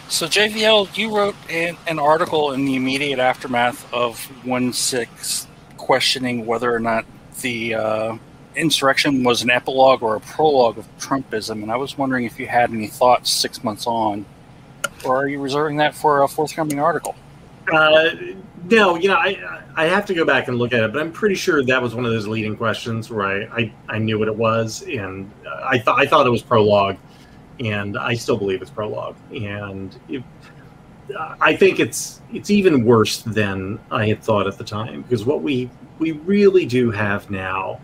So, 0.08 0.26
JVL, 0.26 0.96
you 0.96 1.16
wrote 1.16 1.34
an, 1.50 1.76
an 1.88 1.98
article 1.98 2.52
in 2.52 2.66
the 2.66 2.76
immediate 2.76 3.18
aftermath 3.18 3.92
of 3.92 4.20
1 4.44 4.72
6 4.72 5.46
questioning 5.76 6.46
whether 6.46 6.72
or 6.72 6.78
not 6.78 7.04
the 7.40 7.74
uh, 7.74 8.16
insurrection 8.54 9.24
was 9.24 9.42
an 9.42 9.50
epilogue 9.50 10.02
or 10.02 10.14
a 10.14 10.20
prologue 10.20 10.78
of 10.78 10.86
Trumpism, 10.98 11.62
and 11.62 11.72
I 11.72 11.76
was 11.76 11.98
wondering 11.98 12.24
if 12.26 12.38
you 12.38 12.46
had 12.46 12.70
any 12.70 12.86
thoughts 12.86 13.30
six 13.30 13.64
months 13.64 13.86
on, 13.86 14.24
or 15.04 15.16
are 15.16 15.28
you 15.28 15.40
reserving 15.40 15.76
that 15.78 15.94
for 15.94 16.22
a 16.22 16.28
forthcoming 16.28 16.80
article? 16.80 17.14
Uh, 17.72 18.10
no, 18.70 18.96
you 18.96 19.08
know, 19.08 19.16
I 19.16 19.62
I 19.76 19.84
have 19.86 20.06
to 20.06 20.14
go 20.14 20.24
back 20.24 20.48
and 20.48 20.58
look 20.58 20.72
at 20.72 20.82
it, 20.82 20.92
but 20.92 21.00
I'm 21.00 21.12
pretty 21.12 21.34
sure 21.34 21.64
that 21.64 21.82
was 21.82 21.94
one 21.94 22.04
of 22.04 22.12
those 22.12 22.26
leading 22.26 22.56
questions 22.56 23.10
where 23.10 23.26
I 23.26 23.60
I, 23.60 23.72
I 23.88 23.98
knew 23.98 24.18
what 24.18 24.28
it 24.28 24.36
was, 24.36 24.82
and 24.82 25.30
uh, 25.46 25.60
I 25.64 25.78
thought 25.78 25.98
I 25.98 26.06
thought 26.06 26.26
it 26.26 26.30
was 26.30 26.42
prologue, 26.42 26.96
and 27.60 27.98
I 27.98 28.14
still 28.14 28.36
believe 28.36 28.62
it's 28.62 28.70
prologue, 28.70 29.16
and 29.34 29.98
it, 30.08 30.22
I 31.40 31.54
think 31.56 31.80
it's 31.80 32.20
it's 32.32 32.50
even 32.50 32.84
worse 32.84 33.18
than 33.22 33.78
I 33.90 34.06
had 34.06 34.22
thought 34.22 34.46
at 34.46 34.58
the 34.58 34.64
time 34.64 35.02
because 35.02 35.24
what 35.24 35.42
we 35.42 35.70
we 35.98 36.12
really 36.12 36.66
do 36.66 36.90
have 36.90 37.30
now 37.30 37.80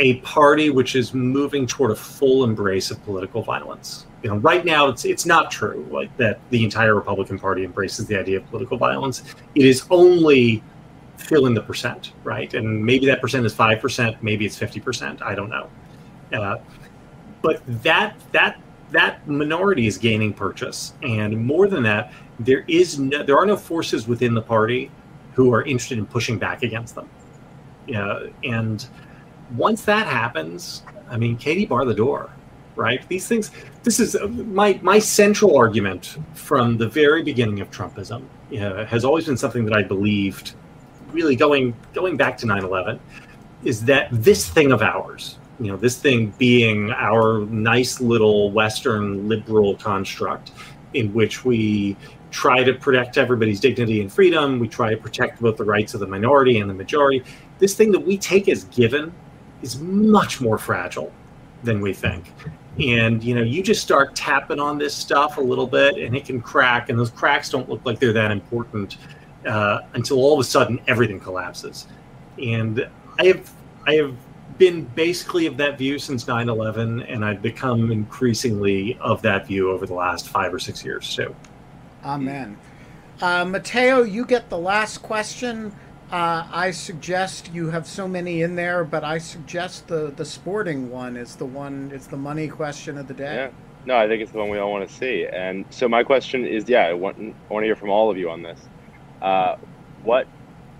a 0.00 0.14
party 0.20 0.70
which 0.70 0.96
is 0.96 1.12
moving 1.12 1.66
toward 1.66 1.90
a 1.90 1.94
full 1.94 2.42
embrace 2.42 2.90
of 2.90 3.04
political 3.04 3.42
violence. 3.42 4.06
You 4.22 4.30
know, 4.30 4.36
right 4.38 4.64
now 4.64 4.88
it's 4.88 5.04
it's 5.04 5.26
not 5.26 5.50
true 5.50 5.86
like 5.90 6.14
that 6.16 6.40
the 6.50 6.64
entire 6.64 6.94
Republican 6.94 7.38
Party 7.38 7.64
embraces 7.64 8.06
the 8.06 8.18
idea 8.18 8.38
of 8.38 8.46
political 8.50 8.78
violence. 8.78 9.22
It 9.54 9.66
is 9.66 9.86
only 9.90 10.62
fill 11.18 11.46
in 11.46 11.54
the 11.54 11.60
percent, 11.60 12.12
right? 12.24 12.52
And 12.54 12.84
maybe 12.84 13.06
that 13.06 13.20
percent 13.20 13.44
is 13.44 13.54
five 13.54 13.80
percent, 13.80 14.22
maybe 14.22 14.46
it's 14.46 14.56
fifty 14.56 14.80
percent. 14.80 15.22
I 15.22 15.34
don't 15.34 15.50
know. 15.50 15.70
Uh, 16.32 16.56
but 17.42 17.62
that 17.82 18.16
that 18.32 18.60
that 18.90 19.28
minority 19.28 19.86
is 19.86 19.98
gaining 19.98 20.32
purchase, 20.32 20.94
and 21.02 21.44
more 21.46 21.68
than 21.68 21.82
that, 21.82 22.12
there 22.38 22.64
is 22.68 22.98
no, 22.98 23.22
there 23.22 23.38
are 23.38 23.46
no 23.46 23.56
forces 23.56 24.08
within 24.08 24.34
the 24.34 24.42
party 24.42 24.90
who 25.34 25.52
are 25.52 25.62
interested 25.62 25.98
in 25.98 26.06
pushing 26.06 26.38
back 26.38 26.62
against 26.62 26.94
them. 26.94 27.08
Yeah, 27.86 28.26
and 28.44 28.86
once 29.56 29.82
that 29.82 30.06
happens, 30.06 30.82
I 31.08 31.16
mean, 31.16 31.36
Katie 31.36 31.66
bar 31.66 31.84
the 31.84 31.94
door, 31.94 32.30
right? 32.76 33.06
These 33.08 33.26
things. 33.26 33.50
This 33.82 34.00
is 34.00 34.14
uh, 34.16 34.28
my 34.28 34.78
my 34.82 34.98
central 34.98 35.56
argument 35.56 36.18
from 36.34 36.76
the 36.76 36.88
very 36.88 37.22
beginning 37.22 37.60
of 37.60 37.70
Trumpism. 37.70 38.24
Uh, 38.52 38.84
has 38.84 39.04
always 39.04 39.26
been 39.26 39.36
something 39.36 39.64
that 39.64 39.74
I 39.74 39.82
believed, 39.82 40.54
really 41.12 41.36
going 41.36 41.74
going 41.92 42.16
back 42.16 42.36
to 42.38 42.46
9/11, 42.46 42.98
is 43.64 43.84
that 43.84 44.08
this 44.10 44.48
thing 44.48 44.72
of 44.72 44.82
ours, 44.82 45.38
you 45.58 45.70
know, 45.70 45.76
this 45.76 45.98
thing 45.98 46.32
being 46.38 46.90
our 46.92 47.40
nice 47.46 48.00
little 48.00 48.50
Western 48.50 49.28
liberal 49.28 49.76
construct, 49.76 50.52
in 50.94 51.12
which 51.12 51.44
we 51.44 51.96
try 52.30 52.62
to 52.62 52.72
protect 52.74 53.18
everybody's 53.18 53.58
dignity 53.60 54.00
and 54.00 54.12
freedom. 54.12 54.60
We 54.60 54.68
try 54.68 54.90
to 54.90 54.96
protect 54.96 55.40
both 55.40 55.56
the 55.56 55.64
rights 55.64 55.94
of 55.94 56.00
the 56.00 56.06
minority 56.06 56.60
and 56.60 56.70
the 56.70 56.74
majority. 56.74 57.24
This 57.58 57.74
thing 57.74 57.90
that 57.92 58.00
we 58.00 58.16
take 58.16 58.48
as 58.48 58.64
given 58.64 59.12
is 59.62 59.78
much 59.80 60.40
more 60.40 60.58
fragile 60.58 61.12
than 61.62 61.80
we 61.80 61.92
think. 61.92 62.32
And 62.78 63.22
you 63.22 63.34
know, 63.34 63.42
you 63.42 63.62
just 63.62 63.82
start 63.82 64.14
tapping 64.14 64.58
on 64.58 64.78
this 64.78 64.94
stuff 64.94 65.36
a 65.36 65.40
little 65.40 65.66
bit, 65.66 65.96
and 65.98 66.16
it 66.16 66.24
can 66.24 66.40
crack. 66.40 66.88
And 66.88 66.98
those 66.98 67.10
cracks 67.10 67.50
don't 67.50 67.68
look 67.68 67.84
like 67.84 67.98
they're 67.98 68.12
that 68.12 68.30
important 68.30 68.96
uh, 69.46 69.80
until 69.94 70.18
all 70.18 70.34
of 70.34 70.40
a 70.40 70.44
sudden 70.44 70.80
everything 70.86 71.20
collapses. 71.20 71.86
And 72.42 72.88
I 73.18 73.26
have 73.26 73.52
I 73.86 73.94
have 73.94 74.14
been 74.58 74.84
basically 74.94 75.46
of 75.46 75.56
that 75.56 75.78
view 75.78 75.98
since 75.98 76.24
9/11, 76.24 77.12
and 77.12 77.24
I've 77.24 77.42
become 77.42 77.90
increasingly 77.90 78.96
of 79.00 79.20
that 79.22 79.46
view 79.46 79.70
over 79.70 79.86
the 79.86 79.94
last 79.94 80.28
five 80.28 80.54
or 80.54 80.58
six 80.58 80.84
years 80.84 81.14
too. 81.14 81.34
Amen. 82.04 82.56
Uh, 83.20 83.44
Mateo, 83.44 84.02
you 84.02 84.24
get 84.24 84.48
the 84.48 84.58
last 84.58 84.98
question. 84.98 85.72
Uh, 86.10 86.44
I 86.52 86.72
suggest 86.72 87.52
you 87.52 87.70
have 87.70 87.86
so 87.86 88.08
many 88.08 88.42
in 88.42 88.56
there, 88.56 88.82
but 88.82 89.04
I 89.04 89.18
suggest 89.18 89.86
the 89.86 90.12
the 90.16 90.24
sporting 90.24 90.90
one 90.90 91.16
is 91.16 91.36
the 91.36 91.44
one. 91.44 91.92
It's 91.94 92.08
the 92.08 92.16
money 92.16 92.48
question 92.48 92.98
of 92.98 93.06
the 93.06 93.14
day. 93.14 93.34
Yeah. 93.34 93.50
No, 93.86 93.96
I 93.96 94.08
think 94.08 94.20
it's 94.20 94.32
the 94.32 94.38
one 94.38 94.50
we 94.50 94.58
all 94.58 94.72
want 94.72 94.88
to 94.88 94.94
see. 94.94 95.26
And 95.26 95.64
so 95.70 95.88
my 95.88 96.02
question 96.02 96.46
is, 96.46 96.68
yeah, 96.68 96.86
I 96.86 96.92
want, 96.92 97.16
I 97.18 97.52
want 97.52 97.62
to 97.62 97.66
hear 97.66 97.76
from 97.76 97.88
all 97.88 98.10
of 98.10 98.18
you 98.18 98.28
on 98.28 98.42
this. 98.42 98.60
Uh, 99.22 99.56
what 100.02 100.26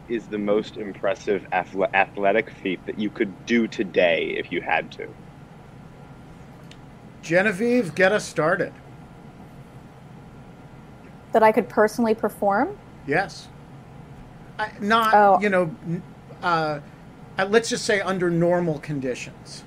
is 0.09 0.26
the 0.26 0.37
most 0.37 0.76
impressive 0.76 1.47
athletic 1.53 2.51
feat 2.51 2.85
that 2.85 2.99
you 2.99 3.09
could 3.09 3.47
do 3.47 3.66
today 3.66 4.35
if 4.37 4.53
you 4.53 4.61
had 4.61 4.93
to? 4.93 5.09
Genevieve, 7.22 7.95
get 7.95 8.12
us 8.12 8.26
started. 8.26 8.72
That 11.33 11.43
I 11.43 11.53
could 11.53 11.68
personally 11.68 12.14
perform? 12.14 12.76
Yes. 13.07 13.49
I, 14.61 14.70
not, 14.80 15.14
Oh. 15.14 15.40
you 15.40 15.48
know, 15.48 15.74
uh, 16.42 16.80
uh, 17.38 17.46
let's 17.46 17.68
just 17.70 17.84
say 17.84 18.00
under 18.00 18.30
normal 18.30 18.78
conditions. 18.80 19.64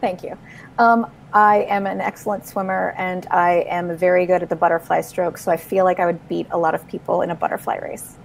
Thank 0.00 0.22
you. 0.22 0.36
Um, 0.78 1.10
I 1.32 1.62
am 1.68 1.86
an 1.86 2.00
excellent 2.00 2.46
swimmer 2.46 2.94
and 2.96 3.26
I 3.30 3.66
am 3.68 3.96
very 3.96 4.26
good 4.26 4.42
at 4.42 4.48
the 4.48 4.56
butterfly 4.56 5.02
stroke, 5.02 5.38
so 5.38 5.52
I 5.52 5.56
feel 5.56 5.84
like 5.84 6.00
I 6.00 6.06
would 6.06 6.26
beat 6.28 6.46
a 6.50 6.58
lot 6.58 6.74
of 6.74 6.86
people 6.88 7.22
in 7.22 7.30
a 7.30 7.34
butterfly 7.34 7.76
race. 7.76 8.16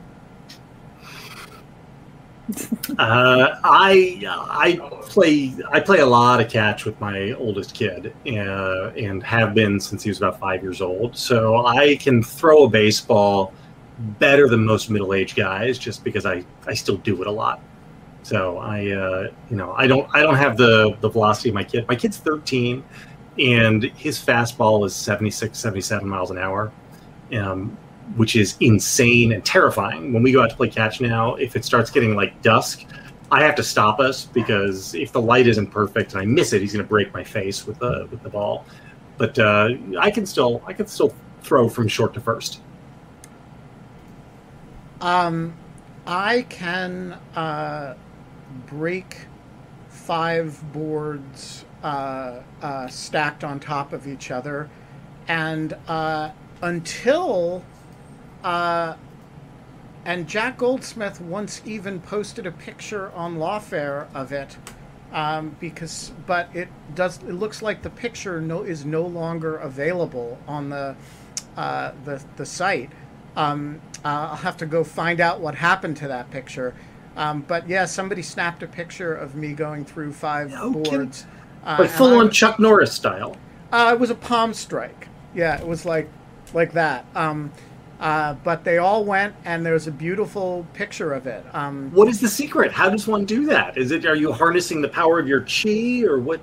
Uh, 3.00 3.56
I 3.64 4.22
I 4.28 4.76
play 5.04 5.54
I 5.72 5.80
play 5.80 6.00
a 6.00 6.06
lot 6.06 6.42
of 6.42 6.50
catch 6.50 6.84
with 6.84 7.00
my 7.00 7.32
oldest 7.32 7.74
kid, 7.74 8.14
uh, 8.28 8.90
and 8.98 9.24
have 9.24 9.54
been 9.56 9.80
since 9.80 10.04
he 10.04 10.10
was 10.10 10.18
about 10.18 10.40
five 10.40 10.62
years 10.62 10.82
old. 10.82 11.16
So 11.18 11.66
I 11.66 11.96
can 11.96 12.22
throw 12.22 12.66
a 12.66 12.70
baseball 12.70 13.54
better 14.20 14.48
than 14.48 14.66
most 14.66 14.90
middle 14.90 15.14
aged 15.14 15.36
guys, 15.36 15.78
just 15.78 16.04
because 16.04 16.26
I 16.26 16.44
I 16.68 16.74
still 16.74 16.98
do 16.98 17.22
it 17.22 17.28
a 17.28 17.32
lot. 17.32 17.62
So 18.24 18.58
I 18.58 18.92
uh, 18.92 19.32
you 19.50 19.56
know 19.56 19.74
I 19.74 19.88
don't 19.88 20.10
I 20.14 20.22
don't 20.22 20.36
have 20.36 20.58
the 20.58 20.96
the 21.02 21.10
velocity 21.10 21.50
of 21.50 21.56
my 21.56 21.64
kid. 21.64 21.88
My 21.88 21.96
kid's 21.96 22.18
13, 22.18 22.84
and 23.40 23.84
his 23.84 24.24
fastball 24.24 24.86
is 24.86 24.96
76 24.96 25.58
77 25.58 26.08
miles 26.08 26.32
an 26.32 26.38
hour. 26.38 26.72
Um, 27.34 27.78
which 28.16 28.36
is 28.36 28.58
insane 28.60 29.32
and 29.32 29.44
terrifying. 29.44 30.14
When 30.14 30.24
we 30.24 30.32
go 30.32 30.44
out 30.44 30.50
to 30.50 30.56
play 30.56 30.70
catch 30.70 31.02
now, 31.02 31.36
if 31.36 31.56
it 31.56 31.66
starts 31.66 31.90
getting 31.90 32.16
like 32.16 32.40
dusk, 32.42 32.86
I 33.32 33.42
have 33.42 33.56
to 33.56 33.64
stop 33.64 34.00
us 34.00 34.26
because 34.26 34.94
if 34.94 35.12
the 35.12 35.22
light 35.22 35.48
isn't 35.48 35.68
perfect 35.68 36.14
and 36.14 36.22
I 36.22 36.26
miss 36.26 36.54
it, 36.54 36.62
he's 36.62 36.74
going 36.74 36.86
to 36.86 36.90
break 36.90 37.14
my 37.14 37.24
face 37.24 37.66
with 37.66 37.80
the 37.80 38.08
with 38.12 38.22
the 38.22 38.30
ball. 38.30 38.66
But 39.18 39.40
uh, 39.40 39.70
I 40.00 40.12
can 40.12 40.26
still 40.26 40.62
I 40.68 40.74
can 40.74 40.88
still 40.88 41.16
throw 41.42 41.70
from 41.70 41.88
short 41.88 42.14
to 42.14 42.22
first. 42.22 42.62
Um, 45.04 45.54
I 46.08 46.44
can 46.44 47.20
uh, 47.36 47.96
break 48.68 49.18
five 49.90 50.72
boards 50.72 51.66
uh, 51.84 52.40
uh, 52.62 52.88
stacked 52.88 53.44
on 53.44 53.60
top 53.60 53.92
of 53.92 54.08
each 54.08 54.32
other, 54.32 54.70
and 55.28 55.74
uh, 55.90 56.30
until 56.62 57.66
uh, 58.46 58.96
and 60.06 60.26
Jack 60.26 60.58
Goldsmith 60.58 61.20
once 61.20 61.62
even 61.66 62.00
posted 62.00 62.48
a 62.48 62.52
picture 62.52 63.12
on 63.12 63.36
Lawfare 63.36 64.08
of 64.16 64.32
it. 64.32 64.58
Um, 65.12 65.56
because, 65.60 66.14
but 66.26 66.48
it 66.56 66.70
does. 66.96 67.18
It 67.18 67.34
looks 67.34 67.62
like 67.62 67.82
the 67.82 67.90
picture 67.90 68.40
no 68.40 68.64
is 68.64 68.86
no 68.86 69.06
longer 69.06 69.58
available 69.58 70.40
on 70.48 70.70
the 70.70 70.96
uh, 71.58 71.92
the 72.06 72.24
the 72.38 72.46
site. 72.46 72.90
Um, 73.36 73.82
I'll 74.06 74.36
have 74.36 74.58
to 74.58 74.66
go 74.66 74.84
find 74.84 75.20
out 75.22 75.40
what 75.40 75.56
happened 75.56 75.98
to 75.98 76.08
that 76.10 76.30
picture. 76.32 76.74
Um, 77.16 77.44
but 77.48 77.68
yeah, 77.70 77.86
somebody 77.86 78.22
snapped 78.22 78.64
a 78.64 78.68
picture 78.68 79.14
of 79.14 79.36
me 79.36 79.54
going 79.54 79.86
through 79.86 80.14
five 80.14 80.52
No 80.52 80.72
boards. 80.72 81.26
Uh, 81.64 81.78
But 81.78 81.90
full 81.90 82.16
on 82.20 82.28
was- 82.28 82.36
Chuck 82.36 82.60
Norris 82.60 82.92
style. 82.92 83.38
uh, 83.72 83.92
it 83.94 84.00
was 84.00 84.10
a 84.10 84.16
palm 84.16 84.54
strike. 84.54 85.08
Yeah, 85.36 85.60
it 85.60 85.66
was 85.68 85.86
like 85.86 86.10
like 86.54 86.74
that. 86.74 87.06
Um, 87.16 87.52
uh, 88.00 88.34
but 88.44 88.64
they 88.64 88.78
all 88.80 89.06
went, 89.06 89.34
and 89.46 89.66
there's 89.66 89.88
a 89.88 89.92
beautiful 89.92 90.66
picture 90.74 91.14
of 91.14 91.26
it. 91.26 91.44
Um, 91.54 91.90
What 91.94 92.08
is 92.10 92.20
the 92.20 92.28
secret? 92.28 92.72
How 92.72 92.90
does 92.90 93.08
one 93.08 93.24
do 93.26 93.46
that? 93.46 93.78
Is 93.78 93.92
it 93.92 94.06
are 94.06 94.16
you 94.16 94.32
harnessing 94.34 94.82
the 94.82 94.90
power 94.90 95.20
of 95.20 95.28
your 95.28 95.42
chi 95.42 96.04
or 96.06 96.20
what? 96.20 96.42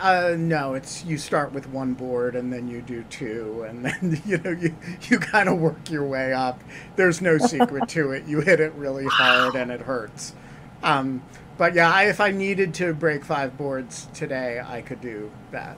Uh, 0.00 0.36
no, 0.38 0.74
it's 0.74 1.04
you 1.04 1.18
start 1.18 1.52
with 1.52 1.68
one 1.68 1.94
board 1.94 2.36
and 2.36 2.52
then 2.52 2.68
you 2.68 2.80
do 2.82 3.04
two, 3.04 3.64
and 3.68 3.84
then 3.84 4.22
you 4.26 4.38
know 4.38 4.50
you 4.50 4.74
you 5.02 5.18
kind 5.18 5.48
of 5.48 5.58
work 5.58 5.90
your 5.90 6.04
way 6.04 6.32
up. 6.32 6.62
There's 6.96 7.20
no 7.20 7.38
secret 7.38 7.88
to 7.90 8.12
it. 8.12 8.24
You 8.26 8.40
hit 8.40 8.60
it 8.60 8.72
really 8.74 9.06
hard 9.06 9.54
and 9.54 9.70
it 9.70 9.80
hurts. 9.82 10.34
Um, 10.82 11.22
but 11.56 11.74
yeah, 11.74 11.90
I, 11.92 12.04
if 12.04 12.20
I 12.20 12.30
needed 12.30 12.74
to 12.74 12.92
break 12.94 13.24
five 13.24 13.56
boards 13.56 14.08
today, 14.12 14.62
I 14.64 14.82
could 14.82 15.00
do 15.00 15.30
that. 15.52 15.76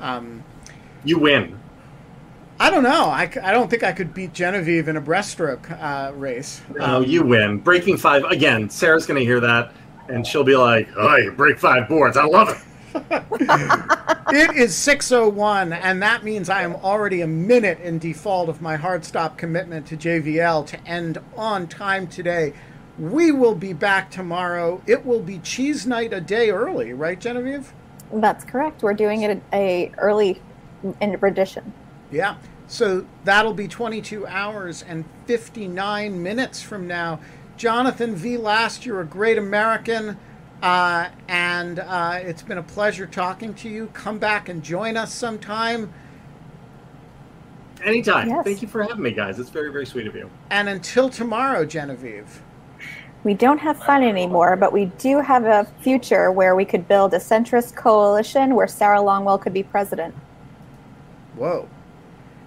Um, 0.00 0.42
You 1.04 1.18
win. 1.18 1.58
I 2.58 2.70
don't 2.70 2.82
know. 2.84 3.06
I, 3.06 3.22
I 3.42 3.50
don't 3.50 3.68
think 3.68 3.82
I 3.82 3.92
could 3.92 4.14
beat 4.14 4.32
Genevieve 4.34 4.88
in 4.88 4.96
a 4.96 5.00
breaststroke 5.00 5.70
uh, 5.82 6.12
race. 6.14 6.60
No, 6.76 7.00
you 7.00 7.22
win. 7.24 7.58
Breaking 7.58 7.96
five 7.96 8.24
again. 8.24 8.68
Sarah's 8.70 9.06
gonna 9.06 9.20
hear 9.20 9.40
that, 9.40 9.72
and 10.08 10.26
she'll 10.26 10.44
be 10.44 10.56
like, 10.56 10.88
"Oh, 10.96 11.16
you 11.16 11.32
break 11.32 11.58
five 11.58 11.88
boards. 11.88 12.16
I 12.16 12.24
love 12.24 12.48
it." 12.50 12.58
it 14.30 14.56
is 14.56 14.74
601 14.74 15.72
and 15.72 16.02
that 16.02 16.24
means 16.24 16.48
i 16.48 16.62
am 16.62 16.74
already 16.76 17.20
a 17.20 17.26
minute 17.26 17.80
in 17.80 17.98
default 17.98 18.48
of 18.48 18.60
my 18.60 18.76
hard 18.76 19.04
stop 19.04 19.36
commitment 19.38 19.86
to 19.86 19.96
jvl 19.96 20.66
to 20.66 20.80
end 20.86 21.18
on 21.36 21.66
time 21.66 22.06
today. 22.06 22.52
We 22.98 23.32
will 23.32 23.54
be 23.54 23.72
back 23.72 24.10
tomorrow. 24.10 24.82
It 24.86 25.04
will 25.04 25.22
be 25.22 25.38
cheese 25.38 25.86
night 25.86 26.12
a 26.12 26.20
day 26.20 26.50
early 26.50 26.92
right 26.92 27.18
genevieve? 27.18 27.72
That's 28.12 28.44
correct. 28.44 28.82
We're 28.82 28.94
doing 28.94 29.22
it 29.22 29.42
a 29.52 29.90
early 29.98 30.40
in 31.00 31.18
rendition. 31.18 31.72
yeah. 32.10 32.36
So 32.68 33.06
that'll 33.24 33.52
be 33.52 33.68
22 33.68 34.26
hours 34.26 34.82
and 34.82 35.04
59 35.26 36.22
minutes 36.22 36.62
from 36.62 36.86
now. 36.86 37.20
Jonathan 37.56 38.14
v. 38.14 38.38
Last 38.38 38.86
you're 38.86 39.00
a 39.00 39.06
great 39.06 39.36
american 39.36 40.16
uh, 40.62 41.08
and 41.28 41.80
uh, 41.80 42.18
it's 42.22 42.42
been 42.42 42.58
a 42.58 42.62
pleasure 42.62 43.06
talking 43.06 43.52
to 43.54 43.68
you 43.68 43.88
come 43.88 44.18
back 44.18 44.48
and 44.48 44.62
join 44.62 44.96
us 44.96 45.12
sometime 45.12 45.92
Anytime. 47.84 48.28
Yes. 48.28 48.44
Thank 48.44 48.62
you 48.62 48.68
for 48.68 48.82
having 48.82 49.02
me, 49.02 49.10
guys. 49.10 49.38
It's 49.38 49.50
very, 49.50 49.72
very 49.72 49.86
sweet 49.86 50.06
of 50.06 50.14
you. 50.14 50.30
And 50.50 50.68
until 50.68 51.08
tomorrow, 51.08 51.64
Genevieve. 51.64 52.42
We 53.24 53.34
don't 53.34 53.58
have 53.58 53.78
fun 53.84 54.02
anymore, 54.02 54.56
but 54.56 54.72
we 54.72 54.86
do 54.98 55.20
have 55.20 55.44
a 55.44 55.64
future 55.80 56.32
where 56.32 56.56
we 56.56 56.64
could 56.64 56.88
build 56.88 57.14
a 57.14 57.18
centrist 57.18 57.76
coalition 57.76 58.54
where 58.54 58.66
Sarah 58.66 58.98
Longwell 58.98 59.40
could 59.40 59.52
be 59.52 59.62
president. 59.62 60.14
Whoa. 61.36 61.68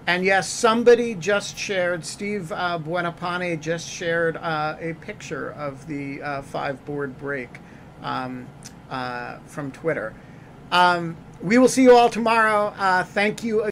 And 0.06 0.24
yes, 0.24 0.48
somebody 0.48 1.14
just 1.14 1.58
shared, 1.58 2.04
Steve 2.04 2.52
uh, 2.52 2.78
Buenapane 2.78 3.58
just 3.60 3.88
shared 3.88 4.36
uh, 4.36 4.76
a 4.78 4.94
picture 4.94 5.52
of 5.52 5.86
the 5.86 6.22
uh, 6.22 6.42
five 6.42 6.84
board 6.84 7.18
break 7.18 7.58
um, 8.02 8.46
uh, 8.90 9.38
from 9.46 9.70
Twitter. 9.72 10.14
Um, 10.72 11.16
we 11.42 11.58
will 11.58 11.68
see 11.68 11.82
you 11.82 11.96
all 11.96 12.08
tomorrow. 12.08 12.74
Uh, 12.78 13.04
thank 13.04 13.44
you. 13.44 13.70